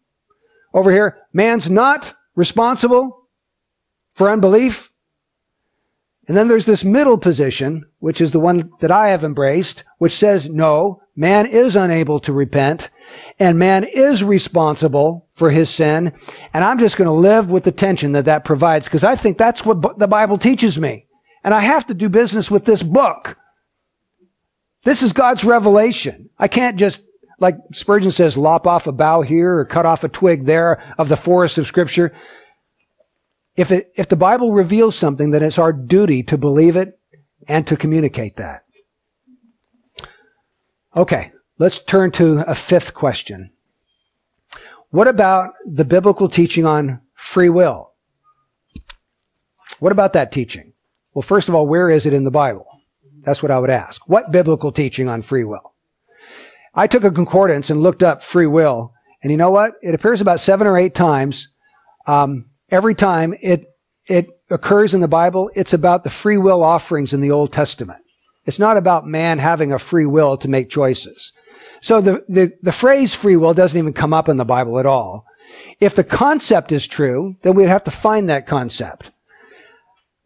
Over 0.72 0.92
here, 0.92 1.18
man's 1.32 1.68
not 1.68 2.14
responsible 2.34 3.28
for 4.12 4.30
unbelief. 4.30 4.92
And 6.28 6.36
then 6.36 6.46
there's 6.46 6.66
this 6.66 6.84
middle 6.84 7.16
position, 7.16 7.86
which 8.00 8.20
is 8.20 8.32
the 8.32 8.40
one 8.40 8.70
that 8.80 8.90
I 8.90 9.08
have 9.08 9.24
embraced, 9.24 9.82
which 9.96 10.14
says, 10.14 10.48
no, 10.48 11.00
man 11.16 11.46
is 11.46 11.74
unable 11.74 12.20
to 12.20 12.34
repent 12.34 12.90
and 13.38 13.58
man 13.58 13.84
is 13.84 14.22
responsible 14.22 15.26
for 15.32 15.50
his 15.50 15.70
sin. 15.70 16.12
And 16.52 16.62
I'm 16.62 16.78
just 16.78 16.98
going 16.98 17.06
to 17.06 17.12
live 17.12 17.50
with 17.50 17.64
the 17.64 17.72
tension 17.72 18.12
that 18.12 18.26
that 18.26 18.44
provides 18.44 18.86
because 18.86 19.04
I 19.04 19.14
think 19.14 19.38
that's 19.38 19.64
what 19.64 19.98
the 19.98 20.06
Bible 20.06 20.36
teaches 20.36 20.78
me. 20.78 21.06
And 21.42 21.54
I 21.54 21.60
have 21.60 21.86
to 21.86 21.94
do 21.94 22.10
business 22.10 22.50
with 22.50 22.66
this 22.66 22.82
book. 22.82 23.38
This 24.84 25.02
is 25.02 25.14
God's 25.14 25.44
revelation. 25.44 26.28
I 26.38 26.46
can't 26.48 26.78
just, 26.78 27.00
like 27.40 27.56
Spurgeon 27.72 28.10
says, 28.10 28.36
lop 28.36 28.66
off 28.66 28.86
a 28.86 28.92
bough 28.92 29.22
here 29.22 29.58
or 29.58 29.64
cut 29.64 29.86
off 29.86 30.04
a 30.04 30.08
twig 30.08 30.44
there 30.44 30.82
of 30.98 31.08
the 31.08 31.16
forest 31.16 31.56
of 31.56 31.66
scripture. 31.66 32.12
If 33.58 33.72
it, 33.72 33.88
if 33.96 34.06
the 34.06 34.14
Bible 34.16 34.52
reveals 34.52 34.96
something, 34.96 35.30
then 35.30 35.42
it's 35.42 35.58
our 35.58 35.72
duty 35.72 36.22
to 36.22 36.38
believe 36.38 36.76
it 36.76 36.96
and 37.48 37.66
to 37.66 37.76
communicate 37.76 38.36
that. 38.36 38.62
Okay, 40.96 41.32
let's 41.58 41.82
turn 41.82 42.12
to 42.12 42.48
a 42.48 42.54
fifth 42.54 42.94
question. 42.94 43.50
What 44.90 45.08
about 45.08 45.54
the 45.66 45.84
biblical 45.84 46.28
teaching 46.28 46.66
on 46.66 47.00
free 47.14 47.48
will? 47.48 47.94
What 49.80 49.90
about 49.90 50.12
that 50.12 50.30
teaching? 50.30 50.74
Well, 51.12 51.22
first 51.22 51.48
of 51.48 51.56
all, 51.56 51.66
where 51.66 51.90
is 51.90 52.06
it 52.06 52.12
in 52.12 52.22
the 52.22 52.30
Bible? 52.30 52.66
That's 53.22 53.42
what 53.42 53.50
I 53.50 53.58
would 53.58 53.70
ask. 53.70 54.08
What 54.08 54.30
biblical 54.30 54.70
teaching 54.70 55.08
on 55.08 55.20
free 55.20 55.42
will? 55.42 55.74
I 56.76 56.86
took 56.86 57.02
a 57.02 57.10
concordance 57.10 57.70
and 57.70 57.82
looked 57.82 58.04
up 58.04 58.22
free 58.22 58.46
will, 58.46 58.92
and 59.20 59.32
you 59.32 59.36
know 59.36 59.50
what? 59.50 59.74
It 59.82 59.96
appears 59.96 60.20
about 60.20 60.38
seven 60.38 60.68
or 60.68 60.78
eight 60.78 60.94
times 60.94 61.48
um, 62.06 62.50
every 62.70 62.94
time 62.94 63.34
it 63.40 63.66
it 64.08 64.26
occurs 64.50 64.94
in 64.94 65.00
the 65.00 65.08
Bible, 65.08 65.50
it's 65.54 65.74
about 65.74 66.02
the 66.02 66.10
free 66.10 66.38
will 66.38 66.62
offerings 66.62 67.12
in 67.12 67.20
the 67.20 67.30
Old 67.30 67.52
Testament. 67.52 68.02
It's 68.46 68.58
not 68.58 68.78
about 68.78 69.06
man 69.06 69.38
having 69.38 69.70
a 69.70 69.78
free 69.78 70.06
will 70.06 70.38
to 70.38 70.48
make 70.48 70.70
choices. 70.70 71.32
So 71.82 72.00
the, 72.00 72.24
the, 72.26 72.52
the 72.62 72.72
phrase 72.72 73.14
free 73.14 73.36
will 73.36 73.52
doesn't 73.52 73.78
even 73.78 73.92
come 73.92 74.14
up 74.14 74.28
in 74.28 74.38
the 74.38 74.46
Bible 74.46 74.78
at 74.78 74.86
all. 74.86 75.26
If 75.80 75.94
the 75.94 76.04
concept 76.04 76.72
is 76.72 76.86
true, 76.86 77.36
then 77.42 77.54
we'd 77.54 77.68
have 77.68 77.84
to 77.84 77.90
find 77.90 78.28
that 78.28 78.46
concept. 78.46 79.10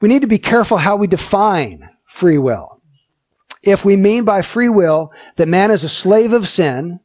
We 0.01 0.09
need 0.09 0.23
to 0.23 0.29
be 0.29 0.39
careful 0.39 0.79
how 0.79 0.95
we 0.95 1.09
define 1.09 1.89
free 2.07 2.39
will. 2.39 2.81
If 3.65 3.85
we 3.85 3.97
mean 3.97 4.25
by 4.25 4.43
free 4.43 4.69
will 4.69 5.13
that 5.37 5.49
man 5.49 5.73
is 5.73 5.83
a 5.83 5.89
slave 5.89 6.33
of 6.33 6.49
sin 6.49 7.01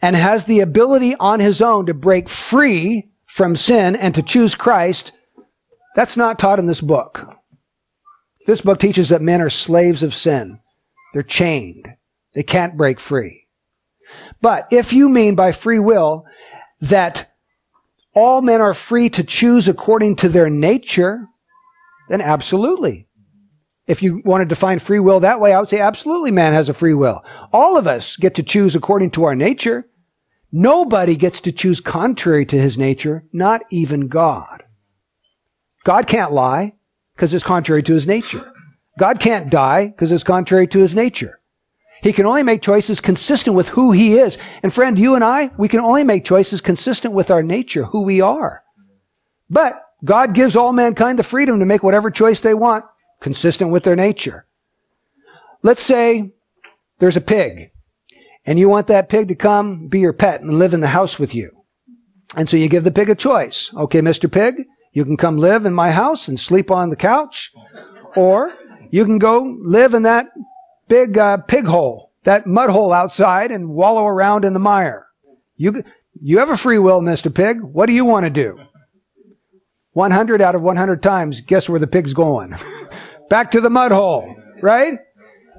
and 0.00 0.16
has 0.16 0.44
the 0.44 0.60
ability 0.60 1.14
on 1.16 1.40
his 1.40 1.62
own 1.62 1.86
to 1.86 1.94
break 1.94 2.28
free 2.28 3.11
from 3.32 3.56
sin 3.56 3.96
and 3.96 4.14
to 4.14 4.20
choose 4.20 4.54
Christ, 4.54 5.12
that's 5.94 6.18
not 6.18 6.38
taught 6.38 6.58
in 6.58 6.66
this 6.66 6.82
book. 6.82 7.34
This 8.46 8.60
book 8.60 8.78
teaches 8.78 9.08
that 9.08 9.22
men 9.22 9.40
are 9.40 9.48
slaves 9.48 10.02
of 10.02 10.14
sin. 10.14 10.60
They're 11.14 11.22
chained. 11.22 11.94
They 12.34 12.42
can't 12.42 12.76
break 12.76 13.00
free. 13.00 13.48
But 14.42 14.66
if 14.70 14.92
you 14.92 15.08
mean 15.08 15.34
by 15.34 15.52
free 15.52 15.78
will 15.78 16.26
that 16.82 17.34
all 18.14 18.42
men 18.42 18.60
are 18.60 18.74
free 18.74 19.08
to 19.08 19.24
choose 19.24 19.66
according 19.66 20.16
to 20.16 20.28
their 20.28 20.50
nature, 20.50 21.26
then 22.10 22.20
absolutely. 22.20 23.08
If 23.86 24.02
you 24.02 24.20
want 24.26 24.42
to 24.42 24.46
define 24.46 24.78
free 24.78 25.00
will 25.00 25.20
that 25.20 25.40
way, 25.40 25.54
I 25.54 25.58
would 25.58 25.70
say 25.70 25.80
absolutely 25.80 26.32
man 26.32 26.52
has 26.52 26.68
a 26.68 26.74
free 26.74 26.94
will. 26.94 27.24
All 27.50 27.78
of 27.78 27.86
us 27.86 28.14
get 28.18 28.34
to 28.34 28.42
choose 28.42 28.76
according 28.76 29.12
to 29.12 29.24
our 29.24 29.34
nature. 29.34 29.88
Nobody 30.52 31.16
gets 31.16 31.40
to 31.40 31.52
choose 31.52 31.80
contrary 31.80 32.44
to 32.46 32.58
his 32.58 32.76
nature, 32.76 33.24
not 33.32 33.62
even 33.70 34.08
God. 34.08 34.64
God 35.82 36.06
can't 36.06 36.32
lie 36.32 36.74
because 37.16 37.32
it's 37.32 37.42
contrary 37.42 37.82
to 37.84 37.94
his 37.94 38.06
nature. 38.06 38.52
God 38.98 39.18
can't 39.18 39.50
die 39.50 39.88
because 39.88 40.12
it's 40.12 40.22
contrary 40.22 40.66
to 40.68 40.80
his 40.80 40.94
nature. 40.94 41.40
He 42.02 42.12
can 42.12 42.26
only 42.26 42.42
make 42.42 42.60
choices 42.60 43.00
consistent 43.00 43.56
with 43.56 43.68
who 43.68 43.92
he 43.92 44.14
is. 44.14 44.36
And 44.62 44.72
friend, 44.72 44.98
you 44.98 45.14
and 45.14 45.24
I, 45.24 45.52
we 45.56 45.68
can 45.68 45.80
only 45.80 46.04
make 46.04 46.24
choices 46.24 46.60
consistent 46.60 47.14
with 47.14 47.30
our 47.30 47.42
nature, 47.42 47.84
who 47.84 48.02
we 48.02 48.20
are. 48.20 48.62
But 49.48 49.82
God 50.04 50.34
gives 50.34 50.56
all 50.56 50.72
mankind 50.72 51.18
the 51.18 51.22
freedom 51.22 51.60
to 51.60 51.66
make 51.66 51.82
whatever 51.82 52.10
choice 52.10 52.40
they 52.40 52.54
want, 52.54 52.84
consistent 53.20 53.70
with 53.70 53.84
their 53.84 53.96
nature. 53.96 54.46
Let's 55.62 55.82
say 55.82 56.32
there's 56.98 57.16
a 57.16 57.20
pig 57.20 57.71
and 58.44 58.58
you 58.58 58.68
want 58.68 58.86
that 58.88 59.08
pig 59.08 59.28
to 59.28 59.34
come 59.34 59.88
be 59.88 60.00
your 60.00 60.12
pet 60.12 60.40
and 60.40 60.58
live 60.58 60.74
in 60.74 60.80
the 60.80 60.88
house 60.88 61.18
with 61.18 61.34
you. 61.34 61.50
And 62.36 62.48
so 62.48 62.56
you 62.56 62.68
give 62.68 62.84
the 62.84 62.90
pig 62.90 63.10
a 63.10 63.14
choice. 63.14 63.72
Okay, 63.74 64.00
Mr. 64.00 64.30
Pig, 64.30 64.62
you 64.92 65.04
can 65.04 65.16
come 65.16 65.36
live 65.36 65.66
in 65.66 65.74
my 65.74 65.90
house 65.90 66.28
and 66.28 66.40
sleep 66.40 66.70
on 66.70 66.88
the 66.88 66.96
couch, 66.96 67.52
or 68.16 68.54
you 68.90 69.04
can 69.04 69.18
go 69.18 69.56
live 69.62 69.94
in 69.94 70.02
that 70.02 70.28
big 70.88 71.18
uh, 71.18 71.38
pig 71.38 71.66
hole 71.66 72.12
that 72.24 72.46
mud 72.46 72.70
hole 72.70 72.92
outside 72.92 73.50
and 73.50 73.68
wallow 73.68 74.06
around 74.06 74.44
in 74.44 74.52
the 74.52 74.60
mire. 74.60 75.06
You, 75.56 75.82
you 76.20 76.38
have 76.38 76.50
a 76.50 76.56
free 76.56 76.78
will, 76.78 77.00
Mr. 77.00 77.34
Pig. 77.34 77.60
What 77.60 77.86
do 77.86 77.92
you 77.92 78.04
want 78.04 78.24
to 78.24 78.30
do? 78.30 78.58
100 79.92 80.40
out 80.40 80.54
of 80.54 80.62
100 80.62 81.02
times, 81.02 81.40
guess 81.40 81.68
where 81.68 81.80
the 81.80 81.86
pig's 81.86 82.14
going? 82.14 82.54
Back 83.30 83.50
to 83.52 83.60
the 83.60 83.70
mud 83.70 83.92
hole, 83.92 84.34
right? 84.62 84.98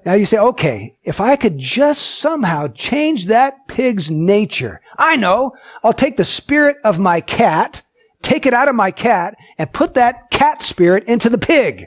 Now 0.05 0.13
you 0.13 0.25
say, 0.25 0.37
okay, 0.37 0.97
if 1.03 1.21
I 1.21 1.35
could 1.35 1.57
just 1.57 2.19
somehow 2.19 2.67
change 2.67 3.27
that 3.27 3.67
pig's 3.67 4.11
nature, 4.11 4.81
I 4.97 5.15
know, 5.15 5.53
I'll 5.83 5.93
take 5.93 6.17
the 6.17 6.25
spirit 6.25 6.77
of 6.83 6.99
my 6.99 7.21
cat, 7.21 7.83
take 8.21 8.45
it 8.45 8.53
out 8.53 8.67
of 8.67 8.75
my 8.75 8.91
cat, 8.91 9.35
and 9.57 9.71
put 9.71 9.93
that 9.93 10.29
cat 10.29 10.61
spirit 10.61 11.05
into 11.05 11.29
the 11.29 11.37
pig. 11.37 11.85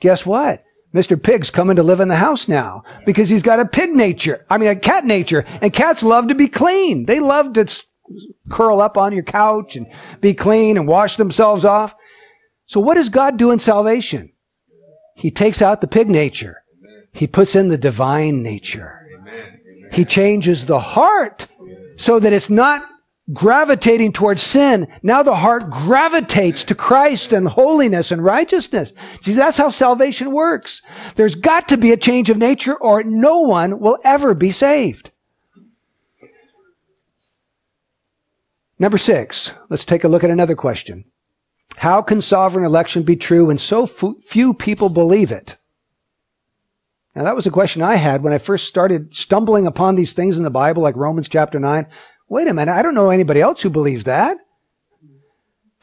Guess 0.00 0.24
what? 0.24 0.64
Mr. 0.94 1.20
Pig's 1.20 1.50
coming 1.50 1.76
to 1.76 1.82
live 1.82 1.98
in 1.98 2.08
the 2.08 2.16
house 2.16 2.46
now 2.46 2.84
because 3.04 3.28
he's 3.28 3.42
got 3.42 3.58
a 3.58 3.66
pig 3.66 3.90
nature. 3.90 4.46
I 4.48 4.58
mean, 4.58 4.68
a 4.68 4.76
cat 4.76 5.04
nature. 5.04 5.44
And 5.60 5.72
cats 5.72 6.04
love 6.04 6.28
to 6.28 6.36
be 6.36 6.46
clean. 6.46 7.06
They 7.06 7.18
love 7.18 7.52
to 7.54 7.66
curl 8.48 8.80
up 8.80 8.96
on 8.96 9.12
your 9.12 9.24
couch 9.24 9.74
and 9.74 9.86
be 10.20 10.34
clean 10.34 10.76
and 10.76 10.86
wash 10.86 11.16
themselves 11.16 11.64
off. 11.64 11.94
So 12.66 12.78
what 12.78 12.94
does 12.94 13.08
God 13.08 13.36
do 13.36 13.50
in 13.50 13.58
salvation? 13.58 14.32
He 15.16 15.30
takes 15.30 15.60
out 15.60 15.80
the 15.80 15.88
pig 15.88 16.08
nature. 16.08 16.63
He 17.14 17.26
puts 17.26 17.54
in 17.54 17.68
the 17.68 17.78
divine 17.78 18.42
nature. 18.42 19.00
He 19.92 20.04
changes 20.04 20.66
the 20.66 20.80
heart 20.80 21.46
so 21.96 22.18
that 22.18 22.32
it's 22.32 22.50
not 22.50 22.84
gravitating 23.32 24.12
towards 24.12 24.42
sin, 24.42 24.86
now 25.02 25.22
the 25.22 25.36
heart 25.36 25.70
gravitates 25.70 26.62
to 26.64 26.74
Christ 26.74 27.32
and 27.32 27.48
holiness 27.48 28.10
and 28.12 28.22
righteousness. 28.22 28.92
See, 29.22 29.32
that's 29.32 29.56
how 29.56 29.70
salvation 29.70 30.32
works. 30.32 30.82
There's 31.14 31.34
got 31.34 31.68
to 31.68 31.78
be 31.78 31.92
a 31.92 31.96
change 31.96 32.28
of 32.28 32.36
nature 32.36 32.74
or 32.74 33.02
no 33.02 33.40
one 33.40 33.80
will 33.80 33.96
ever 34.04 34.34
be 34.34 34.50
saved. 34.50 35.10
Number 38.78 38.98
six, 38.98 39.52
let's 39.70 39.84
take 39.84 40.04
a 40.04 40.08
look 40.08 40.24
at 40.24 40.30
another 40.30 40.56
question. 40.56 41.04
How 41.76 42.02
can 42.02 42.20
sovereign 42.20 42.64
election 42.64 43.04
be 43.04 43.16
true 43.16 43.46
when 43.46 43.58
so 43.58 43.86
few 43.86 44.52
people 44.52 44.88
believe 44.88 45.32
it? 45.32 45.56
Now 47.14 47.24
that 47.24 47.36
was 47.36 47.46
a 47.46 47.50
question 47.50 47.82
I 47.82 47.96
had 47.96 48.22
when 48.22 48.32
I 48.32 48.38
first 48.38 48.66
started 48.66 49.14
stumbling 49.14 49.66
upon 49.66 49.94
these 49.94 50.12
things 50.12 50.36
in 50.36 50.42
the 50.42 50.50
Bible, 50.50 50.82
like 50.82 50.96
Romans 50.96 51.28
chapter 51.28 51.60
9. 51.60 51.86
Wait 52.28 52.48
a 52.48 52.54
minute, 52.54 52.72
I 52.72 52.82
don't 52.82 52.94
know 52.94 53.10
anybody 53.10 53.40
else 53.40 53.62
who 53.62 53.70
believes 53.70 54.04
that. 54.04 54.36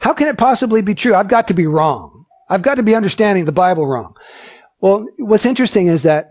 How 0.00 0.12
can 0.12 0.28
it 0.28 0.36
possibly 0.36 0.82
be 0.82 0.94
true? 0.94 1.14
I've 1.14 1.28
got 1.28 1.48
to 1.48 1.54
be 1.54 1.66
wrong. 1.66 2.26
I've 2.48 2.62
got 2.62 2.74
to 2.74 2.82
be 2.82 2.94
understanding 2.94 3.44
the 3.44 3.52
Bible 3.52 3.86
wrong. 3.86 4.16
Well, 4.80 5.06
what's 5.16 5.46
interesting 5.46 5.86
is 5.86 6.02
that 6.02 6.28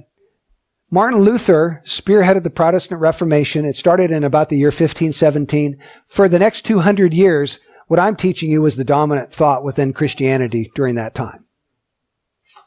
Martin 0.92 1.22
Luther 1.22 1.82
spearheaded 1.86 2.44
the 2.44 2.50
Protestant 2.50 3.00
Reformation. 3.00 3.64
It 3.64 3.78
started 3.78 4.12
in 4.12 4.26
about 4.26 4.50
the 4.50 4.58
year 4.58 4.68
1517. 4.68 5.82
For 6.06 6.28
the 6.28 6.38
next 6.38 6.64
200 6.64 7.14
years, 7.14 7.62
what 7.88 8.00
I'm 8.00 8.18
teaching 8.18 8.52
you 8.52 8.62
was 8.62 8.76
the 8.76 8.84
dominant 8.84 9.32
thought 9.32 9.64
within 9.64 9.94
Christianity 9.94 10.70
during 10.76 10.96
that 10.96 11.16
time. 11.16 11.46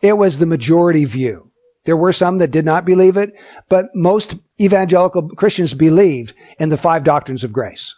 It 0.00 0.14
was 0.14 0.38
the 0.38 0.46
majority 0.46 1.04
view. 1.04 1.52
There 1.84 1.96
were 1.96 2.12
some 2.12 2.38
that 2.38 2.50
did 2.50 2.64
not 2.64 2.84
believe 2.84 3.16
it, 3.16 3.32
but 3.68 3.94
most 3.94 4.34
evangelical 4.60 5.28
Christians 5.30 5.74
believed 5.74 6.34
in 6.58 6.70
the 6.70 6.76
five 6.76 7.04
doctrines 7.04 7.44
of 7.44 7.52
grace. 7.52 7.94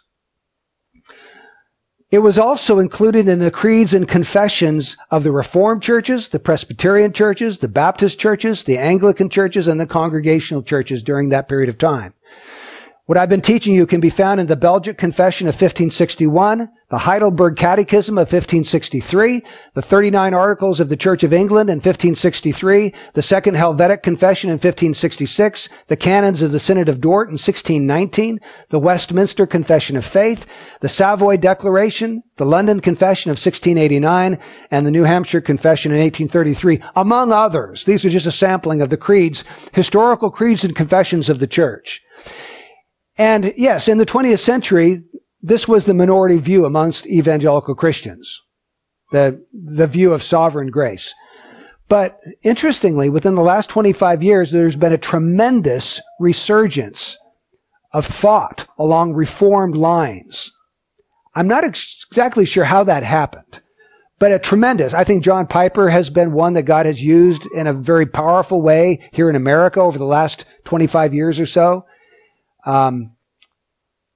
It 2.09 2.19
was 2.19 2.39
also 2.39 2.79
included 2.79 3.27
in 3.27 3.39
the 3.39 3.51
creeds 3.51 3.93
and 3.93 4.07
confessions 4.07 4.95
of 5.11 5.23
the 5.23 5.31
Reformed 5.31 5.83
churches, 5.83 6.29
the 6.29 6.39
Presbyterian 6.39 7.11
churches, 7.11 7.57
the 7.57 7.67
Baptist 7.67 8.17
churches, 8.17 8.63
the 8.63 8.77
Anglican 8.77 9.29
churches, 9.29 9.67
and 9.67 9.77
the 9.77 9.85
Congregational 9.85 10.63
churches 10.63 11.03
during 11.03 11.29
that 11.29 11.49
period 11.49 11.67
of 11.67 11.77
time. 11.77 12.13
What 13.07 13.17
I've 13.17 13.29
been 13.29 13.39
teaching 13.39 13.73
you 13.73 13.87
can 13.87 14.01
be 14.01 14.09
found 14.09 14.41
in 14.41 14.47
the 14.47 14.57
Belgic 14.57 14.97
Confession 14.97 15.47
of 15.47 15.53
1561, 15.53 16.69
the 16.89 16.97
Heidelberg 16.97 17.55
Catechism 17.55 18.17
of 18.17 18.23
1563, 18.23 19.43
the 19.75 19.81
39 19.81 20.33
Articles 20.33 20.81
of 20.81 20.89
the 20.89 20.97
Church 20.97 21.23
of 21.23 21.31
England 21.31 21.69
in 21.69 21.77
1563, 21.77 22.93
the 23.13 23.21
Second 23.21 23.55
Helvetic 23.55 24.03
Confession 24.03 24.49
in 24.49 24.55
1566, 24.55 25.69
the 25.87 25.95
Canons 25.95 26.41
of 26.41 26.51
the 26.51 26.59
Synod 26.59 26.89
of 26.89 26.99
Dort 26.99 27.29
in 27.29 27.35
1619, 27.35 28.41
the 28.67 28.79
Westminster 28.79 29.47
Confession 29.47 29.95
of 29.95 30.03
Faith, 30.03 30.45
the 30.81 30.89
Savoy 30.89 31.37
Declaration, 31.37 32.23
the 32.35 32.45
London 32.45 32.81
Confession 32.81 33.31
of 33.31 33.37
1689, 33.37 34.37
and 34.69 34.85
the 34.85 34.91
New 34.91 35.05
Hampshire 35.05 35.39
Confession 35.39 35.93
in 35.93 35.99
1833, 35.99 36.81
among 36.97 37.31
others. 37.31 37.85
These 37.85 38.03
are 38.03 38.09
just 38.09 38.25
a 38.25 38.33
sampling 38.33 38.81
of 38.81 38.89
the 38.89 38.97
creeds, 38.97 39.45
historical 39.71 40.29
creeds 40.29 40.65
and 40.65 40.75
confessions 40.75 41.29
of 41.29 41.39
the 41.39 41.47
church. 41.47 42.03
And 43.17 43.53
yes, 43.57 43.87
in 43.87 43.97
the 43.97 44.05
20th 44.05 44.39
century, 44.39 44.99
this 45.41 45.67
was 45.67 45.85
the 45.85 45.93
minority 45.93 46.37
view 46.37 46.65
amongst 46.65 47.07
evangelical 47.07 47.75
Christians, 47.75 48.41
the, 49.11 49.43
the 49.53 49.87
view 49.87 50.13
of 50.13 50.21
sovereign 50.21 50.69
grace. 50.69 51.13
But 51.89 52.19
interestingly, 52.43 53.09
within 53.09 53.35
the 53.35 53.41
last 53.41 53.69
25 53.69 54.21
years, 54.21 54.51
there's 54.51 54.75
been 54.75 54.93
a 54.93 54.97
tremendous 54.97 56.01
resurgence 56.19 57.17
of 57.93 58.05
thought 58.05 58.67
along 58.77 59.13
reformed 59.13 59.77
lines. 59.77 60.51
I'm 61.33 61.47
not 61.47 61.63
ex- 61.63 62.05
exactly 62.09 62.45
sure 62.45 62.65
how 62.65 62.83
that 62.83 63.03
happened, 63.03 63.61
but 64.19 64.31
a 64.31 64.39
tremendous. 64.39 64.93
I 64.93 65.03
think 65.03 65.23
John 65.23 65.47
Piper 65.47 65.89
has 65.89 66.09
been 66.09 66.33
one 66.33 66.53
that 66.53 66.63
God 66.63 66.85
has 66.85 67.01
used 67.01 67.47
in 67.53 67.67
a 67.67 67.73
very 67.73 68.05
powerful 68.05 68.61
way 68.61 69.07
here 69.13 69.29
in 69.29 69.35
America 69.35 69.79
over 69.79 69.97
the 69.97 70.05
last 70.05 70.43
25 70.65 71.13
years 71.13 71.39
or 71.39 71.45
so. 71.45 71.85
Um, 72.67 73.13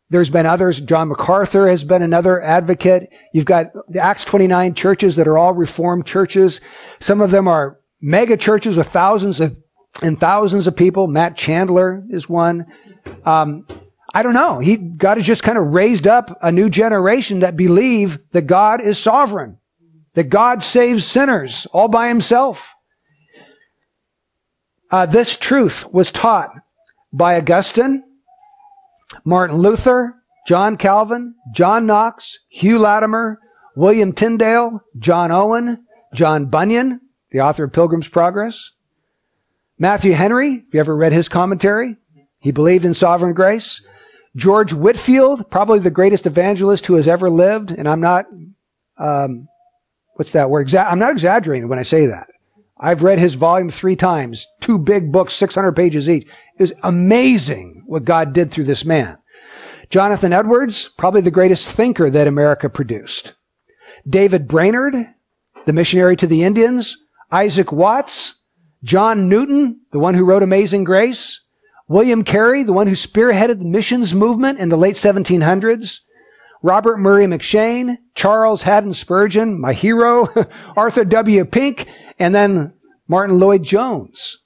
there's 0.10 0.30
been 0.30 0.46
others. 0.46 0.82
John 0.82 1.08
MacArthur 1.08 1.70
has 1.70 1.86
been 1.86 2.02
another 2.02 2.42
advocate. 2.42 3.10
You've 3.34 3.46
got 3.46 3.68
the 3.88 4.02
Acts 4.02 4.26
29 4.26 4.74
churches 4.74 5.16
that 5.16 5.28
are 5.28 5.38
all 5.38 5.54
reformed 5.54 6.06
churches. 6.06 6.60
Some 7.00 7.22
of 7.22 7.32
them 7.32 7.48
are 7.48 7.80
mega 8.02 8.36
churches 8.36 8.76
with 8.76 8.90
thousands 8.90 9.40
of 9.40 9.58
and 10.02 10.20
thousands 10.20 10.68
of 10.68 10.76
people. 10.76 11.08
Matt 11.08 11.38
Chandler 11.38 12.04
is 12.10 12.28
one. 12.28 12.66
Um, 13.24 13.66
I 14.14 14.22
don't 14.22 14.34
know. 14.34 14.60
He 14.60 14.76
God 14.76 15.18
has 15.18 15.26
just 15.26 15.44
kind 15.44 15.58
of 15.58 15.68
raised 15.68 16.06
up 16.06 16.38
a 16.42 16.52
new 16.52 16.70
generation 16.70 17.40
that 17.40 17.56
believe 17.56 18.20
that 18.32 18.44
God 18.44 18.82
is 18.82 19.00
sovereign, 19.00 19.60
that 20.14 20.26
God 20.26 20.62
saves 20.62 21.06
sinners 21.06 21.68
all 21.68 21.88
by 21.88 22.10
Himself. 22.10 22.74
Uh, 24.90 25.06
this 25.06 25.38
truth 25.38 25.86
was 25.94 26.12
taught 26.12 26.50
by 27.14 27.38
Augustine, 27.38 28.04
Martin 29.24 29.58
Luther, 29.58 30.16
John 30.48 30.76
Calvin, 30.76 31.36
John 31.54 31.86
Knox, 31.86 32.40
Hugh 32.50 32.80
Latimer, 32.80 33.40
William 33.76 34.14
Tyndale, 34.14 34.82
John 34.98 35.32
Owen, 35.32 35.78
John 36.14 36.46
Bunyan, 36.46 37.02
the 37.30 37.42
author 37.42 37.64
of 37.66 37.74
Pilgrim's 37.74 38.08
Progress, 38.08 38.72
Matthew 39.82 40.14
Henry, 40.14 40.58
have 40.58 40.74
you 40.74 40.80
ever 40.80 40.96
read 40.96 41.12
his 41.12 41.28
commentary? 41.28 41.98
He 42.40 42.52
believed 42.52 42.86
in 42.86 42.94
sovereign 42.94 43.34
grace. 43.34 43.84
George 44.36 44.74
Whitefield, 44.74 45.50
probably 45.50 45.80
the 45.80 45.90
greatest 45.90 46.28
evangelist 46.28 46.86
who 46.86 46.94
has 46.94 47.08
ever 47.08 47.32
lived, 47.32 47.72
and 47.72 47.90
I'm 47.90 48.00
not, 48.00 48.28
um, 49.00 49.48
what's 50.18 50.34
that 50.34 50.52
word? 50.52 50.68
Exa- 50.68 50.86
I'm 50.88 51.00
not 51.00 51.12
exaggerating 51.12 51.68
when 51.68 51.80
I 51.80 51.84
say 51.84 52.06
that. 52.06 52.28
I've 52.80 53.02
read 53.02 53.18
his 53.18 53.34
volume 53.34 53.72
three 53.72 53.96
times, 53.96 54.46
two 54.60 54.78
big 54.78 55.12
books, 55.12 55.34
600 55.34 55.72
pages 55.72 56.08
each. 56.08 56.28
It 56.28 56.62
was 56.62 56.74
amazing 56.84 57.81
what 57.92 58.06
God 58.06 58.32
did 58.32 58.50
through 58.50 58.64
this 58.64 58.86
man. 58.86 59.18
Jonathan 59.90 60.32
Edwards, 60.32 60.88
probably 60.98 61.20
the 61.20 61.30
greatest 61.30 61.68
thinker 61.68 62.10
that 62.10 62.26
America 62.26 62.70
produced. 62.70 63.34
David 64.08 64.48
Brainerd, 64.48 64.96
the 65.66 65.74
missionary 65.74 66.16
to 66.16 66.26
the 66.26 66.42
Indians. 66.44 66.98
Isaac 67.34 67.74
Watts, 67.74 68.36
John 68.82 69.28
Newton, 69.28 69.82
the 69.92 70.00
one 70.00 70.14
who 70.14 70.24
wrote 70.24 70.42
Amazing 70.42 70.86
Grace. 70.86 71.42
William 71.90 72.24
Carey, 72.24 72.64
the 72.64 72.72
one 72.72 72.88
who 72.88 72.94
spearheaded 72.94 73.60
the 73.60 73.66
missions 73.66 74.14
movement 74.14 74.58
in 74.58 74.70
the 74.70 74.78
late 74.78 74.96
1700s. 74.96 76.00
Robert 76.64 76.98
Murray 76.98 77.26
M'Cheyne, 77.26 77.98
Charles 78.16 78.64
Haddon 78.64 78.94
Spurgeon, 78.94 79.60
my 79.60 79.74
hero, 79.74 80.30
Arthur 80.78 81.04
W. 81.04 81.44
Pink, 81.44 81.90
and 82.18 82.34
then 82.34 82.72
Martyn 83.10 83.38
Lloyd-Jones, 83.38 84.38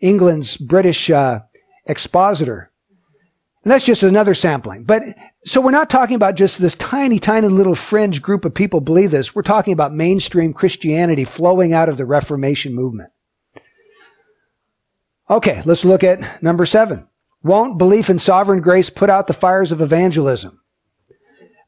England's 0.00 0.56
British 0.56 1.10
uh, 1.10 1.42
expositor. 1.86 2.72
And 3.68 3.74
that's 3.74 3.84
just 3.84 4.02
another 4.02 4.32
sampling. 4.32 4.84
But 4.84 5.02
so 5.44 5.60
we're 5.60 5.72
not 5.72 5.90
talking 5.90 6.16
about 6.16 6.36
just 6.36 6.58
this 6.58 6.74
tiny, 6.74 7.18
tiny 7.18 7.48
little 7.48 7.74
fringe 7.74 8.22
group 8.22 8.46
of 8.46 8.54
people 8.54 8.80
believe 8.80 9.10
this. 9.10 9.34
We're 9.34 9.42
talking 9.42 9.74
about 9.74 9.92
mainstream 9.92 10.54
Christianity 10.54 11.24
flowing 11.24 11.74
out 11.74 11.90
of 11.90 11.98
the 11.98 12.06
Reformation 12.06 12.74
movement. 12.74 13.10
Okay, 15.28 15.60
let's 15.66 15.84
look 15.84 16.02
at 16.02 16.42
number 16.42 16.64
seven. 16.64 17.08
Won't 17.42 17.76
belief 17.76 18.08
in 18.08 18.18
sovereign 18.18 18.62
grace 18.62 18.88
put 18.88 19.10
out 19.10 19.26
the 19.26 19.34
fires 19.34 19.70
of 19.70 19.82
evangelism? 19.82 20.62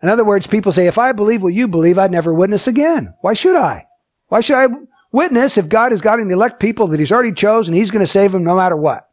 In 0.02 0.08
other 0.08 0.24
words, 0.24 0.46
people 0.46 0.72
say, 0.72 0.86
if 0.86 0.96
I 0.96 1.12
believe 1.12 1.42
what 1.42 1.52
you 1.52 1.68
believe, 1.68 1.98
I'd 1.98 2.10
never 2.10 2.32
witness 2.32 2.66
again. 2.66 3.12
Why 3.20 3.34
should 3.34 3.56
I? 3.56 3.84
Why 4.28 4.40
should 4.40 4.56
I 4.56 4.74
witness 5.12 5.58
if 5.58 5.68
God 5.68 5.92
has 5.92 6.00
got 6.00 6.18
an 6.18 6.30
elect 6.30 6.60
people 6.60 6.86
that 6.86 6.98
he's 6.98 7.12
already 7.12 7.32
chosen, 7.32 7.74
he's 7.74 7.90
going 7.90 8.00
to 8.00 8.10
save 8.10 8.32
them 8.32 8.44
no 8.44 8.56
matter 8.56 8.74
what? 8.74 9.09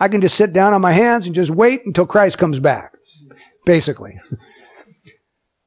I 0.00 0.08
can 0.08 0.20
just 0.20 0.36
sit 0.36 0.52
down 0.52 0.74
on 0.74 0.80
my 0.80 0.92
hands 0.92 1.26
and 1.26 1.34
just 1.34 1.50
wait 1.50 1.84
until 1.84 2.06
Christ 2.06 2.38
comes 2.38 2.60
back, 2.60 2.94
basically. 3.64 4.18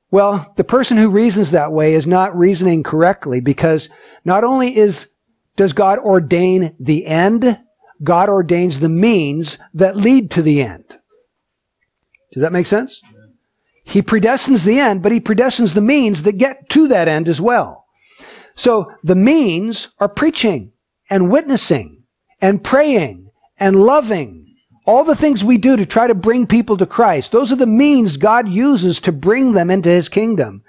Well, 0.10 0.54
the 0.58 0.64
person 0.64 0.98
who 0.98 1.10
reasons 1.10 1.52
that 1.52 1.72
way 1.72 1.94
is 1.94 2.06
not 2.06 2.38
reasoning 2.38 2.84
correctly 2.84 3.40
because 3.40 3.90
not 4.26 4.44
only 4.44 4.76
is, 4.76 5.10
does 5.56 5.74
God 5.74 6.00
ordain 6.00 6.76
the 6.80 7.06
end, 7.06 7.62
God 8.04 8.30
ordains 8.30 8.80
the 8.80 8.90
means 8.90 9.58
that 9.74 9.96
lead 9.96 10.32
to 10.32 10.42
the 10.42 10.62
end. 10.62 10.86
Does 12.32 12.42
that 12.42 12.54
make 12.54 12.66
sense? 12.66 13.02
He 13.84 14.02
predestines 14.02 14.64
the 14.66 14.80
end, 14.80 15.02
but 15.02 15.12
he 15.12 15.20
predestines 15.20 15.74
the 15.74 15.82
means 15.82 16.24
that 16.24 16.38
get 16.38 16.70
to 16.70 16.88
that 16.88 17.08
end 17.08 17.28
as 17.28 17.42
well. 17.42 17.86
So 18.56 18.92
the 19.04 19.16
means 19.16 19.90
are 20.00 20.10
preaching 20.10 20.72
and 21.10 21.32
witnessing 21.32 22.04
and 22.42 22.64
praying 22.64 23.31
and 23.62 23.78
loving 23.78 24.55
all 24.86 25.03
the 25.03 25.16
things 25.16 25.43
we 25.43 25.57
do 25.57 25.78
to 25.78 25.86
try 25.86 26.07
to 26.07 26.16
bring 26.16 26.47
people 26.47 26.76
to 26.78 26.86
Christ, 26.86 27.32
those 27.32 27.51
are 27.51 27.55
the 27.55 27.68
means 27.68 28.18
God 28.18 28.49
uses 28.49 28.99
to 29.01 29.12
bring 29.12 29.51
them 29.51 29.70
into 29.70 29.89
his 29.89 30.09
kingdom. 30.09 30.64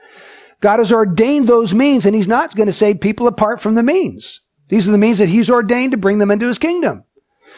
God 0.60 0.78
has 0.78 0.92
ordained 0.92 1.48
those 1.48 1.74
means 1.74 2.06
and 2.06 2.14
he's 2.14 2.28
not 2.28 2.54
going 2.54 2.66
to 2.66 2.72
save 2.72 3.00
people 3.00 3.26
apart 3.26 3.60
from 3.60 3.74
the 3.74 3.82
means. 3.82 4.42
These 4.68 4.88
are 4.88 4.92
the 4.92 4.98
means 4.98 5.18
that 5.18 5.28
he's 5.28 5.50
ordained 5.50 5.92
to 5.92 5.98
bring 5.98 6.18
them 6.18 6.30
into 6.30 6.46
his 6.46 6.58
kingdom. 6.58 7.04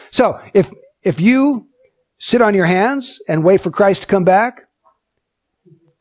So 0.09 0.39
if, 0.53 0.71
if 1.03 1.19
you 1.19 1.67
sit 2.17 2.41
on 2.41 2.55
your 2.55 2.65
hands 2.65 3.19
and 3.27 3.43
wait 3.43 3.61
for 3.61 3.69
Christ 3.69 4.03
to 4.03 4.07
come 4.07 4.23
back, 4.23 4.61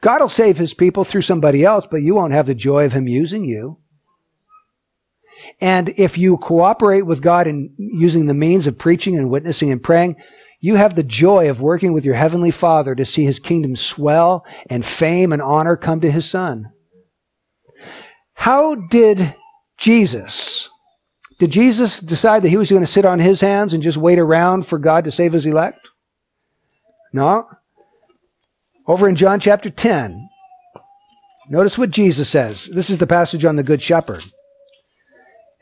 God 0.00 0.20
will 0.20 0.28
save 0.28 0.58
his 0.58 0.74
people 0.74 1.04
through 1.04 1.22
somebody 1.22 1.64
else, 1.64 1.86
but 1.90 2.02
you 2.02 2.14
won't 2.14 2.32
have 2.32 2.46
the 2.46 2.54
joy 2.54 2.84
of 2.84 2.92
him 2.92 3.08
using 3.08 3.44
you. 3.44 3.78
And 5.60 5.90
if 5.90 6.16
you 6.18 6.36
cooperate 6.38 7.02
with 7.02 7.22
God 7.22 7.46
in 7.46 7.74
using 7.76 8.26
the 8.26 8.34
means 8.34 8.66
of 8.66 8.78
preaching 8.78 9.16
and 9.16 9.30
witnessing 9.30 9.70
and 9.70 9.82
praying, 9.82 10.16
you 10.60 10.76
have 10.76 10.94
the 10.94 11.02
joy 11.02 11.50
of 11.50 11.60
working 11.60 11.92
with 11.92 12.06
your 12.06 12.14
heavenly 12.14 12.50
father 12.50 12.94
to 12.94 13.04
see 13.04 13.24
his 13.24 13.38
kingdom 13.38 13.76
swell 13.76 14.46
and 14.70 14.84
fame 14.84 15.32
and 15.32 15.42
honor 15.42 15.76
come 15.76 16.00
to 16.00 16.10
his 16.10 16.28
son. 16.28 16.72
How 18.32 18.74
did 18.74 19.34
Jesus, 19.76 20.70
did 21.38 21.50
Jesus 21.50 22.00
decide 22.00 22.42
that 22.42 22.48
he 22.48 22.56
was 22.56 22.70
going 22.70 22.82
to 22.82 22.86
sit 22.86 23.04
on 23.04 23.18
his 23.18 23.40
hands 23.40 23.74
and 23.74 23.82
just 23.82 23.98
wait 23.98 24.18
around 24.18 24.66
for 24.66 24.78
God 24.78 25.04
to 25.04 25.10
save 25.10 25.34
his 25.34 25.46
elect? 25.46 25.90
No. 27.12 27.46
Over 28.86 29.08
in 29.08 29.16
John 29.16 29.40
chapter 29.40 29.70
10, 29.70 30.28
notice 31.50 31.76
what 31.76 31.90
Jesus 31.90 32.28
says. 32.28 32.66
This 32.72 32.90
is 32.90 32.98
the 32.98 33.06
passage 33.06 33.44
on 33.44 33.56
the 33.56 33.62
Good 33.62 33.82
Shepherd. 33.82 34.24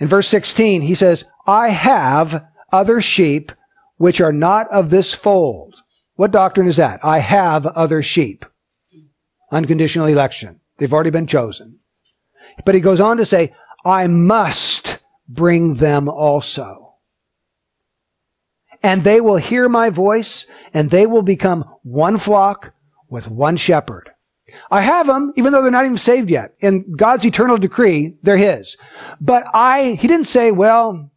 In 0.03 0.09
verse 0.09 0.27
16, 0.27 0.83
he 0.83 0.97
says, 0.97 1.27
I 1.47 1.69
have 1.69 2.45
other 2.73 3.01
sheep 3.01 3.53
which 3.99 4.21
are 4.21 4.33
not 4.33 4.69
of 4.73 4.91
this 4.91 5.15
fold. 5.15 5.77
What 6.17 6.33
doctrine 6.33 6.67
is 6.67 6.75
that? 6.75 6.99
I 7.05 7.21
have 7.21 7.69
other 7.69 8.03
sheep. 8.03 8.45
Unconditional 9.53 10.09
election. 10.09 10.59
They've 10.77 10.93
already 10.93 11.11
been 11.11 11.29
chosen. 11.29 11.79
But 12.65 12.75
he 12.75 12.81
goes 12.81 12.99
on 12.99 13.17
to 13.19 13.25
say, 13.25 13.55
I 13.85 14.09
must 14.09 15.05
bring 15.29 15.75
them 15.75 16.09
also. 16.09 16.97
And 18.83 19.05
they 19.05 19.21
will 19.21 19.37
hear 19.37 19.69
my 19.69 19.89
voice 19.89 20.49
and 20.75 20.91
they 20.91 21.07
will 21.07 21.23
become 21.23 21.65
one 21.85 22.19
flock 22.19 22.75
with 23.09 23.29
one 23.29 23.57
shepherd. 23.57 24.12
I 24.71 24.81
have 24.81 25.07
them, 25.07 25.33
even 25.37 25.53
though 25.53 25.63
they're 25.63 25.71
not 25.71 25.85
even 25.85 25.97
saved 25.97 26.31
yet. 26.31 26.55
In 26.61 26.95
God's 26.97 27.25
eternal 27.25 27.59
decree, 27.59 28.17
they're 28.23 28.37
His. 28.37 28.77
But 29.21 29.47
I, 29.55 29.93
He 30.01 30.09
didn't 30.09 30.27
say, 30.27 30.51
well, 30.51 31.11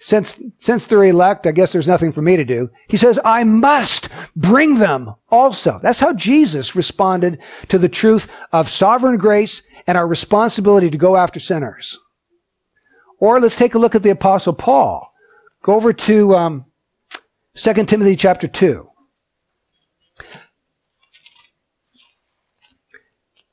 since, 0.00 0.40
since 0.60 0.86
they're 0.86 1.04
elect, 1.04 1.46
I 1.46 1.50
guess 1.50 1.72
there's 1.72 1.88
nothing 1.88 2.12
for 2.12 2.22
me 2.22 2.36
to 2.36 2.44
do. 2.44 2.70
He 2.88 2.96
says, 2.96 3.18
I 3.24 3.42
must 3.42 4.08
bring 4.36 4.76
them 4.76 5.14
also. 5.28 5.80
That's 5.82 5.98
how 6.00 6.12
Jesus 6.12 6.76
responded 6.76 7.40
to 7.68 7.78
the 7.78 7.88
truth 7.88 8.30
of 8.52 8.68
sovereign 8.68 9.16
grace 9.16 9.62
and 9.86 9.98
our 9.98 10.06
responsibility 10.06 10.88
to 10.88 10.98
go 10.98 11.16
after 11.16 11.40
sinners. 11.40 11.98
Or 13.18 13.40
let's 13.40 13.56
take 13.56 13.74
a 13.74 13.78
look 13.78 13.96
at 13.96 14.04
the 14.04 14.10
apostle 14.10 14.52
Paul. 14.52 15.12
Go 15.62 15.74
over 15.74 15.92
to, 15.92 16.36
um, 16.36 16.64
2 17.54 17.74
Timothy 17.86 18.14
chapter 18.14 18.46
2. 18.46 18.88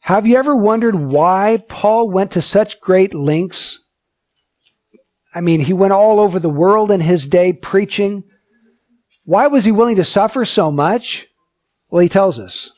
Have 0.05 0.27
you 0.27 0.37
ever 0.37 0.55
wondered 0.55 0.93
why 0.93 1.63
Paul 1.67 2.11
went 2.11 2.31
to 2.33 2.41
such 2.41 2.79
great 2.79 3.15
lengths 3.15 3.79
I 5.33 5.41
mean, 5.41 5.59
he 5.59 5.73
went 5.73 5.91
all 5.91 6.21
over 6.21 6.39
the 6.39 6.49
world 6.49 6.89
in 6.89 7.01
his 7.01 7.27
day 7.27 7.51
preaching. 7.51 8.23
Why 9.25 9.47
was 9.47 9.65
he 9.65 9.71
willing 9.71 9.97
to 9.97 10.05
suffer 10.05 10.45
so 10.45 10.71
much? 10.71 11.27
Well, 11.89 12.01
he 12.01 12.07
tells 12.07 12.39
us 12.39 12.71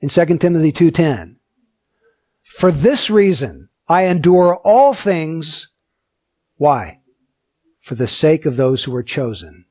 in 0.00 0.08
2 0.08 0.38
Timothy 0.38 0.70
2:10. 0.70 1.36
For 2.42 2.70
this 2.70 3.10
reason 3.10 3.68
I 3.88 4.04
endure 4.04 4.56
all 4.56 4.94
things. 4.94 5.68
Why? 6.56 7.00
For 7.80 7.96
the 7.96 8.06
sake 8.06 8.46
of 8.46 8.56
those 8.56 8.84
who 8.84 8.94
are 8.94 9.02
chosen, 9.02 9.64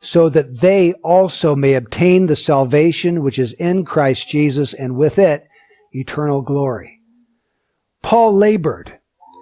so 0.00 0.28
that 0.28 0.60
they 0.60 0.92
also 1.02 1.56
may 1.56 1.74
obtain 1.74 2.26
the 2.26 2.36
salvation 2.36 3.22
which 3.24 3.38
is 3.38 3.52
in 3.54 3.84
Christ 3.84 4.28
Jesus 4.28 4.74
and 4.74 4.94
with 4.94 5.18
it 5.18 5.47
eternal 5.92 6.42
glory. 6.42 7.00
Paul 8.02 8.34
labored 8.34 8.98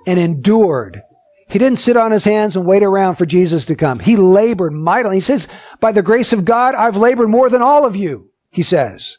and 0.07 0.19
endured 0.19 1.03
he 1.49 1.59
didn't 1.59 1.79
sit 1.79 1.97
on 1.97 2.11
his 2.11 2.25
hands 2.25 2.57
and 2.57 2.67
wait 2.67 2.83
around 2.83 3.15
for 3.15 3.27
Jesus 3.27 3.65
to 3.67 3.77
come. 3.77 4.01
He 4.01 4.17
labored 4.17 4.73
mightily. 4.73 5.17
He 5.17 5.21
says, 5.21 5.47
by 5.81 5.93
the 5.93 6.03
grace 6.03 6.33
of 6.33 6.45
God, 6.45 6.75
I've 6.75 6.97
labored 6.97 7.29
more 7.29 7.49
than 7.49 7.63
all 7.63 7.87
of 7.87 7.95
you, 7.95 8.31
he 8.51 8.63
says. 8.63 9.19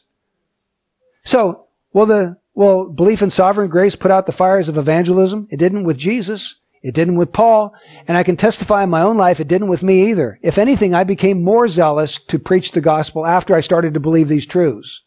So, 1.24 1.68
will 1.92 2.06
the, 2.06 2.38
will 2.54 2.90
belief 2.90 3.22
in 3.22 3.30
sovereign 3.30 3.70
grace 3.70 3.96
put 3.96 4.10
out 4.10 4.26
the 4.26 4.32
fires 4.32 4.68
of 4.68 4.76
evangelism? 4.76 5.48
It 5.50 5.56
didn't 5.56 5.84
with 5.84 5.96
Jesus. 5.96 6.56
It 6.82 6.94
didn't 6.94 7.16
with 7.16 7.32
Paul. 7.32 7.74
And 8.06 8.16
I 8.16 8.22
can 8.22 8.36
testify 8.36 8.84
in 8.84 8.90
my 8.90 9.02
own 9.02 9.16
life, 9.16 9.40
it 9.40 9.48
didn't 9.48 9.68
with 9.68 9.82
me 9.82 10.10
either. 10.10 10.38
If 10.42 10.58
anything, 10.58 10.94
I 10.94 11.04
became 11.04 11.42
more 11.42 11.66
zealous 11.66 12.22
to 12.26 12.38
preach 12.38 12.72
the 12.72 12.82
gospel 12.82 13.26
after 13.26 13.54
I 13.54 13.60
started 13.60 13.94
to 13.94 14.00
believe 14.00 14.28
these 14.28 14.46
truths. 14.46 15.02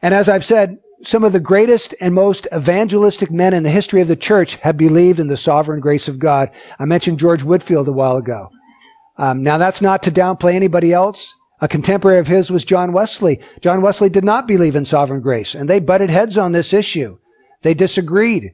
And 0.00 0.14
as 0.14 0.30
I've 0.30 0.44
said, 0.46 0.78
some 1.02 1.24
of 1.24 1.32
the 1.32 1.40
greatest 1.40 1.94
and 2.00 2.14
most 2.14 2.46
evangelistic 2.54 3.30
men 3.30 3.54
in 3.54 3.62
the 3.62 3.70
history 3.70 4.00
of 4.00 4.08
the 4.08 4.16
church 4.16 4.56
have 4.56 4.76
believed 4.76 5.18
in 5.18 5.28
the 5.28 5.36
sovereign 5.36 5.80
grace 5.80 6.08
of 6.08 6.18
God. 6.18 6.50
I 6.78 6.84
mentioned 6.84 7.18
George 7.18 7.42
Whitefield 7.42 7.88
a 7.88 7.92
while 7.92 8.16
ago. 8.16 8.50
Um, 9.16 9.42
now 9.42 9.58
that's 9.58 9.80
not 9.80 10.02
to 10.04 10.10
downplay 10.10 10.54
anybody 10.54 10.92
else. 10.92 11.34
A 11.60 11.68
contemporary 11.68 12.18
of 12.18 12.26
his 12.26 12.50
was 12.50 12.64
John 12.64 12.92
Wesley. 12.92 13.40
John 13.60 13.82
Wesley 13.82 14.08
did 14.08 14.24
not 14.24 14.46
believe 14.46 14.76
in 14.76 14.84
sovereign 14.84 15.20
grace, 15.20 15.54
and 15.54 15.68
they 15.68 15.78
butted 15.78 16.10
heads 16.10 16.38
on 16.38 16.52
this 16.52 16.72
issue. 16.72 17.18
They 17.62 17.74
disagreed. 17.74 18.52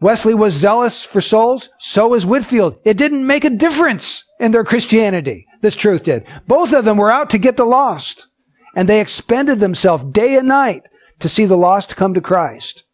Wesley 0.00 0.34
was 0.34 0.54
zealous 0.54 1.02
for 1.02 1.20
souls, 1.20 1.68
so 1.78 2.08
was 2.08 2.24
Whitefield. 2.24 2.78
It 2.84 2.96
didn't 2.96 3.26
make 3.26 3.44
a 3.44 3.50
difference 3.50 4.24
in 4.38 4.52
their 4.52 4.64
Christianity. 4.64 5.46
This 5.60 5.76
truth 5.76 6.04
did. 6.04 6.24
Both 6.46 6.72
of 6.72 6.84
them 6.84 6.96
were 6.96 7.10
out 7.10 7.30
to 7.30 7.38
get 7.38 7.56
the 7.56 7.64
lost, 7.64 8.28
and 8.74 8.88
they 8.88 9.00
expended 9.00 9.58
themselves 9.58 10.04
day 10.04 10.36
and 10.36 10.48
night 10.48 10.82
to 11.20 11.28
see 11.28 11.44
the 11.44 11.56
lost 11.56 11.96
come 11.96 12.14
to 12.14 12.20
Christ. 12.20 12.84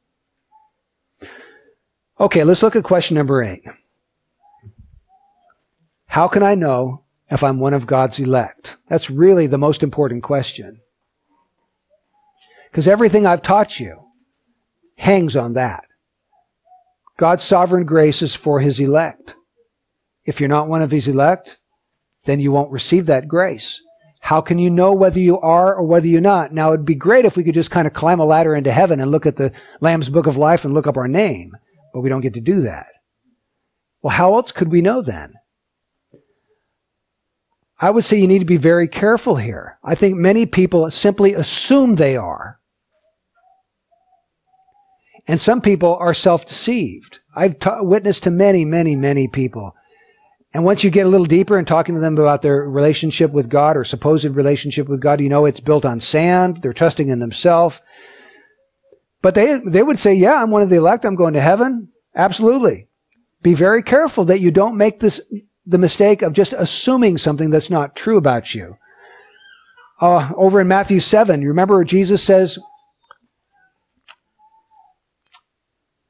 Okay, 2.18 2.44
let's 2.44 2.62
look 2.62 2.76
at 2.76 2.84
question 2.84 3.16
number 3.16 3.42
eight. 3.42 3.64
How 6.08 6.28
can 6.28 6.42
I 6.42 6.54
know 6.54 7.02
if 7.30 7.42
I'm 7.44 7.58
one 7.58 7.74
of 7.74 7.86
God's 7.86 8.18
elect? 8.18 8.76
That's 8.88 9.10
really 9.10 9.46
the 9.46 9.58
most 9.58 9.82
important 9.82 10.22
question. 10.22 10.80
Because 12.70 12.88
everything 12.88 13.26
I've 13.26 13.42
taught 13.42 13.80
you 13.80 14.02
hangs 14.96 15.36
on 15.36 15.52
that. 15.54 15.84
God's 17.18 17.42
sovereign 17.42 17.84
grace 17.84 18.22
is 18.22 18.34
for 18.34 18.60
his 18.60 18.80
elect. 18.80 19.36
If 20.24 20.40
you're 20.40 20.48
not 20.48 20.68
one 20.68 20.82
of 20.82 20.90
his 20.90 21.08
elect, 21.08 21.58
then 22.24 22.40
you 22.40 22.52
won't 22.52 22.72
receive 22.72 23.06
that 23.06 23.28
grace. 23.28 23.80
How 24.26 24.40
can 24.40 24.58
you 24.58 24.70
know 24.70 24.92
whether 24.92 25.20
you 25.20 25.38
are 25.38 25.76
or 25.76 25.84
whether 25.84 26.08
you're 26.08 26.20
not? 26.20 26.52
Now, 26.52 26.72
it'd 26.72 26.84
be 26.84 26.96
great 26.96 27.24
if 27.24 27.36
we 27.36 27.44
could 27.44 27.54
just 27.54 27.70
kind 27.70 27.86
of 27.86 27.92
climb 27.92 28.18
a 28.18 28.24
ladder 28.24 28.56
into 28.56 28.72
heaven 28.72 28.98
and 28.98 29.08
look 29.08 29.24
at 29.24 29.36
the 29.36 29.52
Lamb's 29.80 30.10
Book 30.10 30.26
of 30.26 30.36
Life 30.36 30.64
and 30.64 30.74
look 30.74 30.88
up 30.88 30.96
our 30.96 31.06
name, 31.06 31.52
but 31.94 32.00
we 32.00 32.08
don't 32.08 32.22
get 32.22 32.34
to 32.34 32.40
do 32.40 32.62
that. 32.62 32.86
Well, 34.02 34.16
how 34.16 34.34
else 34.34 34.50
could 34.50 34.72
we 34.72 34.80
know 34.80 35.00
then? 35.00 35.34
I 37.80 37.90
would 37.90 38.04
say 38.04 38.18
you 38.18 38.26
need 38.26 38.40
to 38.40 38.44
be 38.44 38.56
very 38.56 38.88
careful 38.88 39.36
here. 39.36 39.78
I 39.84 39.94
think 39.94 40.16
many 40.16 40.44
people 40.44 40.90
simply 40.90 41.32
assume 41.32 41.94
they 41.94 42.16
are. 42.16 42.58
And 45.28 45.40
some 45.40 45.60
people 45.60 45.94
are 46.00 46.14
self-deceived. 46.14 47.20
I've 47.36 47.60
t- 47.60 47.70
witnessed 47.78 48.24
to 48.24 48.32
many, 48.32 48.64
many, 48.64 48.96
many 48.96 49.28
people 49.28 49.76
and 50.54 50.64
once 50.64 50.82
you 50.82 50.90
get 50.90 51.06
a 51.06 51.08
little 51.08 51.26
deeper 51.26 51.58
and 51.58 51.66
talking 51.66 51.94
to 51.94 52.00
them 52.00 52.16
about 52.16 52.42
their 52.42 52.62
relationship 52.68 53.30
with 53.30 53.48
God 53.48 53.76
or 53.76 53.84
supposed 53.84 54.24
relationship 54.24 54.88
with 54.88 55.00
God, 55.00 55.20
you 55.20 55.28
know 55.28 55.44
it's 55.44 55.60
built 55.60 55.84
on 55.84 56.00
sand. 56.00 56.62
They're 56.62 56.72
trusting 56.72 57.08
in 57.08 57.18
themselves. 57.18 57.80
But 59.22 59.34
they, 59.34 59.60
they 59.66 59.82
would 59.82 59.98
say, 59.98 60.14
yeah, 60.14 60.42
I'm 60.42 60.50
one 60.50 60.62
of 60.62 60.70
the 60.70 60.76
elect. 60.76 61.04
I'm 61.04 61.14
going 61.14 61.34
to 61.34 61.40
heaven. 61.40 61.88
Absolutely. 62.14 62.88
Be 63.42 63.54
very 63.54 63.82
careful 63.82 64.24
that 64.24 64.40
you 64.40 64.50
don't 64.50 64.76
make 64.76 65.00
this, 65.00 65.20
the 65.66 65.78
mistake 65.78 66.22
of 66.22 66.32
just 66.32 66.52
assuming 66.52 67.18
something 67.18 67.50
that's 67.50 67.70
not 67.70 67.96
true 67.96 68.16
about 68.16 68.54
you. 68.54 68.78
Uh, 70.00 70.30
over 70.36 70.60
in 70.60 70.68
Matthew 70.68 71.00
7, 71.00 71.42
you 71.42 71.48
remember 71.48 71.82
Jesus 71.84 72.22
says, 72.22 72.58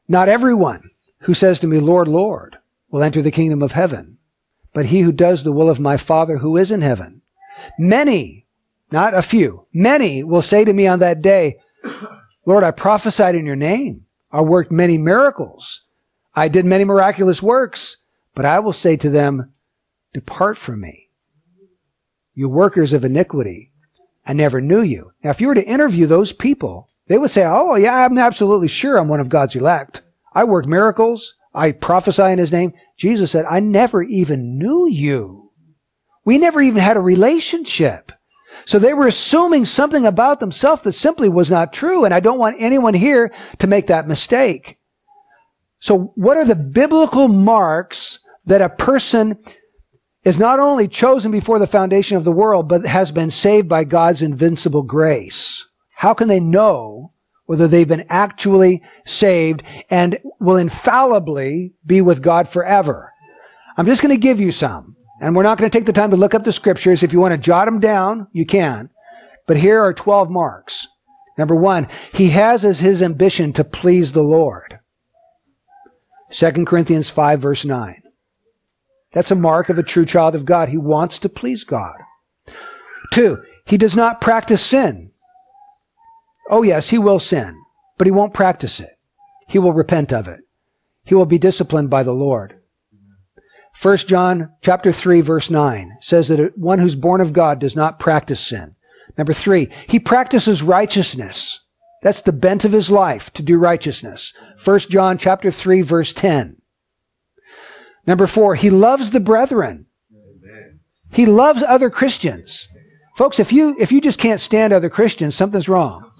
Not 0.09 0.28
everyone 0.28 0.91
who 1.20 1.34
says 1.34 1.59
to 1.61 1.66
me, 1.66 1.80
Lord, 1.80 2.07
Lord, 2.07 2.59
will 2.91 3.03
enter 3.03 3.22
the 3.22 3.30
kingdom 3.30 3.62
of 3.62 3.72
heaven, 3.72 4.18
but 4.72 4.86
he 4.86 5.00
who 5.00 5.12
does 5.12 5.42
the 5.42 5.52
will 5.52 5.68
of 5.68 5.80
my 5.80 5.96
Father 5.96 6.38
who 6.38 6.56
is 6.56 6.70
in 6.70 6.82
heaven. 6.82 7.22
Many, 7.78 8.46
not 8.90 9.14
a 9.14 9.22
few, 9.22 9.66
many 9.72 10.22
will 10.22 10.42
say 10.42 10.64
to 10.64 10.72
me 10.72 10.86
on 10.86 10.98
that 11.00 11.22
day, 11.22 11.58
Lord, 12.44 12.64
I 12.64 12.70
prophesied 12.70 13.34
in 13.34 13.46
your 13.46 13.56
name. 13.56 14.06
I 14.30 14.40
worked 14.42 14.70
many 14.70 14.98
miracles. 14.98 15.82
I 16.34 16.48
did 16.48 16.66
many 16.66 16.84
miraculous 16.84 17.42
works, 17.42 17.98
but 18.34 18.44
I 18.44 18.60
will 18.60 18.72
say 18.72 18.96
to 18.98 19.08
them, 19.08 19.52
depart 20.12 20.58
from 20.58 20.80
me. 20.80 21.10
You 22.34 22.48
workers 22.48 22.92
of 22.92 23.04
iniquity. 23.04 23.72
I 24.26 24.34
never 24.34 24.60
knew 24.60 24.82
you. 24.82 25.12
Now, 25.24 25.30
if 25.30 25.40
you 25.40 25.48
were 25.48 25.54
to 25.54 25.64
interview 25.64 26.06
those 26.06 26.32
people, 26.32 26.90
they 27.06 27.16
would 27.16 27.30
say, 27.30 27.44
Oh, 27.46 27.76
yeah, 27.76 28.04
I'm 28.04 28.18
absolutely 28.18 28.68
sure 28.68 28.98
I'm 28.98 29.08
one 29.08 29.20
of 29.20 29.28
God's 29.28 29.56
elect. 29.56 30.02
I 30.34 30.44
worked 30.44 30.68
miracles. 30.68 31.34
I 31.57 31.72
prophesy 31.72 32.24
in 32.24 32.38
his 32.38 32.52
name. 32.52 32.74
Jesus 32.96 33.30
said, 33.30 33.46
I 33.46 33.61
never 33.61 34.02
even 34.02 34.59
knew 34.59 34.86
you. 34.86 35.50
We 36.24 36.38
never 36.38 36.61
even 36.61 36.80
had 36.80 36.96
a 36.96 37.00
relationship. 37.00 38.12
So 38.64 38.78
they 38.78 38.94
were 38.94 39.07
assuming 39.07 39.64
something 39.64 40.07
about 40.07 40.40
themselves 40.40 40.82
that 40.82 40.92
simply 40.92 41.28
was 41.28 41.50
not 41.50 41.72
true. 41.72 42.04
And 42.04 42.12
I 42.12 42.20
don't 42.20 42.38
want 42.38 42.57
anyone 42.59 42.94
here 42.94 43.32
to 43.59 43.66
make 43.66 43.86
that 43.86 44.07
mistake. 44.07 44.78
So 45.78 46.12
what 46.14 46.36
are 46.36 46.44
the 46.44 46.54
biblical 46.54 47.28
marks 47.28 48.18
that 48.44 48.61
a 48.61 48.68
person 48.68 49.38
is 50.24 50.38
not 50.38 50.59
only 50.59 50.88
chosen 50.88 51.30
before 51.30 51.59
the 51.59 51.66
foundation 51.66 52.16
of 52.16 52.24
the 52.24 52.32
world, 52.32 52.68
but 52.68 52.84
has 52.86 53.12
been 53.12 53.30
saved 53.30 53.68
by 53.68 53.84
God's 53.84 54.22
invincible 54.22 54.82
grace? 54.82 55.66
How 55.94 56.12
can 56.12 56.28
they 56.28 56.40
know 56.40 57.12
whether 57.47 57.66
they've 57.66 57.88
been 57.88 58.05
actually 58.09 58.82
saved 59.05 59.62
and 59.90 60.18
will 60.38 60.57
infallibly 60.57 61.72
be 61.84 62.01
with 62.01 62.22
God 62.22 62.49
forever? 62.49 63.12
I'm 63.76 63.86
just 63.86 64.03
going 64.03 64.14
to 64.14 64.20
give 64.20 64.40
you 64.40 64.53
some. 64.53 64.97
And 65.20 65.34
we're 65.34 65.44
not 65.44 65.57
going 65.57 65.70
to 65.70 65.76
take 65.78 65.86
the 65.86 65.92
time 65.92 66.11
to 66.11 66.16
look 66.16 66.34
up 66.34 66.44
the 66.44 66.53
scriptures. 66.53 67.03
If 67.03 67.12
you 67.12 67.20
want 67.20 67.32
to 67.32 67.38
jot 67.38 67.66
them 67.66 67.80
down, 67.80 68.28
you 68.32 68.44
can. 68.44 68.90
But 69.47 69.57
here 69.57 69.80
are 69.80 69.94
12 69.94 70.30
marks. 70.30 70.88
Number 71.38 71.55
one, 71.55 71.86
he 72.12 72.30
has 72.30 72.64
as 72.64 72.80
his 72.80 73.03
ambition 73.03 73.53
to 73.55 73.64
please 73.64 74.12
the 74.12 74.22
Lord. 74.22 74.80
2 76.30 76.64
Corinthians 76.64 77.09
5 77.09 77.40
verse 77.40 77.64
9. 77.64 78.03
That's 79.12 79.30
a 79.30 79.36
mark 79.36 79.68
of 79.68 79.78
a 79.78 79.82
true 79.82 80.05
child 80.05 80.34
of 80.34 80.44
God. 80.44 80.68
He 80.68 80.76
wants 80.76 81.18
to 81.20 81.28
please 81.28 81.64
God. 81.64 81.97
Two, 83.12 83.42
he 83.64 83.78
does 83.78 83.97
not 83.97 84.20
practice 84.20 84.64
sin. 84.64 85.12
Oh 86.51 86.62
yes, 86.62 86.90
he 86.90 86.99
will 86.99 87.18
sin, 87.18 87.61
but 87.99 88.07
he 88.07 88.11
won't 88.11 88.34
practice 88.34 88.80
it. 88.80 88.99
He 89.49 89.59
will 89.59 89.72
repent 89.72 90.12
of 90.12 90.28
it. 90.28 90.40
He 91.05 91.14
will 91.14 91.26
be 91.26 91.38
disciplined 91.38 91.90
by 91.90 92.03
the 92.03 92.12
Lord. 92.12 92.61
1 93.80 93.97
John 93.99 94.53
chapter 94.62 94.90
3 94.90 95.20
verse 95.20 95.51
9 95.51 95.99
says 96.01 96.28
that 96.28 96.57
one 96.57 96.78
who's 96.78 96.97
born 96.97 97.20
of 97.20 97.32
God 97.32 97.59
does 97.59 97.76
not 97.76 97.99
practice 97.99 98.40
sin. 98.40 98.74
Number 99.18 99.32
three, 99.32 99.68
he 99.86 99.99
practices 99.99 100.62
righteousness. 100.62 101.61
That's 102.03 102.22
the 102.22 102.32
bent 102.32 102.64
of 102.64 102.72
his 102.72 102.90
life 102.90 103.32
to 103.34 103.42
do 103.42 103.59
righteousness. 103.59 104.32
1 104.62 104.78
John 104.80 105.18
chapter 105.18 105.51
3 105.51 105.80
verse 105.82 106.12
10. 106.12 106.57
Number 108.07 108.26
four, 108.26 108.55
he 108.55 108.70
loves 108.70 109.11
the 109.11 109.20
brethren. 109.20 109.86
He 111.12 111.26
loves 111.26 111.62
other 111.62 111.90
Christians. 111.90 112.68
Folks, 113.16 113.40
if 113.40 113.50
you, 113.50 113.74
if 113.78 113.92
you 113.92 114.02
just 114.02 114.18
can't 114.18 114.40
stand 114.40 114.74
other 114.74 114.90
Christians, 114.90 115.34
something's 115.34 115.70
wrong. 115.70 116.12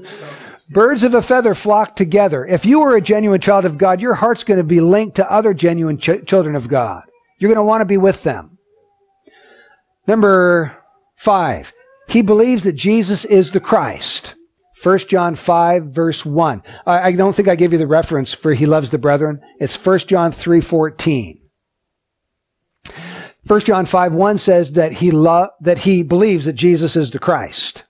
Birds 0.70 1.02
of 1.02 1.12
a 1.12 1.20
feather 1.20 1.54
flock 1.54 1.94
together. 1.94 2.46
If 2.46 2.64
you 2.64 2.80
are 2.80 2.96
a 2.96 3.00
genuine 3.02 3.42
child 3.42 3.66
of 3.66 3.76
God, 3.76 4.00
your 4.00 4.14
heart's 4.14 4.42
going 4.42 4.56
to 4.56 4.64
be 4.64 4.80
linked 4.80 5.16
to 5.16 5.30
other 5.30 5.52
genuine 5.52 5.98
ch- 5.98 6.24
children 6.24 6.56
of 6.56 6.66
God. 6.66 7.02
You're 7.38 7.50
going 7.50 7.56
to 7.56 7.62
want 7.62 7.82
to 7.82 7.86
be 7.86 7.98
with 7.98 8.22
them. 8.22 8.56
Number 10.06 10.78
five, 11.14 11.74
he 12.08 12.22
believes 12.22 12.62
that 12.64 12.72
Jesus 12.72 13.26
is 13.26 13.50
the 13.50 13.60
Christ. 13.60 14.34
1 14.82 14.98
John 15.08 15.34
5 15.34 15.92
verse 15.92 16.24
1. 16.24 16.62
I, 16.86 17.00
I 17.00 17.12
don't 17.12 17.34
think 17.34 17.48
I 17.48 17.54
gave 17.54 17.72
you 17.72 17.78
the 17.78 17.86
reference 17.86 18.32
for 18.32 18.54
he 18.54 18.64
loves 18.64 18.88
the 18.88 18.96
brethren. 18.96 19.42
It's 19.58 19.76
1 19.76 19.98
John 20.00 20.32
3 20.32 20.62
14. 20.62 21.49
1 23.46 23.60
John 23.60 23.86
5 23.86 24.14
1 24.14 24.38
says 24.38 24.72
that 24.72 24.94
he 24.94 25.10
lo- 25.10 25.50
that 25.60 25.80
he 25.80 26.02
believes 26.02 26.44
that 26.44 26.52
Jesus 26.54 26.96
is 26.96 27.10
the 27.10 27.18
Christ. 27.18 27.84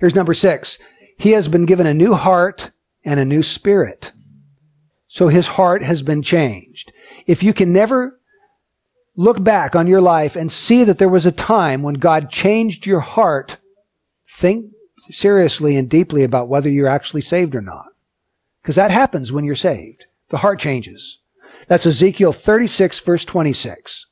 Here's 0.00 0.14
number 0.14 0.34
six. 0.34 0.78
He 1.16 1.32
has 1.32 1.48
been 1.48 1.66
given 1.66 1.86
a 1.86 1.94
new 1.94 2.14
heart 2.14 2.72
and 3.04 3.20
a 3.20 3.24
new 3.24 3.42
spirit. 3.42 4.12
So 5.06 5.28
his 5.28 5.46
heart 5.46 5.82
has 5.82 6.02
been 6.02 6.22
changed. 6.22 6.92
If 7.26 7.42
you 7.42 7.52
can 7.52 7.72
never 7.72 8.18
look 9.14 9.42
back 9.44 9.76
on 9.76 9.86
your 9.86 10.00
life 10.00 10.36
and 10.36 10.50
see 10.50 10.84
that 10.84 10.98
there 10.98 11.08
was 11.08 11.26
a 11.26 11.32
time 11.32 11.82
when 11.82 11.94
God 11.94 12.30
changed 12.30 12.86
your 12.86 13.00
heart, 13.00 13.58
think 14.26 14.72
seriously 15.10 15.76
and 15.76 15.88
deeply 15.88 16.22
about 16.22 16.48
whether 16.48 16.70
you're 16.70 16.88
actually 16.88 17.20
saved 17.20 17.54
or 17.54 17.60
not. 17.60 17.86
Because 18.62 18.76
that 18.76 18.90
happens 18.90 19.32
when 19.32 19.44
you're 19.44 19.54
saved. 19.54 20.06
The 20.30 20.38
heart 20.38 20.58
changes. 20.58 21.18
That's 21.68 21.86
Ezekiel 21.86 22.32
36 22.32 23.00
verse 23.00 23.24
26. 23.24 24.06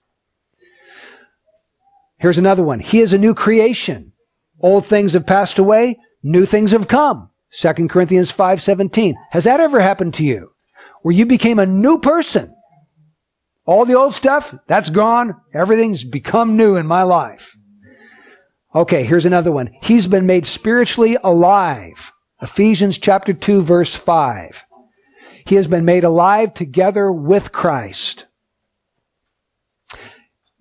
Here's 2.20 2.38
another 2.38 2.62
one. 2.62 2.80
He 2.80 3.00
is 3.00 3.14
a 3.14 3.18
new 3.18 3.34
creation. 3.34 4.12
Old 4.60 4.86
things 4.86 5.14
have 5.14 5.26
passed 5.26 5.58
away. 5.58 5.96
New 6.22 6.44
things 6.44 6.72
have 6.72 6.86
come. 6.86 7.30
2 7.50 7.88
Corinthians 7.88 8.30
5:17. 8.30 9.14
Has 9.30 9.44
that 9.44 9.58
ever 9.58 9.80
happened 9.80 10.12
to 10.14 10.24
you? 10.24 10.50
Where 11.02 11.14
you 11.14 11.24
became 11.24 11.58
a 11.58 11.64
new 11.64 11.98
person? 11.98 12.54
All 13.64 13.86
the 13.86 13.94
old 13.94 14.12
stuff, 14.12 14.54
that's 14.66 14.90
gone. 14.90 15.34
Everything's 15.54 16.04
become 16.04 16.56
new 16.56 16.76
in 16.76 16.86
my 16.86 17.02
life. 17.04 17.56
Okay, 18.74 19.04
here's 19.04 19.26
another 19.26 19.50
one. 19.50 19.70
He's 19.82 20.06
been 20.06 20.26
made 20.26 20.46
spiritually 20.46 21.16
alive. 21.24 22.12
Ephesians 22.42 22.98
chapter 22.98 23.32
2 23.32 23.62
verse 23.62 23.94
5. 23.94 24.64
He 25.46 25.54
has 25.54 25.66
been 25.66 25.86
made 25.86 26.04
alive 26.04 26.52
together 26.52 27.10
with 27.10 27.50
Christ. 27.50 28.26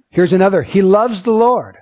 Here's 0.10 0.34
another. 0.34 0.64
He 0.64 0.82
loves 0.82 1.24
the 1.24 1.32
Lord. 1.34 1.78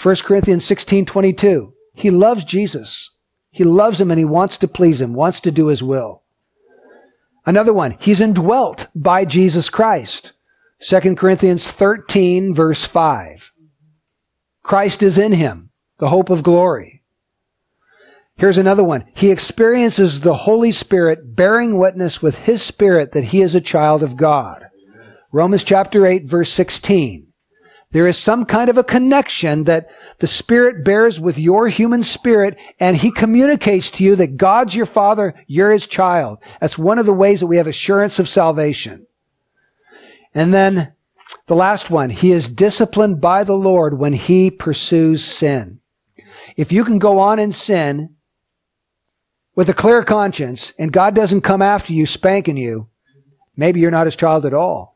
1 0.00 0.16
Corinthians 0.16 0.64
16, 0.64 1.06
22. 1.06 1.74
He 1.94 2.10
loves 2.10 2.44
Jesus. 2.44 3.10
He 3.50 3.64
loves 3.64 4.00
him 4.00 4.10
and 4.10 4.18
he 4.18 4.24
wants 4.24 4.56
to 4.58 4.68
please 4.68 5.00
him, 5.00 5.14
wants 5.14 5.40
to 5.40 5.50
do 5.50 5.66
his 5.66 5.82
will. 5.82 6.22
Another 7.44 7.72
one, 7.72 7.96
he's 8.00 8.20
indwelt 8.20 8.86
by 8.94 9.24
Jesus 9.24 9.68
Christ. 9.68 10.32
2 10.80 11.14
Corinthians 11.16 11.66
13 11.66 12.54
verse 12.54 12.84
5. 12.84 13.52
Christ 14.62 15.02
is 15.02 15.18
in 15.18 15.32
him, 15.32 15.70
the 15.98 16.08
hope 16.08 16.30
of 16.30 16.42
glory. 16.42 17.02
Here's 18.36 18.58
another 18.58 18.84
one. 18.84 19.04
He 19.14 19.30
experiences 19.30 20.20
the 20.20 20.34
Holy 20.34 20.72
Spirit 20.72 21.36
bearing 21.36 21.78
witness 21.78 22.22
with 22.22 22.46
his 22.46 22.62
spirit 22.62 23.12
that 23.12 23.24
he 23.24 23.42
is 23.42 23.54
a 23.54 23.60
child 23.60 24.02
of 24.02 24.16
God. 24.16 24.66
Romans 25.30 25.64
chapter 25.64 26.06
8 26.06 26.24
verse 26.24 26.50
16. 26.50 27.31
There 27.92 28.06
is 28.06 28.16
some 28.16 28.46
kind 28.46 28.70
of 28.70 28.78
a 28.78 28.84
connection 28.84 29.64
that 29.64 29.90
the 30.18 30.26
Spirit 30.26 30.82
bears 30.84 31.20
with 31.20 31.38
your 31.38 31.68
human 31.68 32.02
spirit 32.02 32.58
and 32.80 32.96
He 32.96 33.10
communicates 33.10 33.90
to 33.90 34.04
you 34.04 34.16
that 34.16 34.38
God's 34.38 34.74
your 34.74 34.86
Father, 34.86 35.34
you're 35.46 35.72
His 35.72 35.86
child. 35.86 36.38
That's 36.60 36.78
one 36.78 36.98
of 36.98 37.06
the 37.06 37.12
ways 37.12 37.40
that 37.40 37.46
we 37.46 37.58
have 37.58 37.66
assurance 37.66 38.18
of 38.18 38.28
salvation. 38.28 39.06
And 40.34 40.54
then 40.54 40.94
the 41.46 41.54
last 41.54 41.90
one, 41.90 42.08
He 42.08 42.32
is 42.32 42.48
disciplined 42.48 43.20
by 43.20 43.44
the 43.44 43.56
Lord 43.56 43.98
when 43.98 44.14
He 44.14 44.50
pursues 44.50 45.22
sin. 45.22 45.80
If 46.56 46.72
you 46.72 46.84
can 46.84 46.98
go 46.98 47.18
on 47.18 47.38
in 47.38 47.52
sin 47.52 48.14
with 49.54 49.68
a 49.68 49.74
clear 49.74 50.02
conscience 50.02 50.72
and 50.78 50.92
God 50.92 51.14
doesn't 51.14 51.42
come 51.42 51.60
after 51.60 51.92
you 51.92 52.06
spanking 52.06 52.56
you, 52.56 52.88
maybe 53.54 53.80
you're 53.80 53.90
not 53.90 54.06
His 54.06 54.16
child 54.16 54.46
at 54.46 54.54
all. 54.54 54.91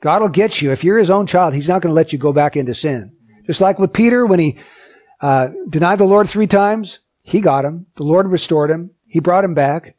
God 0.00 0.22
will 0.22 0.28
get 0.28 0.62
you. 0.62 0.72
If 0.72 0.82
you're 0.82 0.98
his 0.98 1.10
own 1.10 1.26
child, 1.26 1.54
he's 1.54 1.68
not 1.68 1.82
going 1.82 1.90
to 1.90 1.94
let 1.94 2.12
you 2.12 2.18
go 2.18 2.32
back 2.32 2.56
into 2.56 2.74
sin. 2.74 3.14
Just 3.46 3.60
like 3.60 3.78
with 3.78 3.92
Peter, 3.92 4.24
when 4.26 4.40
he 4.40 4.58
uh, 5.20 5.48
denied 5.68 5.98
the 5.98 6.04
Lord 6.04 6.28
three 6.28 6.46
times, 6.46 7.00
he 7.22 7.40
got 7.40 7.64
him. 7.64 7.86
The 7.96 8.04
Lord 8.04 8.26
restored 8.28 8.70
him. 8.70 8.90
He 9.06 9.20
brought 9.20 9.44
him 9.44 9.54
back. 9.54 9.96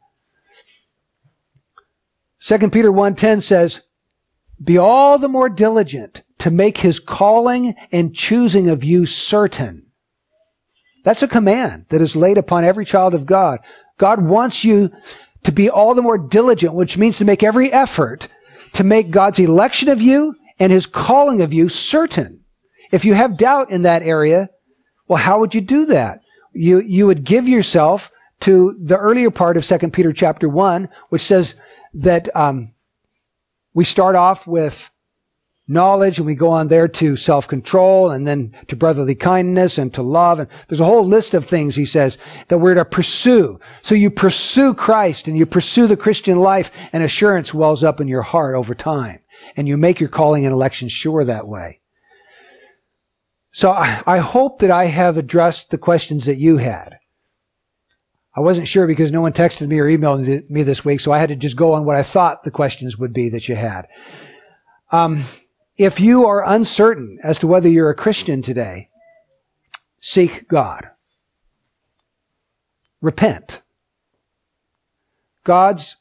2 2.40 2.70
Peter 2.70 2.90
1.10 2.90 3.42
says, 3.42 3.82
Be 4.62 4.76
all 4.76 5.18
the 5.18 5.28
more 5.28 5.48
diligent 5.48 6.22
to 6.38 6.50
make 6.50 6.78
his 6.78 6.98
calling 6.98 7.74
and 7.92 8.14
choosing 8.14 8.68
of 8.68 8.82
you 8.82 9.06
certain. 9.06 9.86
That's 11.04 11.22
a 11.22 11.28
command 11.28 11.86
that 11.90 12.00
is 12.00 12.16
laid 12.16 12.38
upon 12.38 12.64
every 12.64 12.84
child 12.84 13.14
of 13.14 13.26
God. 13.26 13.60
God 13.98 14.22
wants 14.22 14.64
you 14.64 14.90
to 15.44 15.52
be 15.52 15.70
all 15.70 15.94
the 15.94 16.02
more 16.02 16.18
diligent, 16.18 16.74
which 16.74 16.98
means 16.98 17.18
to 17.18 17.24
make 17.24 17.42
every 17.42 17.72
effort 17.72 18.28
to 18.74 18.84
make 18.84 19.10
God's 19.10 19.38
election 19.38 19.88
of 19.88 20.00
you 20.00 20.36
and 20.58 20.72
his 20.72 20.86
calling 20.86 21.40
of 21.40 21.52
you 21.52 21.68
certain. 21.68 22.40
If 22.90 23.04
you 23.04 23.14
have 23.14 23.36
doubt 23.36 23.70
in 23.70 23.82
that 23.82 24.02
area, 24.02 24.50
well, 25.08 25.22
how 25.22 25.40
would 25.40 25.54
you 25.54 25.60
do 25.60 25.86
that? 25.86 26.24
You, 26.52 26.80
you 26.80 27.06
would 27.06 27.24
give 27.24 27.48
yourself 27.48 28.12
to 28.40 28.76
the 28.80 28.96
earlier 28.96 29.30
part 29.30 29.56
of 29.56 29.64
2 29.64 29.78
Peter 29.90 30.12
chapter 30.12 30.48
1, 30.48 30.88
which 31.08 31.22
says 31.22 31.54
that 31.94 32.34
um, 32.36 32.74
we 33.74 33.84
start 33.84 34.16
off 34.16 34.46
with 34.46 34.90
knowledge 35.72 36.18
and 36.18 36.26
we 36.26 36.34
go 36.34 36.50
on 36.50 36.68
there 36.68 36.86
to 36.86 37.16
self-control 37.16 38.10
and 38.10 38.28
then 38.28 38.54
to 38.68 38.76
brotherly 38.76 39.14
kindness 39.14 39.78
and 39.78 39.92
to 39.94 40.02
love. 40.02 40.38
And 40.38 40.48
there's 40.68 40.80
a 40.80 40.84
whole 40.84 41.04
list 41.04 41.34
of 41.34 41.44
things, 41.44 41.74
he 41.74 41.84
says, 41.84 42.18
that 42.48 42.58
we're 42.58 42.74
to 42.74 42.84
pursue. 42.84 43.58
So 43.80 43.94
you 43.94 44.10
pursue 44.10 44.74
Christ 44.74 45.26
and 45.26 45.36
you 45.36 45.46
pursue 45.46 45.86
the 45.86 45.96
Christian 45.96 46.38
life 46.38 46.70
and 46.92 47.02
assurance 47.02 47.52
wells 47.52 47.82
up 47.82 48.00
in 48.00 48.08
your 48.08 48.22
heart 48.22 48.54
over 48.54 48.74
time. 48.74 49.20
And 49.56 49.66
you 49.66 49.76
make 49.76 49.98
your 49.98 50.08
calling 50.08 50.44
and 50.44 50.52
election 50.52 50.88
sure 50.88 51.24
that 51.24 51.48
way. 51.48 51.80
So 53.50 53.72
I, 53.72 54.02
I 54.06 54.18
hope 54.18 54.60
that 54.60 54.70
I 54.70 54.86
have 54.86 55.16
addressed 55.16 55.70
the 55.70 55.78
questions 55.78 56.26
that 56.26 56.38
you 56.38 56.58
had. 56.58 56.98
I 58.34 58.40
wasn't 58.40 58.68
sure 58.68 58.86
because 58.86 59.12
no 59.12 59.20
one 59.20 59.32
texted 59.32 59.68
me 59.68 59.78
or 59.78 59.86
emailed 59.86 60.48
me 60.48 60.62
this 60.62 60.86
week, 60.86 61.00
so 61.00 61.12
I 61.12 61.18
had 61.18 61.28
to 61.28 61.36
just 61.36 61.56
go 61.56 61.74
on 61.74 61.84
what 61.84 61.96
I 61.96 62.02
thought 62.02 62.44
the 62.44 62.50
questions 62.50 62.96
would 62.96 63.12
be 63.12 63.28
that 63.28 63.46
you 63.46 63.56
had. 63.56 63.86
Um, 64.90 65.22
if 65.76 66.00
you 66.00 66.26
are 66.26 66.46
uncertain 66.46 67.18
as 67.22 67.38
to 67.38 67.46
whether 67.46 67.68
you're 67.68 67.90
a 67.90 67.94
Christian 67.94 68.42
today, 68.42 68.88
seek 70.00 70.48
God. 70.48 70.90
Repent. 73.00 73.62
God's 75.44 75.96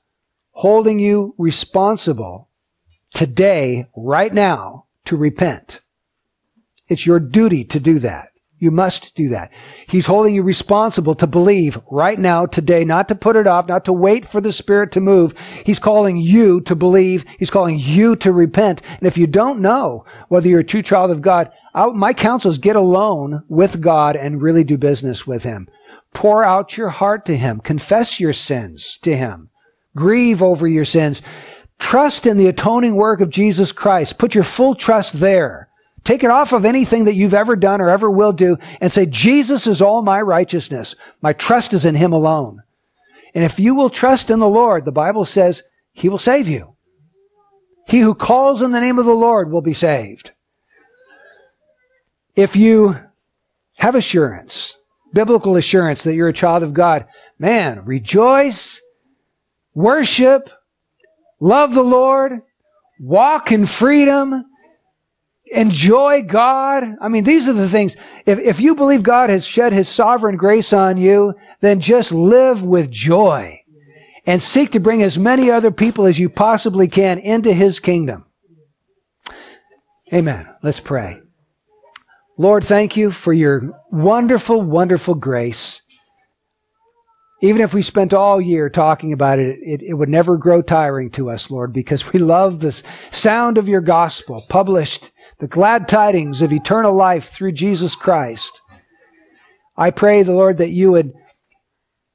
holding 0.51 0.99
you 0.99 1.34
responsible 1.38 2.49
today, 3.13 3.86
right 3.95 4.34
now, 4.34 4.86
to 5.05 5.15
repent. 5.17 5.82
It's 6.88 7.05
your 7.05 7.19
duty 7.19 7.63
to 7.65 7.80
do 7.80 7.99
that. 7.99 8.30
You 8.62 8.70
must 8.70 9.16
do 9.16 9.28
that. 9.30 9.51
He's 9.88 10.05
holding 10.05 10.36
you 10.36 10.43
responsible 10.43 11.16
to 11.16 11.26
believe 11.26 11.82
right 11.89 12.20
now, 12.20 12.45
today, 12.45 12.86
not 12.86 13.07
to 13.07 13.16
put 13.16 13.36
it 13.36 13.47
off, 13.47 13.68
not 13.68 13.86
to 13.86 13.91
wait 13.91 14.24
for 14.24 14.39
the 14.39 14.51
Spirit 14.51 14.91
to 14.91 15.01
move. 15.01 15.34
He's 15.66 15.80
calling 15.80 16.18
you 16.18 16.62
to 16.62 16.76
believe. 16.76 17.26
He's 17.39 17.49
calling 17.49 17.80
you 17.80 18.16
to 18.18 18.32
repent. 18.32 18.84
And 18.99 19.07
if 19.07 19.18
you 19.18 19.26
don't 19.26 19.62
know 19.62 20.05
whether 20.28 20.47
you're 20.47 20.59
a 20.59 20.64
true 20.64 20.84
child 20.84 21.09
of 21.09 21.24
God, 21.24 21.51
I, 21.74 21.88
my 21.88 22.14
counsel 22.14 22.51
is 22.51 22.59
get 22.59 22.76
alone 22.76 23.43
with 23.47 23.82
God 23.82 24.16
and 24.16 24.43
really 24.43 24.64
do 24.64 24.78
business 24.78 25.26
with 25.26 25.41
Him. 25.41 25.68
Pour 26.14 26.43
out 26.43 26.78
your 26.78 26.89
heart 26.89 27.26
to 27.26 27.36
Him. 27.36 27.62
Confess 27.62 28.20
your 28.20 28.34
sins 28.34 28.99
to 28.99 29.18
Him. 29.18 29.49
Grieve 29.95 30.43
over 30.43 30.68
your 30.68 30.86
sins. 30.86 31.24
Trust 31.80 32.28
in 32.28 32.38
the 32.38 32.45
atoning 32.45 32.93
work 32.93 33.22
of 33.22 33.32
Jesus 33.32 33.72
Christ. 33.72 34.20
Put 34.20 34.36
your 34.36 34.43
full 34.43 34.76
trust 34.76 35.14
there. 35.20 35.70
Take 36.04 36.24
it 36.24 36.32
off 36.32 36.52
of 36.52 36.66
anything 36.66 37.06
that 37.06 37.14
you've 37.14 37.34
ever 37.34 37.56
done 37.56 37.80
or 37.80 37.89
ever 37.89 38.10
will 38.10 38.34
do 38.34 38.58
and 38.80 38.91
say, 38.91 39.06
Jesus 39.06 39.68
is 39.68 39.82
all 39.82 40.02
my 40.02 40.22
righteousness. 40.22 40.95
My 41.22 41.34
trust 41.34 41.74
is 41.74 41.86
in 41.86 41.95
Him 41.95 42.12
alone. 42.12 42.64
And 43.36 43.43
if 43.43 43.60
you 43.60 43.76
will 43.76 43.89
trust 43.89 44.30
in 44.30 44.39
the 44.39 44.47
Lord, 44.47 44.84
the 44.84 44.91
Bible 44.91 45.26
says 45.26 45.64
He 45.93 46.10
will 46.10 46.18
save 46.20 46.47
you. 46.47 46.76
He 47.88 47.99
who 47.99 48.16
calls 48.16 48.62
in 48.62 48.72
the 48.72 48.82
name 48.82 48.99
of 48.99 49.06
the 49.06 49.14
Lord 49.14 49.52
will 49.52 49.62
be 49.62 49.74
saved. 49.74 50.32
If 52.36 52.56
you 52.56 52.97
have 53.78 53.95
assurance, 53.95 54.78
biblical 55.14 55.56
assurance 55.56 56.04
that 56.04 56.14
you're 56.14 56.30
a 56.30 56.34
child 56.34 56.64
of 56.64 56.74
God, 56.74 57.06
man, 57.38 57.84
rejoice, 57.86 58.82
worship, 59.74 60.49
love 61.39 61.74
the 61.74 61.84
Lord, 61.84 62.41
walk 62.99 63.52
in 63.52 63.66
freedom, 63.66 64.45
enjoy 65.52 66.24
God. 66.24 66.95
I 67.02 67.08
mean, 67.08 67.24
these 67.24 67.47
are 67.47 67.54
the 67.54 67.70
things. 67.70 67.95
If, 68.26 68.39
if 68.39 68.60
you 68.60 68.76
believe 68.76 69.04
God 69.04 69.30
has 69.30 69.45
shed 69.45 69.74
his 69.74 69.89
sovereign 69.89 70.38
grace 70.38 70.74
on 70.74 70.97
you, 70.97 71.34
then 71.60 71.80
just 71.80 72.12
live 72.12 72.64
with 72.64 72.89
joy 72.89 73.60
and 74.26 74.41
seek 74.41 74.72
to 74.72 74.80
bring 74.80 75.02
as 75.04 75.18
many 75.18 75.52
other 75.52 75.72
people 75.72 76.06
as 76.06 76.20
you 76.20 76.30
possibly 76.30 76.88
can 76.88 77.18
into 77.20 77.54
his 77.54 77.80
kingdom. 77.80 78.26
Amen. 80.14 80.47
Let's 80.62 80.80
pray. 80.80 81.22
Lord, 82.38 82.64
thank 82.64 82.97
you 82.97 83.12
for 83.12 83.34
your 83.34 83.80
wonderful, 83.91 84.62
wonderful 84.62 85.16
grace. 85.16 85.82
Even 87.43 87.62
if 87.62 87.74
we 87.74 87.82
spent 87.82 88.14
all 88.14 88.39
year 88.39 88.70
talking 88.70 89.14
about 89.14 89.39
it, 89.39 89.58
it, 89.62 89.82
it 89.82 89.93
would 89.95 90.10
never 90.10 90.38
grow 90.38 90.62
tiring 90.62 91.10
to 91.12 91.30
us, 91.30 91.49
Lord, 91.49 91.74
because 91.74 92.14
we 92.14 92.20
love 92.20 92.60
the 92.60 92.72
sound 93.12 93.58
of 93.58 93.68
your 93.68 93.82
gospel 93.82 94.43
published 94.47 95.11
the 95.42 95.48
glad 95.48 95.88
tidings 95.88 96.44
of 96.44 96.54
eternal 96.54 96.94
life 96.94 97.30
through 97.30 97.52
Jesus 97.52 97.96
Christ. 97.96 98.62
I 99.76 99.89
pray, 99.89 100.22
the 100.22 100.36
Lord, 100.36 100.60
that 100.60 100.70
you 100.70 100.92
would, 100.92 101.14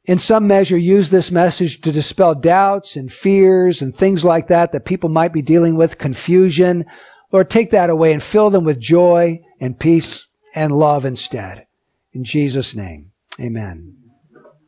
in 0.05 0.21
some 0.21 0.47
measure, 0.47 0.79
use 0.79 1.11
this 1.11 1.33
message 1.33 1.81
to 1.81 1.91
dispel 1.91 2.37
doubts 2.37 2.95
and 2.95 3.13
fears 3.13 3.83
and 3.83 3.93
things 3.93 4.25
like 4.25 4.47
that 4.47 4.71
that 4.71 4.85
people 4.85 5.11
might 5.11 5.33
be 5.33 5.43
dealing 5.43 5.77
with, 5.77 5.99
confusion. 5.99 6.85
Lord, 7.33 7.51
take 7.51 7.73
that 7.73 7.91
away 7.91 8.13
and 8.13 8.23
fill 8.23 8.49
them 8.49 8.63
with 8.63 8.79
joy 8.79 9.41
and 9.61 9.77
peace 9.77 10.29
and 10.55 10.71
love 10.71 11.05
instead. 11.05 11.67
In 12.13 12.23
Jesus' 12.23 12.77
name, 12.77 13.11
amen. 13.41 14.06